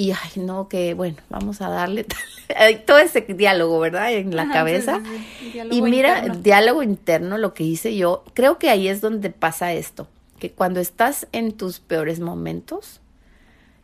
y 0.00 0.12
ay, 0.12 0.30
no, 0.42 0.66
que 0.66 0.94
bueno, 0.94 1.18
vamos 1.28 1.60
a 1.60 1.68
darle 1.68 2.06
todo 2.86 2.98
ese 2.98 3.20
diálogo, 3.20 3.78
¿verdad? 3.80 4.10
En 4.14 4.34
la 4.34 4.44
Ajá, 4.44 4.52
cabeza. 4.54 5.02
sí, 5.04 5.26
sí, 5.38 5.52
sí. 5.52 5.68
Y 5.70 5.82
mira, 5.82 6.20
interno. 6.20 6.40
diálogo 6.42 6.82
interno, 6.82 7.36
lo 7.36 7.52
que 7.52 7.64
hice 7.64 7.94
yo, 7.94 8.24
creo 8.32 8.58
que 8.58 8.70
ahí 8.70 8.88
es 8.88 9.02
donde 9.02 9.28
pasa 9.28 9.74
esto, 9.74 10.08
que 10.38 10.52
cuando 10.52 10.80
estás 10.80 11.26
en 11.32 11.52
tus 11.52 11.80
peores 11.80 12.18
momentos, 12.18 13.02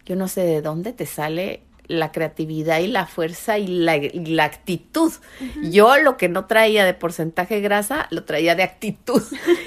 yo 0.07 0.17
no 0.17 0.27
sé 0.29 0.41
de 0.41 0.63
dónde 0.63 0.95
te 0.95 1.05
sale 1.05 1.61
la 1.87 2.13
creatividad 2.13 2.79
y 2.81 2.87
la 2.87 3.05
fuerza 3.07 3.59
y 3.59 3.67
la, 3.67 3.97
y 3.97 4.25
la 4.27 4.45
actitud. 4.45 5.13
Yo 5.71 5.99
lo 5.99 6.17
que 6.17 6.31
no 6.31 6.47
traía 6.47 6.87
de 6.87 6.95
porcentaje 6.95 7.57
de 7.57 7.61
grasa, 7.61 8.07
lo 8.11 8.25
traía 8.25 8.55
de 8.55 8.63
actitud. 8.63 9.23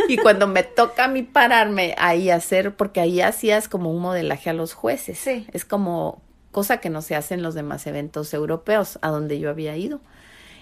y 0.09 0.17
cuando 0.17 0.47
me 0.47 0.63
toca 0.63 1.05
a 1.05 1.07
mí 1.07 1.21
pararme 1.21 1.93
ahí 1.99 2.31
a 2.31 2.37
hacer, 2.37 2.75
porque 2.75 3.01
ahí 3.01 3.21
hacías 3.21 3.69
como 3.69 3.91
un 3.91 4.01
modelaje 4.01 4.49
a 4.49 4.53
los 4.53 4.73
jueces. 4.73 5.19
Sí. 5.19 5.45
Es 5.53 5.63
como 5.63 6.21
cosa 6.51 6.77
que 6.77 6.89
no 6.89 7.01
se 7.01 7.15
hace 7.15 7.33
en 7.35 7.43
los 7.43 7.53
demás 7.55 7.85
eventos 7.87 8.33
europeos 8.33 8.99
a 9.01 9.09
donde 9.09 9.39
yo 9.39 9.49
había 9.49 9.75
ido. 9.77 9.99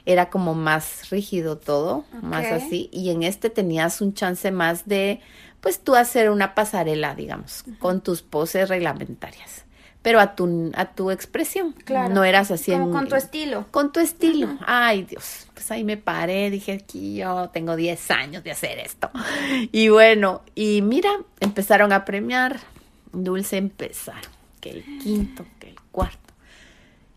Era 0.06 0.30
como 0.30 0.54
más 0.54 1.10
rígido 1.10 1.58
todo, 1.58 2.06
más 2.22 2.46
así. 2.46 2.90
Y 2.94 3.10
en 3.10 3.24
este 3.24 3.50
tenías 3.50 4.00
un 4.00 4.14
chance 4.14 4.52
más 4.52 4.88
de, 4.88 5.20
pues 5.60 5.82
tú 5.82 5.96
hacer 5.96 6.30
una 6.30 6.56
pasarela, 6.56 7.14
digamos, 7.14 7.66
con 7.80 8.00
tus 8.02 8.22
poses 8.22 8.70
reglamentarias. 8.70 9.66
Pero 10.04 10.22
a 10.22 10.36
tu, 10.36 10.72
a 10.76 10.86
tu 10.94 11.12
expresión. 11.12 11.74
Claro. 11.74 12.14
No 12.14 12.24
eras 12.24 12.52
así 12.52 12.72
Como 12.72 12.86
en- 12.86 12.92
con 12.94 13.08
tu 13.10 13.16
estilo. 13.16 13.66
con 13.72 13.92
tu 13.92 14.00
estilo. 14.00 14.58
Ay, 14.66 15.04
Dios. 15.04 15.48
Pues 15.54 15.70
ahí 15.72 15.84
me 15.84 15.98
paré, 15.98 16.50
dije, 16.52 16.74
aquí 16.74 17.18
yo 17.18 17.50
tengo 17.52 17.76
10 17.76 18.10
años 18.12 18.42
de 18.46 18.52
hacer 18.52 18.80
esto. 18.80 19.10
Y 19.74 19.90
bueno, 19.90 20.44
y 20.56 20.82
mira, 20.84 21.10
empezaron 21.42 21.92
a 21.92 22.06
premiar. 22.06 22.60
Dulce 23.12 23.58
empezaron. 23.58 24.37
Que 24.62 24.72
el 24.72 24.84
quinto, 25.00 25.46
que 25.60 25.70
el 25.70 25.80
cuarto. 25.92 26.18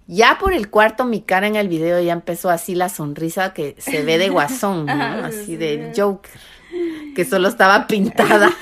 Ya 0.07 0.39
por 0.41 0.53
el 0.53 0.71
cuarto, 0.71 1.05
mi 1.05 1.23
cara 1.23 1.47
en 1.47 1.57
el 1.57 1.69
video 1.69 2.01
ya 2.01 2.13
empezó 2.13 2.51
así 2.51 2.75
la 2.75 2.89
sonrisa 2.89 3.55
que 3.55 3.77
se 3.79 4.03
ve 4.03 4.19
de 4.19 4.29
guasón, 4.29 4.87
¿no? 4.87 4.95
Sí, 4.95 5.25
Así 5.25 5.45
sí, 5.47 5.57
de. 5.57 5.93
Joker, 5.97 6.41
que 7.15 7.25
solo 7.25 7.49
estaba 7.49 7.87
pintada. 7.87 8.51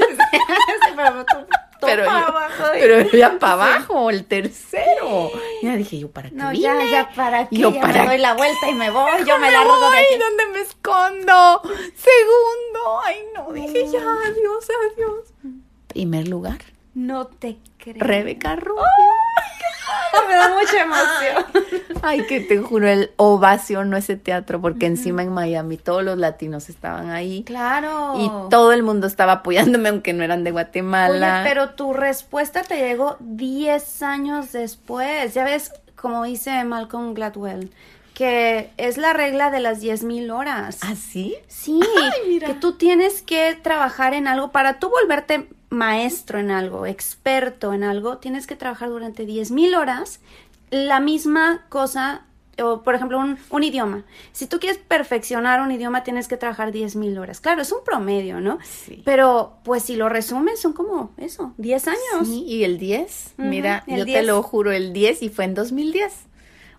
Pero 1.81 2.05
para 2.07 2.49
pero 2.73 3.09
ya 3.17 3.39
para 3.39 3.53
abajo, 3.53 4.11
el 4.11 4.25
tercero. 4.25 5.31
Ya 5.63 5.77
dije 5.77 5.99
yo, 6.01 6.11
¿para 6.11 6.29
qué 6.29 6.35
No, 6.35 6.51
vine? 6.51 6.61
ya, 6.63 6.85
ya, 6.91 7.11
¿para 7.15 7.49
qué? 7.49 7.57
Yo, 7.57 7.73
ya 7.73 7.81
¿para 7.81 8.03
me 8.03 8.09
doy 8.09 8.19
la 8.19 8.35
vuelta 8.35 8.69
y 8.69 8.75
me 8.75 8.91
voy, 8.91 9.11
yo 9.25 9.39
me 9.39 9.51
¿Dónde 9.51 9.53
largo 9.53 9.75
de 9.77 9.87
voy? 9.87 9.97
aquí. 9.99 10.19
¿Dónde 10.19 10.47
me 10.53 10.61
escondo? 10.61 11.63
Segundo. 11.95 13.01
Ay, 13.05 13.17
no, 13.35 13.53
dije 13.53 13.87
ya, 13.93 14.01
adiós, 14.01 14.67
adiós. 14.93 15.35
Primer 15.87 16.27
lugar, 16.27 16.59
No 16.99 17.29
te 17.29 17.59
creo. 17.79 17.95
Rebeca 18.01 18.57
Rubio. 18.57 18.83
Me 20.27 20.35
da 20.35 20.49
mucha 20.51 20.83
emoción. 20.83 21.45
Ay, 22.03 22.27
que 22.27 22.41
te 22.41 22.59
juro, 22.59 22.89
el 22.89 23.13
ovacionó 23.17 23.97
ese 23.97 24.17
teatro 24.17 24.61
porque 24.61 24.87
encima 24.87 25.23
en 25.23 25.33
Miami 25.33 25.77
todos 25.77 26.03
los 26.03 26.19
latinos 26.19 26.69
estaban 26.69 27.11
ahí. 27.11 27.45
Claro. 27.45 28.15
Y 28.19 28.29
todo 28.51 28.73
el 28.73 28.83
mundo 28.83 29.07
estaba 29.07 29.33
apoyándome, 29.33 29.91
aunque 29.91 30.13
no 30.13 30.25
eran 30.25 30.43
de 30.43 30.51
Oye, 30.51 30.55
Guatemala. 30.55 31.43
pero 31.45 31.71
tu 31.71 31.93
respuesta 31.93 32.63
te 32.63 32.77
llegó 32.79 33.17
10 33.21 34.03
años 34.03 34.51
después. 34.51 35.33
Ya 35.35 35.45
ves, 35.45 35.73
como 35.95 36.25
dice 36.25 36.65
Malcolm 36.65 37.15
Gladwell, 37.15 37.71
que 38.19 38.71
es 38.79 38.97
la 38.99 39.13
regla 39.13 39.53
de 39.53 39.61
las 39.61 39.81
10.000 39.81 40.33
horas. 40.33 40.79
¿Ah, 40.83 40.97
sí? 40.97 41.37
Sí, 41.47 41.79
mira. 42.27 42.49
que 42.49 42.55
tú 42.55 42.73
tienes 42.73 43.23
que 43.23 43.57
trabajar 43.63 44.13
en 44.13 44.27
algo 44.27 44.51
para 44.51 44.81
tú 44.81 44.91
volverte 44.91 45.49
maestro 45.71 46.41
en 46.41 46.51
algo, 46.51 46.85
experto 46.85 47.73
en 47.73 47.85
algo, 47.85 48.19
tienes 48.19 48.49
que 48.49 48.57
trabajar 48.57 48.89
durante 48.89 49.25
10.000 49.25 49.77
horas 49.79 50.19
la 50.71 50.99
misma 50.99 51.65
cosa, 51.69 52.23
o 52.61 52.83
por 52.83 52.97
ejemplo, 52.97 53.21
un, 53.21 53.39
un 53.51 53.63
idioma. 53.63 54.05
Si 54.33 54.49
tú 54.49 54.59
quieres 54.59 54.79
perfeccionar 54.79 55.61
un 55.61 55.71
idioma, 55.71 56.03
tienes 56.03 56.27
que 56.27 56.37
trabajar 56.37 56.73
10.000 56.73 57.21
horas. 57.21 57.39
Claro, 57.39 57.63
es 57.63 57.71
un 57.71 57.85
promedio, 57.85 58.41
¿no? 58.41 58.59
Sí. 58.65 59.01
Pero 59.05 59.59
pues 59.63 59.85
si 59.85 59.95
lo 59.95 60.09
resumes, 60.09 60.61
son 60.61 60.73
como 60.73 61.13
eso, 61.19 61.55
10 61.59 61.87
años. 61.87 62.27
Sí, 62.27 62.43
y 62.49 62.65
el 62.65 62.79
10, 62.81 63.35
Ujú, 63.39 63.47
mira, 63.49 63.85
el 63.87 63.99
yo 63.99 64.05
10. 64.07 64.21
te 64.23 64.27
lo 64.27 64.43
juro, 64.43 64.73
el 64.73 64.93
10 64.93 65.23
y 65.23 65.29
fue 65.29 65.45
en 65.45 65.55
2010. 65.55 66.13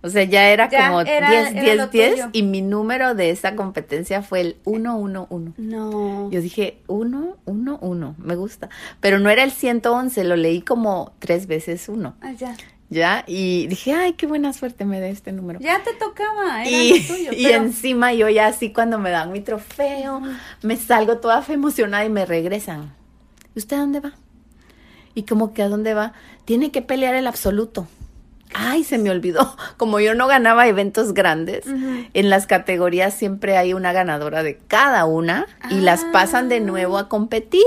O 0.01 0.09
sea, 0.09 0.23
ya 0.23 0.49
era 0.49 0.69
Ya 0.69 0.87
como 0.87 1.01
era- 1.01 1.29
10, 1.29 1.51
era 1.51 1.61
10, 1.61 1.77
lo 1.77 1.87
10 1.87 2.11
tuyo. 2.11 2.29
y 2.31 2.43
mi 2.43 2.61
número 2.61 3.15
de 3.15 3.31
esa 3.31 3.55
competencia 3.55 4.21
fue 4.21 4.41
el 4.41 4.57
111. 4.65 5.53
No. 5.57 6.31
Yo 6.31 6.41
dije, 6.41 6.77
1, 6.87 7.37
1, 7.45 7.77
1, 7.81 8.15
me 8.17 8.35
gusta. 8.35 8.69
Pero 9.01 9.19
no 9.19 9.29
era 9.29 9.43
el 9.43 9.51
111, 9.51 10.23
lo 10.23 10.35
leí 10.37 10.61
como 10.61 11.13
tres 11.19 11.47
veces 11.47 11.89
uno, 11.89 12.15
Ah, 12.21 12.31
ya. 12.31 12.55
¿ya? 12.89 13.25
Y 13.27 13.67
dije, 13.67 13.93
ay, 13.93 14.13
qué 14.13 14.25
buena 14.25 14.53
suerte 14.53 14.85
me 14.85 15.01
da 15.01 15.07
este 15.07 15.33
número. 15.33 15.59
Ya 15.59 15.83
te 15.83 15.91
tocaba, 15.93 16.63
era 16.63 16.69
Y, 16.71 17.01
lo 17.01 17.07
tuyo. 17.15 17.31
y 17.33 17.43
pero- 17.43 17.63
encima 17.63 18.13
yo 18.13 18.29
ya 18.29 18.47
así 18.47 18.71
cuando 18.71 18.99
me 18.99 19.09
dan 19.09 19.33
mi 19.33 19.41
trofeo, 19.41 20.21
me 20.61 20.77
salgo 20.77 21.17
toda 21.17 21.41
fe 21.41 21.53
emocionada 21.53 22.05
y 22.05 22.09
me 22.09 22.25
regresan. 22.25 22.93
¿Y 23.53 23.59
usted 23.59 23.75
a 23.75 23.79
dónde 23.81 23.99
va? 23.99 24.13
Y 25.13 25.23
como 25.23 25.53
que 25.53 25.61
a 25.63 25.67
dónde 25.67 25.93
va, 25.93 26.13
tiene 26.45 26.71
que 26.71 26.81
pelear 26.81 27.15
el 27.15 27.27
absoluto. 27.27 27.87
Ay, 28.53 28.83
se 28.83 28.97
me 28.97 29.09
olvidó. 29.09 29.55
Como 29.77 29.99
yo 29.99 30.15
no 30.15 30.27
ganaba 30.27 30.67
eventos 30.67 31.13
grandes, 31.13 31.65
en 31.67 32.29
las 32.29 32.47
categorías 32.47 33.13
siempre 33.13 33.57
hay 33.57 33.73
una 33.73 33.93
ganadora 33.93 34.43
de 34.43 34.57
cada 34.67 35.05
una 35.05 35.45
y 35.69 35.81
las 35.81 36.03
pasan 36.05 36.49
de 36.49 36.59
nuevo 36.59 36.97
a 36.97 37.09
competir. 37.09 37.63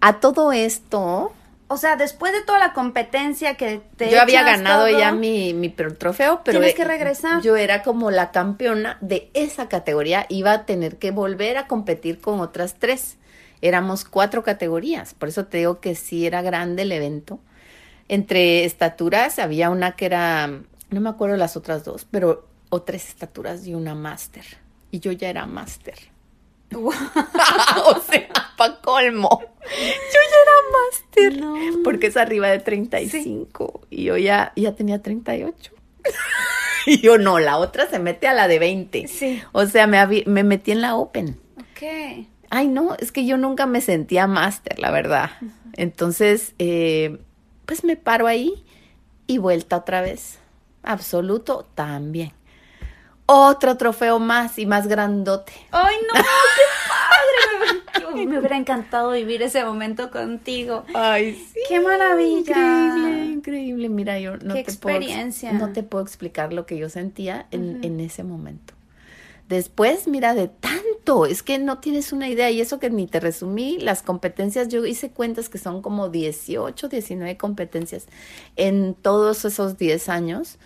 A 0.00 0.20
todo 0.20 0.52
esto, 0.52 1.32
O 1.68 1.76
sea, 1.78 1.96
después 1.96 2.32
de 2.32 2.42
toda 2.42 2.60
la 2.60 2.72
competencia 2.72 3.56
que 3.56 3.80
te 3.96 4.10
yo 4.10 4.20
había 4.20 4.44
ganado 4.44 4.86
todo, 4.86 4.98
ya 4.98 5.10
mi, 5.10 5.52
mi 5.52 5.68
trofeo, 5.68 6.42
pero 6.44 6.60
Tienes 6.60 6.76
que 6.76 6.82
eh, 6.82 6.86
regresar. 6.86 7.42
yo 7.42 7.56
era 7.56 7.82
como 7.82 8.12
la 8.12 8.30
campeona 8.30 8.98
de 9.00 9.30
esa 9.34 9.68
categoría. 9.68 10.26
Iba 10.28 10.52
a 10.52 10.64
tener 10.66 10.98
que 10.98 11.10
volver 11.10 11.56
a 11.56 11.66
competir 11.66 12.20
con 12.20 12.38
otras 12.38 12.74
tres. 12.78 13.16
Éramos 13.62 14.04
cuatro 14.04 14.44
categorías, 14.44 15.14
por 15.14 15.28
eso 15.28 15.46
te 15.46 15.58
digo 15.58 15.80
que 15.80 15.96
sí 15.96 16.26
era 16.26 16.40
grande 16.42 16.82
el 16.82 16.92
evento. 16.92 17.40
Entre 18.08 18.64
estaturas 18.64 19.38
había 19.38 19.70
una 19.70 19.96
que 19.96 20.06
era, 20.06 20.46
no 20.46 21.00
me 21.00 21.08
acuerdo 21.08 21.36
las 21.36 21.56
otras 21.56 21.84
dos, 21.84 22.06
pero 22.10 22.46
o 22.68 22.82
tres 22.82 23.08
estaturas 23.08 23.66
y 23.66 23.74
una 23.74 23.94
máster. 23.94 24.44
Y 24.90 25.00
yo 25.00 25.12
ya 25.12 25.28
era 25.28 25.46
máster. 25.46 25.94
o 26.74 26.92
sea, 26.92 28.28
pa' 28.56 28.80
colmo. 28.80 29.40
Yo 29.40 30.20
ya 30.30 30.38
era 30.42 30.56
máster. 30.72 31.40
No. 31.40 31.82
Porque 31.84 32.08
es 32.08 32.16
arriba 32.16 32.48
de 32.48 32.58
35. 32.58 33.86
Y 33.90 34.04
yo 34.04 34.16
ya, 34.16 34.52
ya 34.56 34.74
tenía 34.74 35.02
38. 35.02 35.72
y 36.86 37.00
yo 37.00 37.18
no, 37.18 37.38
la 37.38 37.58
otra 37.58 37.88
se 37.88 37.98
mete 37.98 38.28
a 38.28 38.34
la 38.34 38.48
de 38.48 38.58
20. 38.58 39.08
Sí. 39.08 39.42
O 39.52 39.66
sea, 39.66 39.86
me, 39.86 40.24
me 40.26 40.44
metí 40.44 40.72
en 40.72 40.80
la 40.80 40.96
Open. 40.96 41.40
Ok. 41.58 42.26
Ay, 42.50 42.68
no, 42.68 42.94
es 42.98 43.12
que 43.12 43.26
yo 43.26 43.36
nunca 43.36 43.66
me 43.66 43.80
sentía 43.80 44.26
máster, 44.26 44.78
la 44.78 44.90
verdad. 44.90 45.30
Entonces, 45.74 46.54
eh, 46.58 47.18
pues 47.66 47.84
me 47.84 47.96
paro 47.96 48.26
ahí 48.26 48.64
y 49.26 49.38
vuelta 49.38 49.76
otra 49.76 50.00
vez. 50.00 50.38
Absoluto 50.82 51.66
también. 51.74 52.32
Otro 53.28 53.76
trofeo 53.76 54.20
más 54.20 54.56
y 54.58 54.66
más 54.66 54.86
grandote. 54.86 55.52
¡Ay, 55.72 55.96
no! 56.06 56.14
¡Qué 56.14 56.22
padre! 56.88 58.14
Me, 58.14 58.26
me 58.26 58.38
hubiera 58.38 58.56
encantado 58.56 59.10
vivir 59.10 59.42
ese 59.42 59.64
momento 59.64 60.12
contigo. 60.12 60.84
Ay, 60.94 61.34
sí. 61.34 61.58
¡Qué 61.68 61.80
maravilla! 61.80 62.38
Increíble, 62.38 63.24
increíble. 63.32 63.88
Mira, 63.88 64.20
yo 64.20 64.36
no 64.36 64.54
Qué 64.54 64.62
te 64.62 64.72
puedo 64.74 64.96
ex- 64.98 65.06
experiencia. 65.08 65.52
no 65.52 65.72
te 65.72 65.82
puedo 65.82 66.04
explicar 66.04 66.52
lo 66.52 66.66
que 66.66 66.78
yo 66.78 66.88
sentía 66.88 67.46
en, 67.50 67.82
en 67.82 67.98
ese 67.98 68.22
momento. 68.22 68.74
Después, 69.48 70.06
mira, 70.06 70.34
de 70.34 70.46
tanto, 70.48 70.84
es 71.26 71.42
que 71.42 71.58
no 71.58 71.78
tienes 71.78 72.12
una 72.12 72.28
idea, 72.28 72.50
y 72.50 72.60
eso 72.60 72.78
que 72.78 72.90
ni 72.90 73.06
te 73.06 73.20
resumí, 73.20 73.78
las 73.78 74.02
competencias, 74.02 74.68
yo 74.68 74.84
hice 74.84 75.10
cuentas 75.10 75.48
que 75.48 75.58
son 75.58 75.82
como 75.82 76.08
18, 76.08 76.88
19 76.88 77.36
competencias 77.36 78.06
en 78.56 78.94
todos 78.94 79.44
esos 79.44 79.78
10 79.78 80.08
años, 80.08 80.58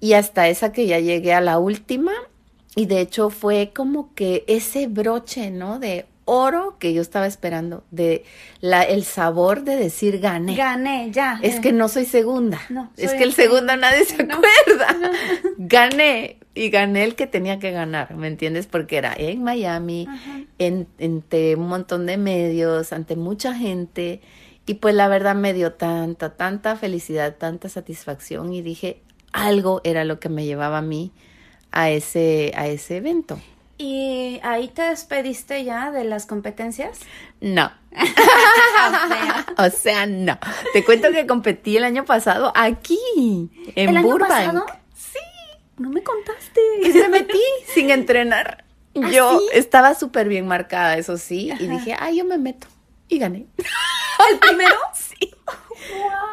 y 0.00 0.12
hasta 0.14 0.48
esa 0.48 0.72
que 0.72 0.86
ya 0.86 0.98
llegué 1.00 1.32
a 1.32 1.40
la 1.40 1.58
última, 1.58 2.12
y 2.74 2.86
de 2.86 3.00
hecho 3.00 3.30
fue 3.30 3.72
como 3.74 4.12
que 4.14 4.44
ese 4.48 4.86
broche, 4.88 5.50
¿no? 5.50 5.78
De 5.78 6.06
oro 6.26 6.76
que 6.78 6.92
yo 6.92 7.00
estaba 7.00 7.26
esperando, 7.26 7.84
de 7.92 8.24
la, 8.60 8.82
el 8.82 9.04
sabor 9.04 9.62
de 9.62 9.76
decir 9.76 10.18
gané. 10.18 10.56
Gané, 10.56 11.10
ya. 11.12 11.38
Es 11.42 11.60
que 11.60 11.72
no 11.72 11.88
soy 11.88 12.04
segunda. 12.04 12.60
No, 12.68 12.90
es 12.96 13.14
que 13.14 13.22
el 13.22 13.32
segundo 13.32 13.76
nadie 13.76 14.04
se 14.04 14.24
No. 14.24 14.34
acuerda. 14.34 14.96
Gané. 15.56 16.38
Y 16.56 16.70
gané 16.70 17.04
el 17.04 17.14
que 17.16 17.26
tenía 17.26 17.58
que 17.58 17.70
ganar, 17.70 18.14
¿me 18.16 18.28
entiendes? 18.28 18.66
Porque 18.66 18.96
era 18.96 19.12
en 19.14 19.42
Miami, 19.44 20.08
en, 20.58 20.88
entre 20.98 21.54
un 21.54 21.68
montón 21.68 22.06
de 22.06 22.16
medios, 22.16 22.92
ante 22.94 23.14
mucha 23.14 23.54
gente. 23.54 24.22
Y 24.64 24.74
pues 24.74 24.94
la 24.94 25.06
verdad 25.06 25.34
me 25.34 25.52
dio 25.52 25.74
tanta, 25.74 26.34
tanta 26.34 26.74
felicidad, 26.76 27.36
tanta 27.36 27.68
satisfacción. 27.68 28.54
Y 28.54 28.62
dije, 28.62 29.02
algo 29.32 29.82
era 29.84 30.04
lo 30.04 30.18
que 30.18 30.30
me 30.30 30.46
llevaba 30.46 30.78
a 30.78 30.82
mí 30.82 31.12
a 31.72 31.90
ese, 31.90 32.52
a 32.56 32.66
ese 32.68 32.96
evento. 32.96 33.38
¿Y 33.78 34.40
ahí 34.42 34.68
te 34.68 34.82
despediste 34.82 35.62
ya 35.62 35.90
de 35.90 36.04
las 36.04 36.24
competencias? 36.24 37.00
No. 37.42 37.70
O 37.92 37.96
sea, 39.08 39.46
O 39.58 39.70
sea, 39.70 40.06
no. 40.06 40.38
Te 40.72 40.82
cuento 40.84 41.10
que 41.12 41.26
competí 41.26 41.76
el 41.76 41.84
año 41.84 42.06
pasado 42.06 42.50
aquí, 42.56 42.98
en 43.74 43.90
¿El 43.90 43.96
año 43.98 44.06
Burbank. 44.06 44.30
pasado? 44.30 44.66
No 45.78 45.90
me 45.90 46.02
contaste. 46.02 46.60
Y 46.82 46.92
se 46.92 47.08
metí 47.08 47.40
sin 47.74 47.90
entrenar. 47.90 48.64
¿Ah, 49.02 49.10
Yo 49.10 49.38
sí? 49.38 49.44
estaba 49.52 49.94
súper 49.94 50.28
bien 50.28 50.46
marcada, 50.46 50.96
eso 50.96 51.18
sí, 51.18 51.52
y 51.58 51.66
dije, 51.66 51.94
ay, 51.98 52.16
yo 52.18 52.24
me 52.24 52.38
meto. 52.38 52.66
Y 53.08 53.18
gané. 53.18 53.46
¿El 54.30 54.38
primero? 54.38 54.74
Sí. 54.94 55.30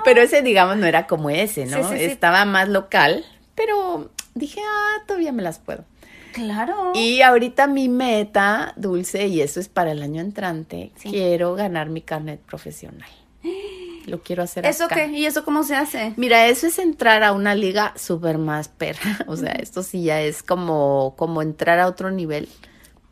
Pero 0.04 0.22
ese, 0.22 0.42
digamos, 0.42 0.78
no 0.78 0.86
era 0.88 1.06
como 1.06 1.30
ese, 1.30 1.66
¿no? 1.66 1.78
Sí, 1.78 1.84
sí, 1.84 1.98
sí. 2.00 2.04
Estaba 2.06 2.44
más 2.46 2.70
local, 2.70 3.24
pero 3.56 4.10
dije, 4.34 4.62
ah, 4.66 5.04
todavía 5.06 5.32
me 5.32 5.44
las 5.44 5.60
puedo. 5.60 5.86
Claro. 6.34 6.94
Y 6.96 7.22
ahorita 7.22 7.68
mi 7.68 7.88
meta, 7.88 8.74
Dulce, 8.76 9.28
y 9.28 9.42
eso 9.42 9.60
es 9.60 9.70
para 9.70 9.92
el 9.92 10.02
año 10.02 10.22
entrante, 10.22 10.92
quiero 11.02 11.54
ganar 11.56 11.90
mi 11.90 12.02
carnet 12.02 12.40
profesional. 12.42 13.10
Lo 14.06 14.22
quiero 14.22 14.44
hacer 14.44 14.66
¿Eso 14.66 14.86
acá. 14.86 14.96
qué? 14.96 15.08
¿Y 15.08 15.26
eso 15.26 15.44
cómo 15.46 15.64
se 15.64 15.76
hace? 15.76 16.14
Mira, 16.18 16.48
eso 16.48 16.68
es 16.68 16.80
entrar 16.80 17.24
a 17.24 17.32
una 17.34 17.56
liga 17.56 17.94
súper 17.96 18.38
más 18.38 18.68
perra. 18.68 19.20
O 19.28 19.36
sea, 19.38 19.52
esto 19.54 19.84
sí 19.84 20.04
ya 20.04 20.22
es 20.22 20.44
como, 20.44 21.14
como 21.18 21.42
entrar 21.42 21.80
a 21.80 21.88
otro 21.88 22.12
nivel. 22.12 22.48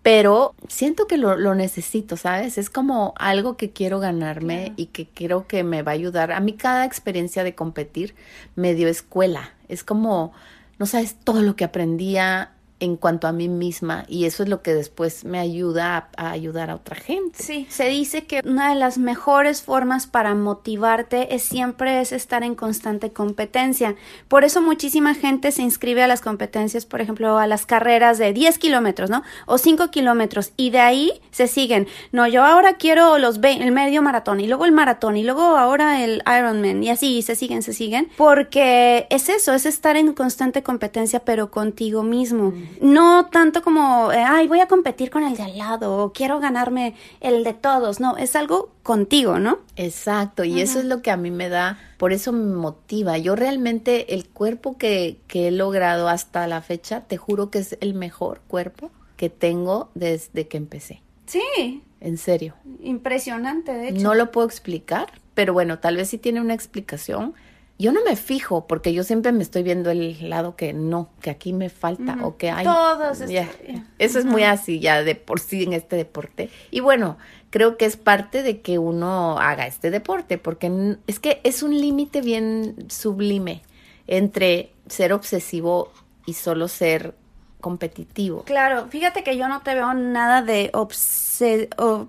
Pero 0.03 0.55
siento 0.67 1.05
que 1.05 1.17
lo, 1.17 1.37
lo 1.37 1.53
necesito, 1.53 2.17
¿sabes? 2.17 2.57
Es 2.57 2.71
como 2.71 3.13
algo 3.17 3.55
que 3.55 3.69
quiero 3.71 3.99
ganarme 3.99 4.57
Claro. 4.63 4.73
y 4.77 4.85
que 4.87 5.07
creo 5.07 5.45
que 5.47 5.63
me 5.63 5.83
va 5.83 5.91
a 5.91 5.93
ayudar. 5.95 6.31
A 6.31 6.39
mí 6.39 6.53
cada 6.53 6.85
experiencia 6.85 7.43
de 7.43 7.53
competir 7.53 8.15
me 8.55 8.73
dio 8.73 8.87
escuela. 8.87 9.51
Es 9.67 9.83
como, 9.83 10.33
no 10.79 10.87
sabes 10.87 11.15
todo 11.23 11.43
lo 11.43 11.55
que 11.55 11.65
aprendía 11.65 12.51
en 12.81 12.97
cuanto 12.97 13.27
a 13.27 13.31
mí 13.31 13.47
misma 13.47 14.05
y 14.07 14.25
eso 14.25 14.41
es 14.43 14.49
lo 14.49 14.63
que 14.63 14.73
después 14.73 15.23
me 15.23 15.39
ayuda 15.39 16.09
a, 16.17 16.31
ayudar 16.31 16.71
a 16.71 16.75
otra 16.75 16.95
gente. 16.95 17.41
Sí, 17.41 17.67
se 17.69 17.87
dice 17.87 18.25
que 18.25 18.41
una 18.43 18.69
de 18.69 18.75
las 18.75 18.97
mejores 18.97 19.61
formas 19.61 20.07
para 20.07 20.33
motivarte 20.33 21.35
es 21.35 21.43
siempre 21.43 22.01
es 22.01 22.11
estar 22.11 22.43
en 22.43 22.55
constante 22.55 23.11
competencia. 23.11 23.95
Por 24.27 24.43
eso 24.43 24.61
muchísima 24.61 25.13
gente 25.13 25.51
se 25.51 25.61
inscribe 25.61 26.01
a 26.01 26.07
las 26.07 26.21
competencias, 26.21 26.87
por 26.87 27.01
ejemplo, 27.01 27.37
a 27.37 27.45
las 27.45 27.67
carreras 27.67 28.17
de 28.17 28.33
10 28.33 28.57
kilómetros, 28.57 29.11
¿no? 29.11 29.21
O 29.45 29.59
5 29.59 29.91
kilómetros 29.91 30.51
y 30.57 30.71
de 30.71 30.79
ahí 30.79 31.21
se 31.29 31.47
siguen. 31.47 31.87
No, 32.11 32.27
yo 32.27 32.43
ahora 32.43 32.73
quiero 32.73 33.19
los 33.19 33.39
el 33.43 33.71
medio 33.71 34.01
maratón 34.01 34.39
y 34.39 34.47
luego 34.47 34.65
el 34.65 34.71
maratón 34.71 35.17
y 35.17 35.23
luego 35.23 35.41
ahora 35.41 36.03
el 36.03 36.23
Ironman 36.25 36.83
y 36.83 36.89
así 36.89 37.21
se 37.21 37.35
siguen, 37.35 37.61
se 37.61 37.73
siguen. 37.73 38.09
Porque 38.17 39.05
es 39.11 39.29
eso, 39.29 39.53
es 39.53 39.67
estar 39.67 39.97
en 39.97 40.13
constante 40.13 40.63
competencia 40.63 41.19
pero 41.19 41.51
contigo 41.51 42.01
mismo. 42.01 42.53
No 42.79 43.25
tanto 43.27 43.61
como, 43.61 44.11
eh, 44.11 44.23
ay, 44.25 44.47
voy 44.47 44.59
a 44.59 44.67
competir 44.67 45.09
con 45.09 45.23
el 45.23 45.35
de 45.35 45.43
al 45.43 45.57
lado 45.57 45.97
o 45.97 46.13
quiero 46.13 46.39
ganarme 46.39 46.95
el 47.19 47.43
de 47.43 47.53
todos. 47.53 47.99
No, 47.99 48.17
es 48.17 48.35
algo 48.35 48.71
contigo, 48.83 49.39
¿no? 49.39 49.59
Exacto, 49.75 50.43
y 50.43 50.61
eso 50.61 50.79
es 50.79 50.85
lo 50.85 51.01
que 51.01 51.11
a 51.11 51.17
mí 51.17 51.31
me 51.31 51.49
da, 51.49 51.79
por 51.97 52.13
eso 52.13 52.31
me 52.31 52.55
motiva. 52.55 53.17
Yo 53.17 53.35
realmente 53.35 54.13
el 54.13 54.29
cuerpo 54.29 54.77
que, 54.77 55.19
que 55.27 55.47
he 55.47 55.51
logrado 55.51 56.07
hasta 56.07 56.47
la 56.47 56.61
fecha, 56.61 57.01
te 57.01 57.17
juro 57.17 57.49
que 57.49 57.59
es 57.59 57.77
el 57.81 57.93
mejor 57.93 58.41
cuerpo 58.47 58.91
que 59.17 59.29
tengo 59.29 59.89
desde 59.93 60.47
que 60.47 60.57
empecé. 60.57 61.01
Sí. 61.27 61.83
En 61.99 62.17
serio. 62.17 62.55
Impresionante, 62.81 63.71
de 63.71 63.89
hecho. 63.89 64.01
No 64.01 64.15
lo 64.15 64.31
puedo 64.31 64.47
explicar, 64.47 65.11
pero 65.35 65.53
bueno, 65.53 65.79
tal 65.79 65.95
vez 65.95 66.09
sí 66.09 66.17
tiene 66.17 66.41
una 66.41 66.55
explicación 66.55 67.35
yo 67.81 67.91
no 67.91 68.03
me 68.03 68.15
fijo 68.15 68.67
porque 68.67 68.93
yo 68.93 69.03
siempre 69.03 69.31
me 69.31 69.41
estoy 69.41 69.63
viendo 69.63 69.89
el 69.89 70.29
lado 70.29 70.55
que 70.55 70.71
no, 70.71 71.09
que 71.19 71.31
aquí 71.31 71.51
me 71.51 71.69
falta 71.69 72.19
o 72.21 72.37
que 72.37 72.51
hay. 72.51 72.63
Todos. 72.63 73.21
Eso 73.21 74.19
es 74.19 74.25
muy 74.25 74.43
así 74.43 74.79
ya 74.79 75.03
de 75.03 75.15
por 75.15 75.39
sí 75.39 75.63
en 75.63 75.73
este 75.73 75.95
deporte. 75.95 76.49
Y 76.69 76.79
bueno, 76.79 77.17
creo 77.49 77.77
que 77.77 77.85
es 77.85 77.97
parte 77.97 78.43
de 78.43 78.61
que 78.61 78.77
uno 78.77 79.39
haga 79.39 79.65
este 79.65 79.89
deporte 79.89 80.37
porque 80.37 80.97
es 81.07 81.19
que 81.19 81.41
es 81.43 81.63
un 81.63 81.79
límite 81.79 82.21
bien 82.21 82.85
sublime 82.89 83.63
entre 84.05 84.71
ser 84.87 85.11
obsesivo 85.11 85.91
y 86.25 86.33
solo 86.33 86.67
ser 86.67 87.15
competitivo. 87.61 88.43
Claro, 88.43 88.87
fíjate 88.89 89.23
que 89.23 89.37
yo 89.37 89.47
no 89.47 89.61
te 89.61 89.73
veo 89.75 89.93
nada 89.93 90.41
de 90.41 90.69
obse 90.73 91.31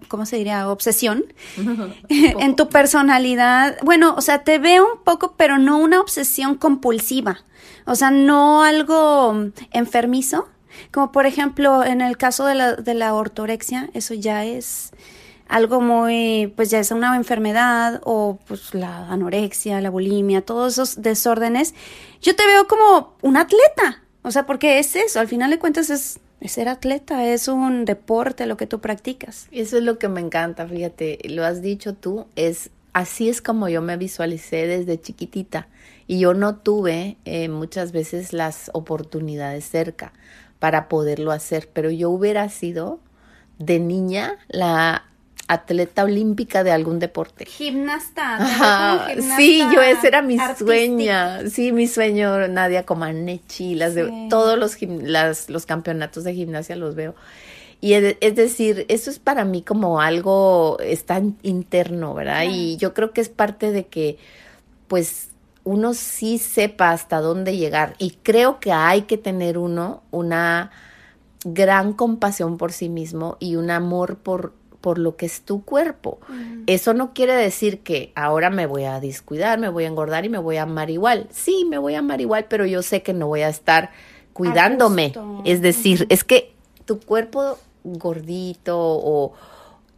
¿cómo 0.09 0.27
se 0.27 0.37
diría? 0.37 0.69
obsesión 0.69 1.25
en 2.09 2.57
tu 2.57 2.69
personalidad. 2.69 3.77
Bueno, 3.83 4.15
o 4.17 4.21
sea, 4.21 4.45
te 4.45 4.59
veo 4.59 4.95
un 4.95 5.03
poco, 5.03 5.35
pero 5.37 5.59
no 5.59 5.79
una 5.79 6.01
obsesión 6.01 6.57
compulsiva. 6.57 7.41
O 7.87 7.95
sea, 7.95 8.11
no 8.11 8.63
algo 8.63 9.51
enfermizo. 9.73 10.49
Como 10.91 11.13
por 11.13 11.27
ejemplo, 11.27 11.85
en 11.85 12.01
el 12.01 12.17
caso 12.17 12.47
de 12.47 12.55
la, 12.55 12.75
de 12.75 12.95
la 12.95 13.15
ortorexia, 13.15 13.91
eso 13.95 14.15
ya 14.15 14.45
es 14.45 14.93
algo 15.49 15.81
muy, 15.81 16.53
pues 16.57 16.71
ya 16.71 16.79
es 16.79 16.91
una 16.91 17.15
enfermedad 17.15 18.01
o 18.05 18.39
pues 18.47 18.75
la 18.75 19.11
anorexia, 19.11 19.81
la 19.81 19.91
bulimia, 19.91 20.41
todos 20.43 20.73
esos 20.73 21.03
desórdenes. 21.03 21.75
Yo 22.23 22.35
te 22.35 22.47
veo 22.47 22.67
como 22.67 23.17
un 23.21 23.37
atleta, 23.37 24.03
o 24.23 24.31
sea, 24.31 24.47
porque 24.47 24.79
es 24.79 24.97
eso, 24.97 25.21
al 25.21 25.29
final 25.29 25.51
de 25.51 25.59
cuentas 25.59 25.91
es, 25.91 26.21
ser 26.47 26.69
atleta, 26.69 27.27
es 27.27 27.49
un 27.49 27.85
deporte 27.85 28.47
lo 28.47 28.57
que 28.57 28.67
tú 28.67 28.81
practicas. 28.81 29.47
Eso 29.53 29.79
es 29.79 29.85
lo 29.85 29.99
que 29.99 30.09
me 30.09 30.21
encanta, 30.21 30.67
fíjate, 30.67 31.19
lo 31.29 31.45
has 31.45 31.63
dicho 31.63 31.95
tú, 31.95 32.27
es 32.37 32.71
así 32.93 33.29
es 33.29 33.41
como 33.41 33.69
yo 33.69 33.81
me 33.81 33.97
visualicé 33.97 34.67
desde 34.67 35.01
chiquitita 35.01 35.69
y 36.07 36.19
yo 36.19 36.35
no 36.35 36.57
tuve 36.57 37.17
eh, 37.25 37.49
muchas 37.49 37.93
veces 37.93 38.33
las 38.33 38.71
oportunidades 38.75 39.65
cerca 39.65 40.13
para 40.59 40.89
poderlo 40.89 41.33
hacer, 41.33 41.69
pero 41.73 41.91
yo 41.91 42.11
hubiera 42.11 42.49
sido 42.49 43.01
de 43.59 43.79
niña 43.79 44.37
la 44.49 45.12
atleta 45.53 46.05
olímpica 46.05 46.65
de 46.65 46.73
algún 46.73 46.99
deporte. 46.99 47.45
Gimnasta. 47.47 49.07
sí, 49.37 49.63
yo 49.75 49.83
ese 49.83 50.09
era 50.09 50.23
mi 50.23 50.39
sueño. 50.59 51.49
Sí, 51.51 51.73
mi 51.73 51.87
sueño, 51.87 52.49
Nadia 52.49 52.85
Comaneci, 52.85 53.75
las 53.75 53.95
de 53.95 54.29
todos 54.29 54.59
los, 54.59 54.81
las, 54.83 55.51
los 55.51 55.67
campeonatos 55.67 56.25
de 56.25 56.35
gimnasia 56.35 56.77
los 56.77 56.95
veo. 56.95 57.15
Y 57.81 57.95
es, 57.95 58.37
decir, 58.37 58.87
eso 58.89 59.11
es 59.11 59.19
para 59.19 59.45
mí 59.45 59.63
como 59.63 60.01
algo 60.01 60.79
está 60.79 61.21
interno, 61.43 62.15
¿verdad? 62.15 62.45
Y 62.49 62.77
yo 62.77 62.95
creo 62.95 63.11
que 63.11 63.21
es 63.21 63.29
parte 63.29 63.73
de 63.73 63.89
que, 63.89 64.19
pues, 64.87 65.31
uno 65.65 65.93
sí 65.93 66.39
sepa 66.39 66.91
hasta 66.91 67.21
dónde 67.21 67.57
llegar. 67.57 67.95
Y 67.99 68.13
creo 68.23 68.61
que 68.61 68.71
hay 68.71 69.03
que 69.03 69.19
tener 69.19 69.59
uno 69.59 70.05
una 70.13 70.71
gran 71.45 71.93
compasión 71.93 72.57
por 72.57 72.73
sí 72.73 72.89
mismo 72.89 73.37
y 73.41 73.57
un 73.57 73.69
amor 73.71 74.17
por 74.19 74.53
por 74.83 74.99
lo 74.99 75.17
que 75.17 75.25
es 75.25 75.41
tu 75.41 75.65
cuerpo. 75.65 76.19
Eso 76.67 76.93
no 76.93 77.15
quiere 77.15 77.35
decir 77.35 77.79
que 77.81 78.13
ahora 78.15 78.51
me 78.51 78.67
voy 78.67 78.85
a 78.85 79.01
descuidar, 79.01 79.59
me 79.59 79.71
voy 79.71 79.85
a 79.85 79.87
engordar 79.87 80.27
y 80.27 80.29
me 80.29 80.39
voy 80.39 80.59
a 80.59 80.65
amar 80.65 80.91
igual. 80.91 81.29
Sí, 81.31 81.65
me 81.71 81.79
voy 81.79 81.95
a 81.95 82.01
amar 82.01 82.21
igual, 82.21 82.47
pero 82.49 82.67
yo 82.67 82.83
sé 82.83 83.03
que 83.03 83.15
no 83.15 83.29
voy 83.29 83.41
a 83.41 83.49
estar 83.49 83.91
cuidándome. 84.35 85.15
Es 85.45 85.63
decir, 85.63 86.07
es 86.11 86.25
que 86.25 86.53
tu 86.85 87.01
cuerpo 87.01 87.59
gordito 87.85 88.77
o 88.79 89.33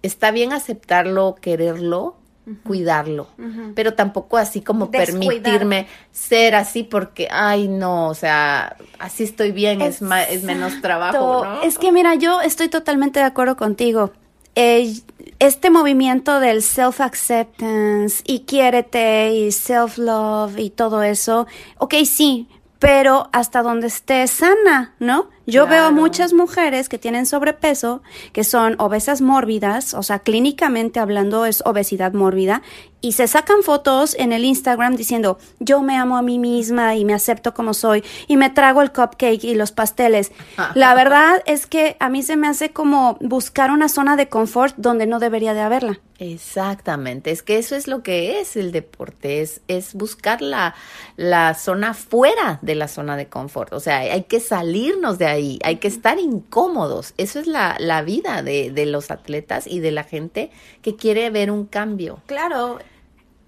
está 0.03 0.31
bien 0.31 0.53
aceptarlo, 0.53 1.35
quererlo, 1.41 2.17
cuidarlo, 2.63 3.29
pero 3.75 3.95
tampoco 3.95 4.37
así 4.37 4.61
como 4.61 4.91
permitirme 4.91 5.87
ser 6.13 6.55
así 6.55 6.83
porque, 6.83 7.27
ay, 7.31 7.69
no, 7.69 8.09
o 8.09 8.15
sea, 8.15 8.77
así 8.99 9.25
estoy 9.25 9.51
bien, 9.51 9.81
es, 9.81 10.03
es 10.29 10.43
menos 10.43 10.83
trabajo. 10.83 11.45
¿no? 11.45 11.63
Es 11.63 11.79
que 11.79 11.91
mira, 11.91 12.17
yo 12.17 12.43
estoy 12.43 12.69
totalmente 12.69 13.19
de 13.21 13.25
acuerdo 13.25 13.57
contigo 13.57 14.13
este 14.55 15.71
movimiento 15.71 16.41
del 16.41 16.63
self-acceptance 16.63 18.23
y 18.27 18.41
quiérete 18.41 19.35
y 19.35 19.53
self-love 19.53 20.59
y 20.59 20.71
todo 20.71 21.03
eso, 21.03 21.47
ok, 21.79 21.95
sí, 22.05 22.49
pero 22.79 23.29
hasta 23.33 23.63
donde 23.63 23.87
esté 23.87 24.27
sana, 24.27 24.95
¿no? 24.99 25.31
Yo 25.47 25.67
veo 25.67 25.93
muchas 25.93 26.33
mujeres 26.33 26.89
que 26.89 26.99
tienen 26.99 27.27
sobrepeso, 27.27 28.03
que 28.33 28.45
son 28.45 28.77
obesas 28.79 29.21
mórbidas, 29.21 29.93
o 29.93 30.03
sea, 30.03 30.21
clínicamente 30.21 31.01
hablando 31.01 31.45
es 31.45 31.63
obesidad 31.67 32.15
mórbida, 32.15 32.63
y 33.05 33.13
se 33.13 33.29
sacan 33.29 33.63
fotos 33.63 34.17
en 34.19 34.33
el 34.33 34.47
Instagram 34.47 34.97
diciendo, 34.97 35.39
yo 35.59 35.83
me 35.83 35.99
amo 35.99 36.17
a 36.17 36.23
mí 36.23 36.39
misma 36.39 36.95
y 36.95 37.05
me 37.05 37.13
acepto 37.13 37.53
como 37.53 37.75
soy, 37.75 38.03
y 38.29 38.39
me 38.39 38.49
trago 38.49 38.81
el 38.81 38.93
cupcake 38.93 39.45
y 39.45 39.55
los 39.55 39.73
pasteles. 39.73 40.33
La 40.75 40.95
verdad 40.95 41.43
es 41.45 41.67
que 41.67 41.99
a 42.01 42.09
mí 42.09 42.23
se 42.23 42.37
me 42.37 42.49
hace 42.49 42.71
como 42.71 43.19
buscar 43.21 43.71
una 43.71 43.91
zona 43.91 44.17
de 44.17 44.31
confort 44.31 44.75
donde 44.79 45.07
no 45.07 45.19
debería 45.19 45.53
de 45.53 45.61
haberla. 45.61 46.01
Exactamente, 46.19 47.33
es 47.33 47.43
que 47.43 47.59
eso 47.59 47.75
es 47.75 47.89
lo 47.89 48.03
que 48.03 48.41
es 48.41 48.57
el 48.57 48.73
deporte, 48.73 49.43
es, 49.43 49.61
es 49.67 49.95
buscar 49.95 50.41
la, 50.41 50.75
la 51.17 51.55
zona 51.55 51.93
fuera 51.93 52.61
de 52.63 52.77
la 52.77 52.87
zona 52.87 53.17
de 53.17 53.27
confort, 53.29 53.73
o 53.73 53.81
sea, 53.81 53.99
hay 53.99 54.23
que 54.23 54.39
salirnos 54.39 55.19
de 55.19 55.27
ahí, 55.27 55.34
hay 55.63 55.77
que 55.77 55.89
estar 55.89 56.19
incómodos. 56.19 57.15
Eso 57.17 57.41
es 57.41 57.47
la, 57.47 57.77
la 57.79 58.03
vida 58.03 58.43
de, 58.43 58.71
de, 58.71 58.87
los 58.87 59.11
atletas 59.11 59.67
y 59.67 59.81
de 59.81 59.91
la 59.91 60.05
gente 60.05 60.51
que 60.83 60.97
quiere 60.97 61.31
ver 61.31 61.51
un 61.51 61.67
cambio. 61.67 62.21
Claro, 62.27 62.79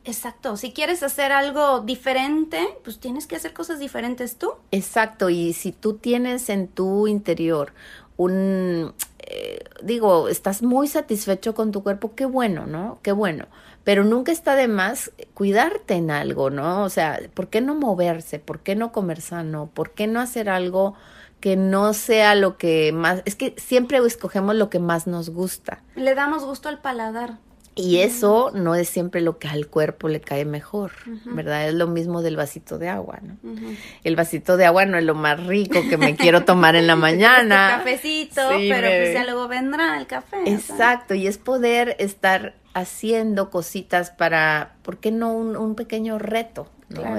exacto. 0.05 0.57
Si 0.57 0.72
quieres 0.72 1.03
hacer 1.03 1.32
algo 1.32 1.80
diferente, 1.80 2.66
pues 2.84 2.99
tienes 2.99 3.26
que 3.26 3.37
hacer 3.37 3.53
cosas 3.53 3.78
diferentes 3.78 4.37
tú. 4.37 4.53
Exacto, 4.70 5.30
y 5.30 5.53
si 5.53 5.72
tú 5.72 5.95
tienes 5.95 6.49
en 6.49 6.68
tu 6.68 7.07
interior 7.07 7.72
un, 8.16 8.95
eh, 9.18 9.64
digo, 9.82 10.28
estás 10.28 10.62
muy 10.62 10.89
satisfecho 10.89 11.55
con 11.55 11.72
tu 11.72 11.82
cuerpo, 11.82 12.14
qué 12.14 12.26
bueno, 12.26 12.66
¿no? 12.66 12.99
Qué 13.03 13.12
bueno. 13.12 13.47
Pero 13.84 14.05
nunca 14.05 14.32
está 14.32 14.57
de 14.57 14.68
más 14.68 15.12
cuidarte 15.34 15.95
en 15.95 16.11
algo, 16.11 16.51
¿no? 16.51 16.82
O 16.82 16.89
sea, 16.89 17.20
¿por 17.34 17.49
qué 17.49 17.61
no 17.61 17.74
moverse? 17.74 18.39
¿Por 18.39 18.61
qué 18.61 18.74
no 18.74 18.93
comer 18.93 19.20
sano? 19.20 19.70
¿Por 19.72 19.93
qué 19.93 20.07
no 20.07 20.20
hacer 20.20 20.49
algo 20.49 20.95
que 21.41 21.57
no 21.57 21.93
sea 21.95 22.34
lo 22.34 22.57
que 22.57 22.93
más, 22.93 23.22
es 23.24 23.37
que 23.37 23.55
siempre 23.59 23.99
escogemos 23.99 24.55
lo 24.55 24.70
que 24.70 24.78
más 24.78 25.07
nos 25.07 25.30
gusta. 25.30 25.82
Le 25.95 26.14
damos 26.14 26.45
gusto 26.45 26.68
al 26.68 26.80
paladar. 26.80 27.39
Y 27.78 27.99
eso 27.99 28.53
no 28.55 28.74
es 28.74 28.89
siempre 28.89 29.20
lo 29.20 29.39
que 29.39 29.49
al 29.49 29.66
cuerpo 29.66 30.09
le 30.09 30.22
cae 30.22 30.47
mejor, 30.47 30.93
¿verdad? 31.26 31.68
Es 31.68 31.74
lo 31.74 31.87
mismo 31.87 32.22
del 32.22 32.34
vasito 32.34 32.78
de 32.78 32.89
agua, 32.89 33.18
¿no? 33.22 33.37
El 34.03 34.16
vasito 34.16 34.57
de 34.57 34.64
agua 34.64 34.87
no 34.87 34.97
es 34.97 35.05
lo 35.05 35.14
más 35.14 35.47
rico 35.47 35.80
que 35.87 35.99
me 35.99 36.16
quiero 36.16 36.47
tomar 36.47 36.74
en 36.74 36.87
la 36.87 36.97
mañana. 36.97 37.74
cafecito, 37.76 38.41
pero 38.49 38.89
pues 38.89 39.12
ya 39.12 39.24
luego 39.24 39.47
vendrá 39.47 39.99
el 39.99 40.07
café. 40.07 40.39
Exacto, 40.47 41.12
y 41.14 41.26
es 41.26 41.37
poder 41.37 41.97
estar 41.99 42.55
haciendo 42.72 43.51
cositas 43.51 44.11
para, 44.11 44.76
¿por 44.82 44.97
qué 44.97 45.11
no 45.11 45.34
un 45.34 45.74
pequeño 45.74 46.18
reto? 46.18 46.70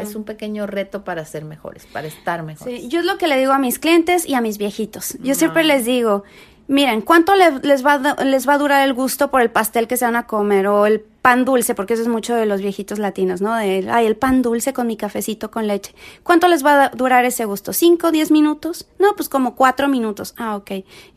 Es 0.02 0.16
un 0.16 0.24
pequeño 0.24 0.66
reto 0.66 1.04
para 1.04 1.26
ser 1.26 1.44
mejores, 1.44 1.86
para 1.88 2.08
estar 2.08 2.44
mejores. 2.44 2.82
Sí, 2.82 2.88
yo 2.88 3.00
es 3.00 3.06
lo 3.06 3.18
que 3.18 3.28
le 3.28 3.38
digo 3.38 3.52
a 3.52 3.60
mis 3.60 3.80
clientes 3.80 4.28
y 4.28 4.34
a 4.34 4.42
mis 4.42 4.58
viejitos. 4.58 5.18
Yo 5.22 5.36
siempre 5.36 5.64
les 5.64 5.84
digo, 5.86 6.24
Miren, 6.70 7.00
¿cuánto 7.00 7.34
les, 7.36 7.86
va, 7.86 7.98
les 8.26 8.48
va 8.48 8.54
a 8.54 8.58
durar 8.58 8.86
el 8.86 8.94
gusto 8.94 9.32
por 9.32 9.42
el 9.42 9.50
pastel 9.50 9.88
que 9.88 9.96
se 9.96 10.04
van 10.04 10.18
a 10.18 10.28
comer 10.28 10.68
o 10.68 10.86
el 10.86 11.00
pan 11.00 11.46
dulce? 11.46 11.76
Porque 11.76 11.94
eso 11.94 12.02
es 12.02 12.10
mucho 12.10 12.36
de 12.36 12.46
los 12.46 12.62
viejitos 12.62 13.00
latinos, 13.00 13.40
¿no? 13.40 13.56
De, 13.56 13.88
ay, 13.90 14.06
el 14.06 14.18
pan 14.18 14.42
dulce 14.42 14.74
con 14.74 14.86
mi 14.86 14.98
cafecito 14.98 15.50
con 15.50 15.66
leche. 15.66 15.96
¿Cuánto 16.24 16.50
les 16.50 16.66
va 16.66 16.86
a 16.86 16.90
durar 16.90 17.24
ese 17.24 17.46
gusto? 17.46 17.72
¿Cinco, 17.72 18.12
diez 18.12 18.32
minutos? 18.32 18.86
No, 19.00 19.16
pues 19.16 19.30
como 19.30 19.56
cuatro 19.56 19.88
minutos. 19.88 20.36
Ah, 20.38 20.58
ok. 20.58 20.72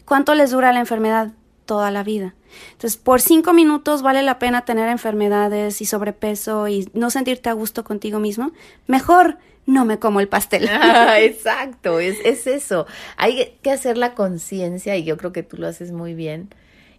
¿Cuánto 0.04 0.36
les 0.36 0.52
dura 0.52 0.72
la 0.72 0.78
enfermedad? 0.78 1.32
Toda 1.64 1.90
la 1.90 2.04
vida. 2.04 2.34
Entonces, 2.72 2.96
por 2.96 3.20
cinco 3.20 3.52
minutos 3.52 4.02
vale 4.02 4.22
la 4.22 4.38
pena 4.38 4.64
tener 4.64 4.88
enfermedades 4.88 5.80
y 5.80 5.84
sobrepeso 5.84 6.68
y 6.68 6.88
no 6.94 7.10
sentirte 7.10 7.48
a 7.48 7.52
gusto 7.52 7.84
contigo 7.84 8.18
mismo. 8.18 8.52
Mejor 8.86 9.38
no 9.66 9.84
me 9.84 9.98
como 9.98 10.20
el 10.20 10.28
pastel. 10.28 10.68
Ah, 10.72 11.20
exacto, 11.20 12.00
es, 12.00 12.18
es 12.24 12.46
eso. 12.46 12.86
Hay 13.16 13.58
que 13.62 13.70
hacer 13.70 13.96
la 13.96 14.14
conciencia 14.14 14.96
y 14.96 15.04
yo 15.04 15.16
creo 15.16 15.32
que 15.32 15.42
tú 15.42 15.56
lo 15.56 15.66
haces 15.66 15.92
muy 15.92 16.14
bien. 16.14 16.48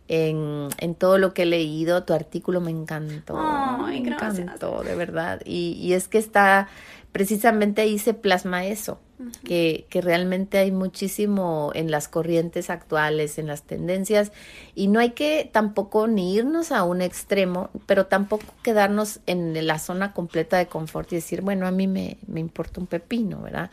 En, 0.07 0.67
en, 0.79 0.95
todo 0.95 1.17
lo 1.17 1.33
que 1.33 1.43
he 1.43 1.45
leído, 1.45 2.03
tu 2.03 2.13
artículo 2.13 2.59
me 2.59 2.71
encantó. 2.71 3.37
Ay, 3.37 4.01
me 4.01 4.09
gracias. 4.09 4.39
encantó, 4.39 4.83
de 4.83 4.95
verdad. 4.95 5.41
Y, 5.45 5.73
y 5.81 5.93
es 5.93 6.09
que 6.09 6.17
está, 6.17 6.67
precisamente 7.11 7.81
ahí 7.81 7.99
se 7.99 8.13
plasma 8.13 8.65
eso 8.65 8.99
que, 9.43 9.85
que, 9.89 10.01
realmente 10.01 10.57
hay 10.57 10.71
muchísimo 10.71 11.71
en 11.75 11.91
las 11.91 12.07
corrientes 12.07 12.69
actuales, 12.69 13.37
en 13.37 13.47
las 13.47 13.63
tendencias, 13.63 14.31
y 14.75 14.87
no 14.87 14.99
hay 14.99 15.11
que 15.11 15.49
tampoco 15.51 16.07
ni 16.07 16.33
irnos 16.33 16.71
a 16.71 16.83
un 16.83 17.01
extremo, 17.01 17.69
pero 17.85 18.07
tampoco 18.07 18.45
quedarnos 18.63 19.19
en 19.27 19.67
la 19.67 19.79
zona 19.79 20.13
completa 20.13 20.57
de 20.57 20.67
confort 20.67 21.11
y 21.11 21.17
decir, 21.17 21.41
bueno, 21.41 21.67
a 21.67 21.71
mí 21.71 21.87
me, 21.87 22.17
me 22.27 22.39
importa 22.39 22.79
un 22.79 22.87
pepino, 22.87 23.41
¿verdad? 23.41 23.69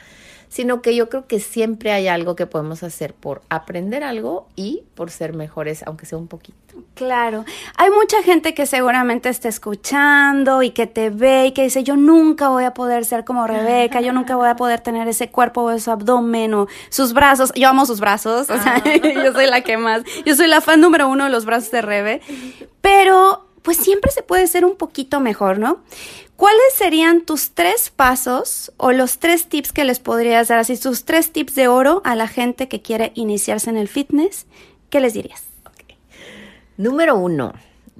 Sino 0.49 0.83
que 0.83 0.95
yo 0.95 1.09
creo 1.09 1.27
que 1.27 1.41
siempre 1.41 1.93
hay 1.93 2.09
algo 2.09 2.37
que 2.37 2.47
podemos 2.47 2.83
hacer 2.83 3.15
por 3.15 3.43
aprender 3.49 4.05
algo 4.05 4.49
y 4.57 4.83
por 4.95 5.11
ser 5.11 5.35
mejores, 5.35 5.83
aunque 5.87 6.07
sea 6.07 6.19
un 6.19 6.29
poquito. 6.29 6.59
Claro, 6.95 7.45
hay 7.77 7.91
mucha 7.91 8.23
gente 8.23 8.55
que 8.55 8.67
seguramente 8.67 9.29
está 9.29 9.49
escuchando 9.49 10.63
y 10.63 10.71
que 10.71 10.87
te 10.87 11.11
ve 11.11 11.47
y 11.47 11.53
que 11.53 11.65
dice, 11.65 11.83
yo 11.83 11.97
nunca 11.97 12.49
voy 12.49 12.65
a 12.65 12.75
poder 12.75 13.05
ser 13.05 13.25
como 13.25 13.47
Rebeca, 13.47 14.01
yo 14.01 14.13
nunca 14.13 14.37
voy 14.37 14.49
a 14.49 14.57
poder 14.57 14.81
tener 14.81 15.09
ese 15.09 15.31
cuerpo 15.31 15.63
o 15.63 15.71
ese 15.71 15.91
abdomen 15.91 16.55
o 16.55 16.69
sus 16.89 17.13
brazos, 17.13 17.53
yo 17.55 17.69
amo 17.69 17.87
sus 17.87 18.01
brazos, 18.01 18.51
o 18.51 18.59
sea, 18.59 18.77
ah. 18.77 18.83
yo 19.25 19.33
soy 19.33 19.47
la 19.47 19.63
que 19.63 19.77
más, 19.77 20.03
yo 20.25 20.37
soy 20.37 20.47
la 20.47 20.61
fan 20.61 20.81
número 20.81 21.09
uno 21.09 21.25
de 21.25 21.31
los 21.31 21.45
brazos 21.45 21.71
de 21.71 21.83
Rebe, 21.83 22.21
pero 22.81 23.48
pues 23.63 23.77
siempre 23.77 24.11
se 24.11 24.23
puede 24.23 24.47
ser 24.47 24.65
un 24.65 24.77
poquito 24.77 25.21
mejor, 25.21 25.59
¿no? 25.59 25.83
¿Cuáles 26.37 26.75
serían 26.77 27.23
tus 27.23 27.51
tres 27.51 27.91
pasos 27.91 28.73
o 28.77 28.93
los 28.93 29.19
tres 29.19 29.49
tips 29.49 29.73
que 29.73 29.85
les 29.85 29.99
podrías 29.99 30.49
dar? 30.49 30.61
Así, 30.61 30.77
tus 30.77 31.05
tres 31.05 31.33
tips 31.33 31.55
de 31.57 31.67
oro 31.69 32.01
a 32.05 32.15
la 32.15 32.29
gente 32.29 32.69
que 32.69 32.81
quiere 32.81 33.11
iniciarse 33.15 33.71
en 33.71 33.77
el 33.77 33.89
fitness. 33.89 34.47
¿Qué 34.89 35.01
les 35.01 35.15
dirías? 35.15 35.49
Número 36.79 37.17
uno, 37.17 37.55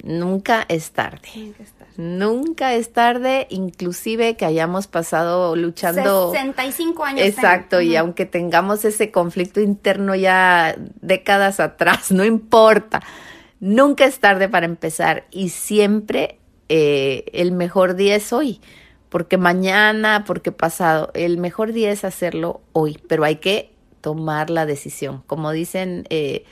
nunca 0.05 0.65
es 0.69 0.93
tarde. 0.93 1.29
Nunca 1.35 1.63
es 1.65 1.73
tarde. 1.73 1.93
Nunca 1.97 2.75
es 2.75 2.93
tarde, 2.93 3.47
inclusive 3.51 4.37
que 4.37 4.45
hayamos 4.45 4.87
pasado 4.87 5.57
luchando. 5.57 6.31
65 6.31 7.05
años. 7.05 7.27
Exacto, 7.27 7.81
y 7.81 7.97
aunque 7.97 8.25
tengamos 8.25 8.85
ese 8.85 9.11
conflicto 9.11 9.61
interno 9.61 10.15
ya 10.15 10.77
décadas 11.01 11.59
atrás, 11.59 12.13
no 12.13 12.25
importa. 12.25 13.03
Nunca 13.61 14.05
es 14.05 14.21
tarde 14.21 14.49
para 14.49 14.67
empezar 14.67 15.27
y 15.31 15.49
siempre 15.49 16.39
eh, 16.69 17.25
el 17.33 17.53
mejor 17.53 17.95
día 17.95 18.15
es 18.15 18.33
hoy, 18.33 18.61
porque 19.09 19.37
mañana, 19.37 20.25
porque 20.27 20.53
pasado, 20.53 21.11
el 21.15 21.39
mejor 21.39 21.73
día 21.73 21.91
es 21.91 22.05
hacerlo 22.05 22.61
hoy, 22.73 22.99
pero 23.09 23.25
hay 23.25 23.37
que 23.37 23.73
tomar 24.01 24.51
la 24.51 24.67
decisión. 24.67 25.23
Como 25.27 25.51
dicen, 25.51 26.07
eh, 26.11 26.45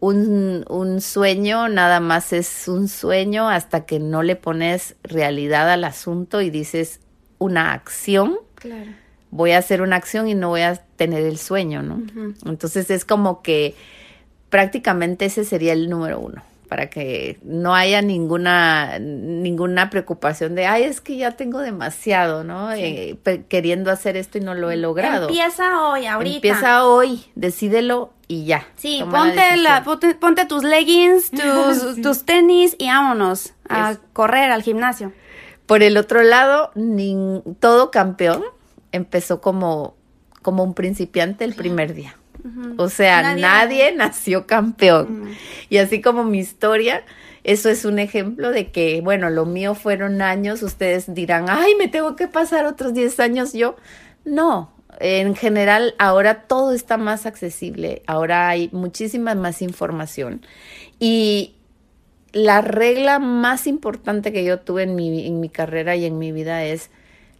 un, 0.00 0.64
un, 0.68 1.00
sueño 1.00 1.68
nada 1.68 2.00
más 2.00 2.32
es 2.32 2.66
un 2.68 2.88
sueño 2.88 3.48
hasta 3.48 3.84
que 3.84 4.00
no 4.00 4.22
le 4.22 4.34
pones 4.34 4.96
realidad 5.02 5.70
al 5.70 5.84
asunto 5.84 6.40
y 6.40 6.50
dices 6.50 7.00
una 7.38 7.72
acción. 7.72 8.38
Voy 9.30 9.52
a 9.52 9.58
hacer 9.58 9.82
una 9.82 9.96
acción 9.96 10.26
y 10.26 10.34
no 10.34 10.48
voy 10.48 10.62
a 10.62 10.74
tener 10.96 11.24
el 11.24 11.38
sueño, 11.38 11.82
¿no? 11.82 12.02
Entonces 12.44 12.90
es 12.90 13.04
como 13.04 13.42
que 13.42 13.74
prácticamente 14.50 15.24
ese 15.24 15.44
sería 15.44 15.72
el 15.72 15.88
número 15.88 16.20
uno 16.20 16.42
para 16.70 16.88
que 16.88 17.40
no 17.42 17.74
haya 17.74 18.00
ninguna 18.00 19.00
ninguna 19.00 19.90
preocupación 19.90 20.54
de 20.54 20.66
ay 20.66 20.84
es 20.84 21.00
que 21.00 21.16
ya 21.16 21.32
tengo 21.32 21.58
demasiado 21.58 22.44
no 22.44 22.72
eh, 22.72 23.18
queriendo 23.48 23.90
hacer 23.90 24.16
esto 24.16 24.38
y 24.38 24.40
no 24.40 24.54
lo 24.54 24.70
he 24.70 24.76
logrado. 24.76 25.28
empieza 25.28 25.82
hoy 25.82 26.06
ahorita. 26.06 26.36
Empieza 26.36 26.86
hoy 26.86 27.24
decídelo 27.34 28.12
y 28.28 28.44
ya. 28.44 28.68
Sí 28.76 29.02
ponte 29.10 29.56
la, 29.56 29.82
ponte, 29.82 30.44
tus 30.46 30.62
leggings 30.62 31.30
tus, 31.32 32.00
tus 32.00 32.24
tenis 32.24 32.76
y 32.78 32.86
vámonos 32.86 33.52
a 33.68 33.96
correr 34.12 34.52
al 34.52 34.62
gimnasio. 34.62 35.12
Por 35.66 35.82
el 35.82 35.96
otro 35.96 36.22
lado 36.22 36.70
todo 37.58 37.90
campeón 37.90 38.44
empezó 38.92 39.40
como 39.40 39.96
como 40.42 40.62
un 40.62 40.74
principiante 40.74 41.44
el 41.44 41.54
primer 41.54 41.94
día 41.94 42.14
o 42.76 42.88
sea, 42.88 43.34
nadie, 43.34 43.92
nació 43.92 44.46
campeón. 44.46 45.30
Y 45.68 45.78
así 45.78 46.00
como 46.00 46.24
mi 46.24 46.38
historia, 46.38 47.04
eso 47.44 47.68
es 47.68 47.84
un 47.84 47.98
ejemplo 47.98 48.50
de 48.50 48.70
que, 48.70 49.00
bueno, 49.00 49.30
lo 49.30 49.46
mío 49.46 49.74
fueron 49.74 50.22
años, 50.22 50.62
ustedes 50.62 51.12
dirán, 51.14 51.46
ay, 51.48 51.74
me 51.76 51.88
tengo 51.88 52.16
que 52.16 52.28
pasar 52.28 52.66
otros 52.66 52.94
10 52.94 53.20
años 53.20 53.52
yo. 53.52 53.76
No, 54.24 54.72
en 54.98 55.34
general 55.34 55.94
ahora 55.98 56.42
todo 56.42 56.72
está 56.72 56.98
más 56.98 57.24
accesible, 57.24 58.02
ahora 58.06 58.48
hay 58.48 58.68
muchísima 58.72 59.34
más 59.34 59.62
información. 59.62 60.44
Y 60.98 61.54
la 62.32 62.60
regla 62.60 63.18
más 63.18 63.66
importante 63.66 64.32
que 64.32 64.44
yo 64.44 64.60
tuve 64.60 64.82
en 64.82 64.94
mi, 64.94 65.26
en 65.26 65.40
mi 65.40 65.48
carrera 65.48 65.96
y 65.96 66.04
en 66.04 66.18
mi 66.18 66.32
vida 66.32 66.64
es 66.64 66.90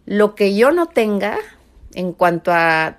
lo 0.05 0.35
que 0.35 0.55
yo 0.55 0.71
no 0.71 0.87
tenga 0.87 1.37
en 1.93 2.13
cuanto 2.13 2.51
a 2.51 2.97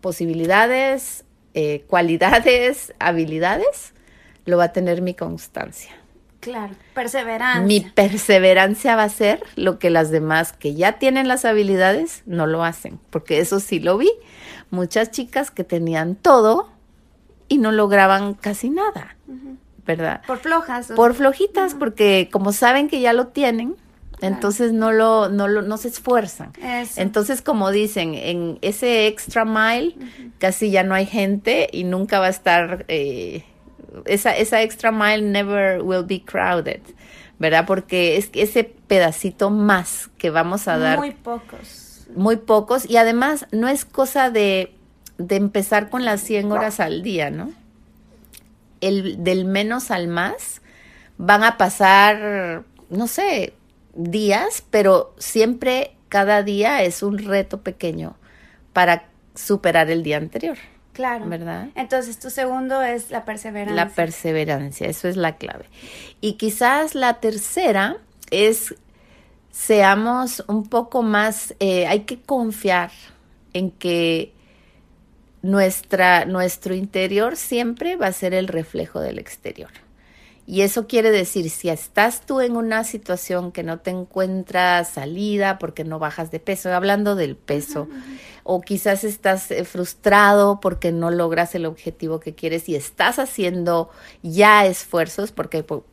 posibilidades, 0.00 1.24
eh, 1.54 1.84
cualidades, 1.86 2.94
habilidades, 2.98 3.92
lo 4.44 4.58
va 4.58 4.64
a 4.64 4.72
tener 4.72 5.02
mi 5.02 5.14
constancia. 5.14 5.92
Claro, 6.40 6.74
perseverancia. 6.94 7.66
Mi 7.66 7.80
perseverancia 7.80 8.96
va 8.96 9.04
a 9.04 9.08
ser 9.10 9.42
lo 9.56 9.78
que 9.78 9.90
las 9.90 10.10
demás 10.10 10.54
que 10.54 10.74
ya 10.74 10.92
tienen 10.92 11.28
las 11.28 11.44
habilidades 11.44 12.22
no 12.24 12.46
lo 12.46 12.64
hacen, 12.64 12.98
porque 13.10 13.40
eso 13.40 13.60
sí 13.60 13.78
lo 13.78 13.98
vi. 13.98 14.10
Muchas 14.70 15.10
chicas 15.10 15.50
que 15.50 15.64
tenían 15.64 16.14
todo 16.14 16.70
y 17.48 17.58
no 17.58 17.72
lograban 17.72 18.32
casi 18.32 18.70
nada, 18.70 19.16
¿verdad? 19.84 20.22
Por 20.26 20.38
flojas. 20.38 20.92
Por 20.96 21.14
flojitas, 21.14 21.74
porque 21.74 22.30
como 22.32 22.52
saben 22.52 22.88
que 22.88 23.00
ya 23.00 23.12
lo 23.12 23.26
tienen, 23.26 23.76
entonces 24.20 24.72
no 24.72 24.92
lo, 24.92 25.28
no 25.28 25.48
lo, 25.48 25.62
no 25.62 25.76
se 25.76 25.88
esfuerzan. 25.88 26.52
Entonces, 26.96 27.42
como 27.42 27.70
dicen, 27.70 28.14
en 28.14 28.58
ese 28.60 29.06
extra 29.06 29.44
mile 29.44 29.94
casi 30.38 30.70
ya 30.70 30.82
no 30.82 30.94
hay 30.94 31.06
gente 31.06 31.68
y 31.72 31.84
nunca 31.84 32.20
va 32.20 32.26
a 32.26 32.30
estar, 32.30 32.84
eh, 32.88 33.44
esa, 34.04 34.36
esa 34.36 34.62
extra 34.62 34.92
mile 34.92 35.22
never 35.22 35.82
will 35.82 36.04
be 36.04 36.22
crowded, 36.22 36.80
¿verdad? 37.38 37.64
Porque 37.66 38.16
es 38.16 38.30
ese 38.34 38.64
pedacito 38.64 39.50
más 39.50 40.10
que 40.18 40.30
vamos 40.30 40.68
a 40.68 40.78
dar. 40.78 40.98
Muy 40.98 41.12
pocos. 41.12 42.06
Muy 42.14 42.36
pocos. 42.36 42.88
Y 42.88 42.96
además 42.96 43.46
no 43.52 43.68
es 43.68 43.84
cosa 43.84 44.30
de, 44.30 44.74
de 45.16 45.36
empezar 45.36 45.88
con 45.88 46.04
las 46.04 46.20
100 46.20 46.52
horas 46.52 46.80
al 46.80 47.02
día, 47.02 47.30
¿no? 47.30 47.50
El, 48.80 49.22
del 49.24 49.44
menos 49.44 49.90
al 49.90 50.08
más 50.08 50.62
van 51.18 51.44
a 51.44 51.58
pasar, 51.58 52.64
no 52.88 53.06
sé, 53.06 53.52
días, 53.94 54.64
pero 54.70 55.14
siempre 55.18 55.96
cada 56.08 56.42
día 56.42 56.82
es 56.82 57.02
un 57.02 57.18
reto 57.18 57.62
pequeño 57.62 58.16
para 58.72 59.04
superar 59.34 59.90
el 59.90 60.02
día 60.02 60.16
anterior. 60.16 60.58
Claro. 60.92 61.26
¿Verdad? 61.28 61.68
Entonces, 61.76 62.18
tu 62.18 62.30
segundo 62.30 62.82
es 62.82 63.10
la 63.10 63.24
perseverancia. 63.24 63.84
La 63.84 63.90
perseverancia, 63.90 64.88
eso 64.88 65.08
es 65.08 65.16
la 65.16 65.36
clave. 65.36 65.66
Y 66.20 66.34
quizás 66.34 66.94
la 66.94 67.20
tercera 67.20 67.96
es 68.30 68.74
seamos 69.50 70.44
un 70.46 70.68
poco 70.68 71.02
más, 71.02 71.54
eh, 71.60 71.86
hay 71.86 72.00
que 72.00 72.20
confiar 72.20 72.90
en 73.52 73.70
que 73.70 74.32
nuestra, 75.42 76.24
nuestro 76.24 76.74
interior 76.74 77.36
siempre 77.36 77.96
va 77.96 78.06
a 78.06 78.12
ser 78.12 78.34
el 78.34 78.48
reflejo 78.48 79.00
del 79.00 79.18
exterior. 79.18 79.70
Y 80.50 80.62
eso 80.62 80.88
quiere 80.88 81.12
decir, 81.12 81.48
si 81.48 81.68
estás 81.68 82.26
tú 82.26 82.40
en 82.40 82.56
una 82.56 82.82
situación 82.82 83.52
que 83.52 83.62
no 83.62 83.78
te 83.78 83.92
encuentras 83.92 84.88
salida 84.88 85.60
porque 85.60 85.84
no 85.84 86.00
bajas 86.00 86.32
de 86.32 86.40
peso, 86.40 86.74
hablando 86.74 87.14
del 87.14 87.36
peso, 87.36 87.86
o 88.42 88.60
quizás 88.60 89.04
estás 89.04 89.52
eh, 89.52 89.64
frustrado 89.64 90.58
porque 90.58 90.90
no 90.90 91.12
logras 91.12 91.54
el 91.54 91.66
objetivo 91.66 92.18
que 92.18 92.34
quieres 92.34 92.68
y 92.68 92.74
estás 92.74 93.20
haciendo 93.20 93.90
ya 94.24 94.66
esfuerzos, 94.66 95.30
porque 95.30 95.62
por, 95.62 95.84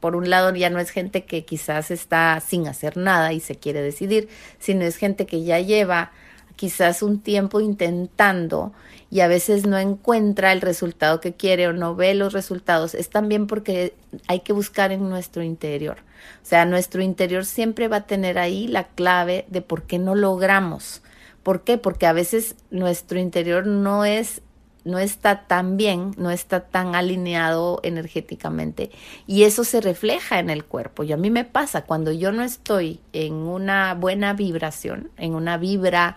por 0.00 0.16
un 0.16 0.30
lado 0.30 0.54
ya 0.54 0.70
no 0.70 0.78
es 0.78 0.88
gente 0.88 1.26
que 1.26 1.44
quizás 1.44 1.90
está 1.90 2.40
sin 2.40 2.66
hacer 2.66 2.96
nada 2.96 3.34
y 3.34 3.40
se 3.40 3.56
quiere 3.56 3.82
decidir, 3.82 4.30
sino 4.58 4.86
es 4.86 4.96
gente 4.96 5.26
que 5.26 5.44
ya 5.44 5.60
lleva 5.60 6.12
quizás 6.58 7.02
un 7.02 7.20
tiempo 7.20 7.60
intentando 7.60 8.72
y 9.10 9.20
a 9.20 9.28
veces 9.28 9.64
no 9.64 9.78
encuentra 9.78 10.50
el 10.50 10.60
resultado 10.60 11.20
que 11.20 11.32
quiere 11.32 11.68
o 11.68 11.72
no 11.72 11.94
ve 11.94 12.14
los 12.14 12.32
resultados, 12.32 12.94
es 12.94 13.10
también 13.10 13.46
porque 13.46 13.94
hay 14.26 14.40
que 14.40 14.52
buscar 14.52 14.90
en 14.90 15.08
nuestro 15.08 15.44
interior. 15.44 15.98
O 16.42 16.46
sea, 16.46 16.64
nuestro 16.64 17.00
interior 17.00 17.44
siempre 17.44 17.86
va 17.86 17.98
a 17.98 18.06
tener 18.06 18.38
ahí 18.40 18.66
la 18.66 18.88
clave 18.88 19.46
de 19.48 19.62
por 19.62 19.84
qué 19.84 20.00
no 20.00 20.16
logramos. 20.16 21.00
¿Por 21.44 21.62
qué? 21.62 21.78
Porque 21.78 22.06
a 22.06 22.12
veces 22.12 22.56
nuestro 22.70 23.20
interior 23.20 23.64
no 23.64 24.04
es 24.04 24.42
no 24.84 24.98
está 24.98 25.46
tan 25.46 25.76
bien, 25.76 26.14
no 26.16 26.30
está 26.30 26.60
tan 26.60 26.94
alineado 26.94 27.78
energéticamente 27.82 28.90
y 29.26 29.42
eso 29.42 29.62
se 29.64 29.80
refleja 29.80 30.38
en 30.38 30.50
el 30.50 30.64
cuerpo. 30.64 31.04
Y 31.04 31.12
a 31.12 31.16
mí 31.16 31.30
me 31.30 31.44
pasa 31.44 31.84
cuando 31.84 32.10
yo 32.10 32.32
no 32.32 32.42
estoy 32.42 33.00
en 33.12 33.34
una 33.34 33.94
buena 33.94 34.32
vibración, 34.32 35.10
en 35.18 35.34
una 35.34 35.58
vibra 35.58 36.16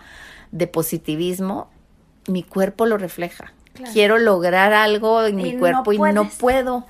de 0.52 0.66
positivismo, 0.68 1.68
mi 2.28 2.42
cuerpo 2.42 2.86
lo 2.86 2.98
refleja. 2.98 3.52
Quiero 3.92 4.18
lograr 4.18 4.74
algo 4.74 5.24
en 5.24 5.36
mi 5.36 5.56
cuerpo 5.56 5.92
y 5.94 5.98
no 5.98 6.28
puedo. 6.28 6.86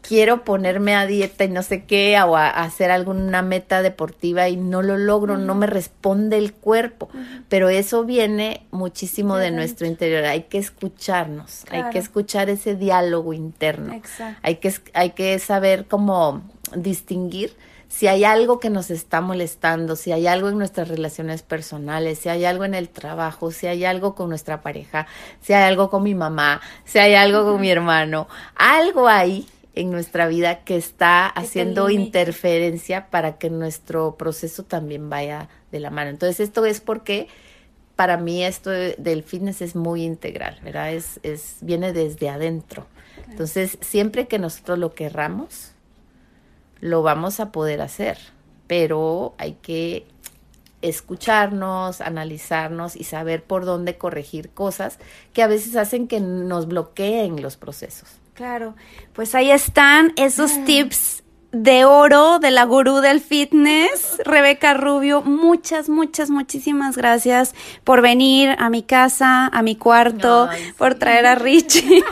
Quiero 0.00 0.44
ponerme 0.44 0.94
a 0.94 1.06
dieta 1.06 1.44
y 1.44 1.48
no 1.48 1.62
sé 1.62 1.84
qué, 1.84 2.18
o 2.22 2.36
a, 2.36 2.48
hacer 2.48 2.90
alguna 2.90 3.42
meta 3.42 3.82
deportiva 3.82 4.48
y 4.48 4.56
no 4.56 4.82
lo 4.82 4.96
logro, 4.96 5.36
no 5.36 5.54
me 5.54 5.66
responde 5.66 6.38
el 6.38 6.54
cuerpo. 6.54 7.10
Pero 7.50 7.68
eso 7.68 8.04
viene 8.04 8.66
muchísimo 8.70 9.36
de, 9.36 9.50
nuestro 9.50 9.86
interior. 9.86 10.24
Hay 10.24 10.44
que 10.44 10.58
escucharnos, 10.58 11.64
hay 11.70 11.84
que 11.90 11.98
escuchar 11.98 12.48
ese 12.48 12.76
diálogo 12.76 13.34
interno. 13.34 14.00
Hay 14.42 14.56
que, 14.56 14.72
hay 14.94 15.10
que 15.10 15.38
saber 15.38 15.86
cómo 15.86 16.42
distinguir 16.74 17.54
si 17.88 18.08
hay 18.08 18.24
algo 18.24 18.58
que 18.58 18.70
nos 18.70 18.90
está 18.90 19.20
molestando, 19.20 19.96
si 19.96 20.12
hay 20.12 20.26
algo 20.26 20.48
en 20.48 20.58
nuestras 20.58 20.88
relaciones 20.88 21.42
personales, 21.42 22.18
si 22.18 22.28
hay 22.28 22.44
algo 22.44 22.64
en 22.64 22.74
el 22.74 22.88
trabajo, 22.88 23.50
si 23.50 23.66
hay 23.66 23.84
algo 23.84 24.14
con 24.14 24.28
nuestra 24.28 24.60
pareja, 24.60 25.06
si 25.40 25.52
hay 25.52 25.64
algo 25.64 25.88
con 25.88 26.02
mi 26.02 26.14
mamá, 26.14 26.60
si 26.84 26.98
hay 26.98 27.14
algo 27.14 27.44
con 27.44 27.60
mi 27.60 27.70
hermano, 27.70 28.28
algo 28.54 29.08
ahí 29.08 29.46
en 29.74 29.90
nuestra 29.90 30.26
vida 30.26 30.64
que 30.64 30.76
está 30.76 31.26
haciendo 31.26 31.90
interferencia 31.90 33.08
para 33.08 33.38
que 33.38 33.50
nuestro 33.50 34.16
proceso 34.16 34.64
también 34.64 35.08
vaya 35.10 35.48
de 35.70 35.80
la 35.80 35.90
mano. 35.90 36.10
Entonces 36.10 36.40
esto 36.40 36.64
es 36.64 36.80
porque 36.80 37.28
para 37.94 38.16
mí 38.16 38.44
esto 38.44 38.70
del 38.70 39.22
fitness 39.22 39.62
es 39.62 39.76
muy 39.76 40.02
integral, 40.02 40.58
¿verdad? 40.62 40.92
Es, 40.92 41.20
es, 41.22 41.58
viene 41.60 41.92
desde 41.92 42.28
adentro. 42.28 42.86
Entonces, 43.28 43.78
siempre 43.80 44.28
que 44.28 44.38
nosotros 44.38 44.78
lo 44.78 44.94
querramos, 44.94 45.72
lo 46.80 47.02
vamos 47.02 47.40
a 47.40 47.52
poder 47.52 47.80
hacer, 47.80 48.18
pero 48.66 49.34
hay 49.38 49.54
que 49.54 50.06
escucharnos, 50.82 52.00
analizarnos 52.00 52.96
y 52.96 53.04
saber 53.04 53.42
por 53.42 53.64
dónde 53.64 53.96
corregir 53.96 54.50
cosas 54.50 54.98
que 55.32 55.42
a 55.42 55.46
veces 55.46 55.76
hacen 55.76 56.06
que 56.06 56.20
nos 56.20 56.68
bloqueen 56.68 57.42
los 57.42 57.56
procesos. 57.56 58.08
Claro, 58.34 58.74
pues 59.14 59.34
ahí 59.34 59.50
están 59.50 60.12
esos 60.16 60.52
ah. 60.52 60.64
tips 60.66 61.22
de 61.62 61.84
oro 61.84 62.38
de 62.38 62.50
la 62.50 62.64
gurú 62.64 63.00
del 63.00 63.20
fitness, 63.20 64.18
Rebeca 64.24 64.74
Rubio. 64.74 65.22
Muchas, 65.22 65.88
muchas, 65.88 66.28
muchísimas 66.28 66.96
gracias 66.96 67.54
por 67.82 68.02
venir 68.02 68.54
a 68.58 68.68
mi 68.68 68.82
casa, 68.82 69.46
a 69.46 69.62
mi 69.62 69.74
cuarto, 69.74 70.48
por 70.76 70.96
traer 70.96 71.24
a 71.26 71.34
Richie. 71.34 72.02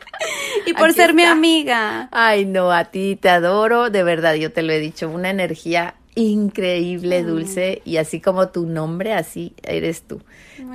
y 0.66 0.72
por 0.72 0.94
ser 0.94 1.12
mi 1.12 1.24
amiga. 1.24 2.08
Ay, 2.10 2.46
no, 2.46 2.72
a 2.72 2.86
ti 2.86 3.16
te 3.16 3.28
adoro, 3.28 3.90
de 3.90 4.02
verdad, 4.02 4.34
yo 4.34 4.52
te 4.52 4.62
lo 4.62 4.72
he 4.72 4.78
dicho, 4.78 5.10
una 5.10 5.28
energía 5.28 5.94
increíble, 6.14 7.22
dulce, 7.22 7.82
y 7.84 7.98
así 7.98 8.20
como 8.20 8.48
tu 8.48 8.64
nombre, 8.64 9.12
así 9.12 9.52
eres 9.62 10.02
tú. 10.02 10.22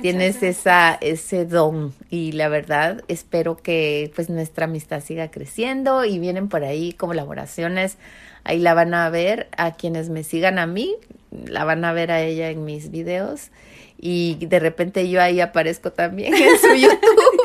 Tienes 0.00 0.42
esa 0.42 0.94
ese 1.00 1.44
don 1.44 1.94
y 2.10 2.32
la 2.32 2.48
verdad 2.48 3.02
espero 3.08 3.56
que 3.56 4.12
pues 4.14 4.30
nuestra 4.30 4.66
amistad 4.66 5.02
siga 5.02 5.30
creciendo 5.30 6.04
y 6.04 6.18
vienen 6.18 6.48
por 6.48 6.64
ahí 6.64 6.92
colaboraciones. 6.92 7.98
Ahí 8.44 8.58
la 8.58 8.74
van 8.74 8.94
a 8.94 9.08
ver 9.10 9.48
a 9.56 9.72
quienes 9.72 10.08
me 10.08 10.24
sigan 10.24 10.58
a 10.58 10.66
mí, 10.66 10.96
la 11.46 11.64
van 11.64 11.84
a 11.84 11.92
ver 11.92 12.10
a 12.10 12.20
ella 12.20 12.50
en 12.50 12.64
mis 12.64 12.90
videos 12.90 13.50
y 14.04 14.34
de 14.34 14.58
repente 14.58 15.08
yo 15.08 15.22
ahí 15.22 15.40
aparezco 15.40 15.92
también 15.92 16.34
en 16.34 16.58
su 16.58 16.74
YouTube. 16.74 17.42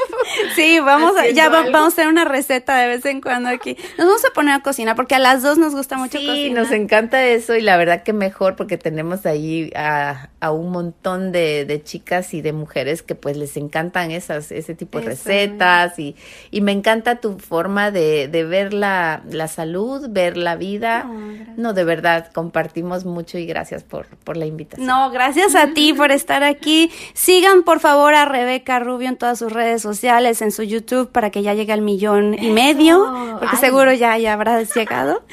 Sí, 0.56 0.80
vamos 0.80 1.16
a, 1.16 1.30
ya 1.30 1.50
vamos 1.50 1.76
a 1.76 1.88
hacer 1.88 2.08
una 2.08 2.26
receta 2.26 2.76
de 2.78 2.88
vez 2.88 3.06
en 3.06 3.22
cuando 3.22 3.50
aquí. 3.50 3.78
Nos 3.98 4.08
vamos 4.08 4.26
a 4.26 4.34
poner 4.34 4.56
a 4.56 4.60
cocinar 4.62 4.96
porque 4.96 5.14
a 5.14 5.20
las 5.20 5.44
dos 5.44 5.60
nos 5.60 5.76
gusta 5.76 5.98
mucho 5.98 6.18
cocinar. 6.18 6.36
Sí, 6.36 6.50
nos 6.50 6.72
encanta 6.72 7.24
eso 7.26 7.56
y 7.56 7.62
la 7.62 7.78
verdad 7.78 8.02
que 8.02 8.12
mejor 8.12 8.56
porque 8.56 8.78
tenemos 8.78 9.28
ahí 9.28 9.72
a, 9.76 10.30
a 10.40 10.52
un 10.52 10.72
montón 10.72 11.32
de, 11.32 11.66
de, 11.66 11.84
chicas 11.84 12.34
y 12.34 12.42
de 12.42 12.54
mujeres 12.54 13.02
que 13.02 13.16
pues 13.16 13.38
les 13.38 13.58
encantan 13.58 14.12
esas, 14.12 14.52
ese 14.52 14.76
tipo 14.76 15.00
de 15.00 15.06
recetas 15.06 15.98
y, 15.98 16.16
y 16.52 16.62
me 16.62 16.72
encanta 16.72 17.16
tu 17.16 17.40
forma 17.40 17.90
de, 17.92 18.28
de 18.28 18.44
ver 18.44 18.74
la, 18.74 19.24
la 19.30 19.48
salud, 19.48 20.08
ver 20.10 20.38
la 20.38 20.56
vida. 20.56 21.10
No, 21.56 21.74
de 21.74 21.84
verdad, 21.84 22.32
compartimos 22.34 23.06
mucho 23.06 23.38
y 23.38 23.46
gracias 23.46 23.84
por, 23.84 24.06
por 24.24 24.38
la 24.38 24.46
invitación. 24.46 24.86
No, 24.86 25.10
gracias 25.10 25.56
a 25.56 25.74
ti 25.74 25.94
por 25.94 26.12
estar 26.12 26.44
aquí. 26.44 26.92
Sigan 27.14 27.64
por 27.64 27.80
favor 27.80 28.14
a 28.14 28.26
Rebeca 28.26 28.80
Rubio 28.80 29.10
en 29.10 29.18
todas 29.18 29.40
sus 29.40 29.52
redes 29.52 29.82
sociales 29.82 30.42
en 30.42 30.52
su 30.52 30.64
YouTube 30.64 31.12
para 31.12 31.32
que 31.32 31.42
ya 31.42 31.54
llegue 31.54 31.74
al 31.74 31.82
millón 31.82 32.36
y 32.40 32.50
medio, 32.52 33.38
porque 33.40 33.58
seguro 33.58 33.94
ya, 33.94 34.18
ya 34.18 34.34
habrá 34.34 34.62
llegado. 34.76 35.24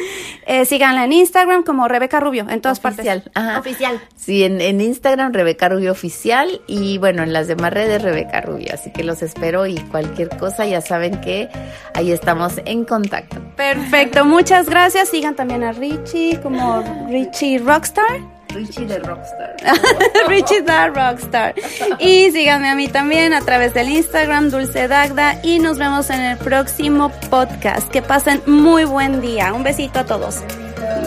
Eh, 0.46 0.64
síganla 0.64 1.04
en 1.04 1.12
Instagram 1.12 1.62
como 1.62 1.88
Rebeca 1.88 2.20
Rubio, 2.20 2.46
en 2.48 2.60
todas 2.60 2.82
oficial. 2.84 3.22
partes. 3.32 3.58
Oficial. 3.58 4.00
Sí, 4.16 4.44
en, 4.44 4.60
en 4.60 4.80
Instagram 4.80 4.93
Rebeca 5.02 5.68
Rubio 5.68 5.92
Oficial 5.92 6.60
y 6.66 6.98
bueno, 6.98 7.22
en 7.22 7.32
las 7.32 7.48
demás 7.48 7.72
redes 7.72 8.02
Rebeca 8.02 8.40
Rubio. 8.40 8.68
Así 8.72 8.90
que 8.92 9.04
los 9.04 9.22
espero 9.22 9.66
y 9.66 9.76
cualquier 9.76 10.28
cosa 10.36 10.66
ya 10.66 10.80
saben 10.80 11.20
que 11.20 11.48
ahí 11.94 12.12
estamos 12.12 12.54
en 12.64 12.84
contacto. 12.84 13.36
Perfecto, 13.56 14.24
muchas 14.24 14.68
gracias. 14.68 15.08
Sigan 15.08 15.36
también 15.36 15.62
a 15.62 15.72
Richie 15.72 16.40
como 16.42 16.82
Richie 17.08 17.58
Rockstar. 17.58 18.34
Richie 18.54 18.86
the 18.86 19.00
Rockstar. 19.00 19.56
Richie 20.28 20.62
the 20.62 20.88
Rockstar. 20.90 21.54
Y 21.98 22.30
síganme 22.30 22.68
a 22.68 22.74
mí 22.74 22.88
también 22.88 23.32
a 23.32 23.40
través 23.40 23.74
del 23.74 23.88
Instagram 23.88 24.50
Dulce 24.50 24.86
Dagda 24.86 25.40
y 25.42 25.58
nos 25.58 25.78
vemos 25.78 26.08
en 26.10 26.20
el 26.20 26.38
próximo 26.38 27.10
podcast. 27.30 27.88
Que 27.88 28.00
pasen 28.00 28.42
muy 28.46 28.84
buen 28.84 29.20
día. 29.20 29.52
Un 29.52 29.64
besito 29.64 30.00
a 30.00 30.04
todos. 30.04 30.40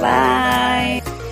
Bye. 0.01 1.26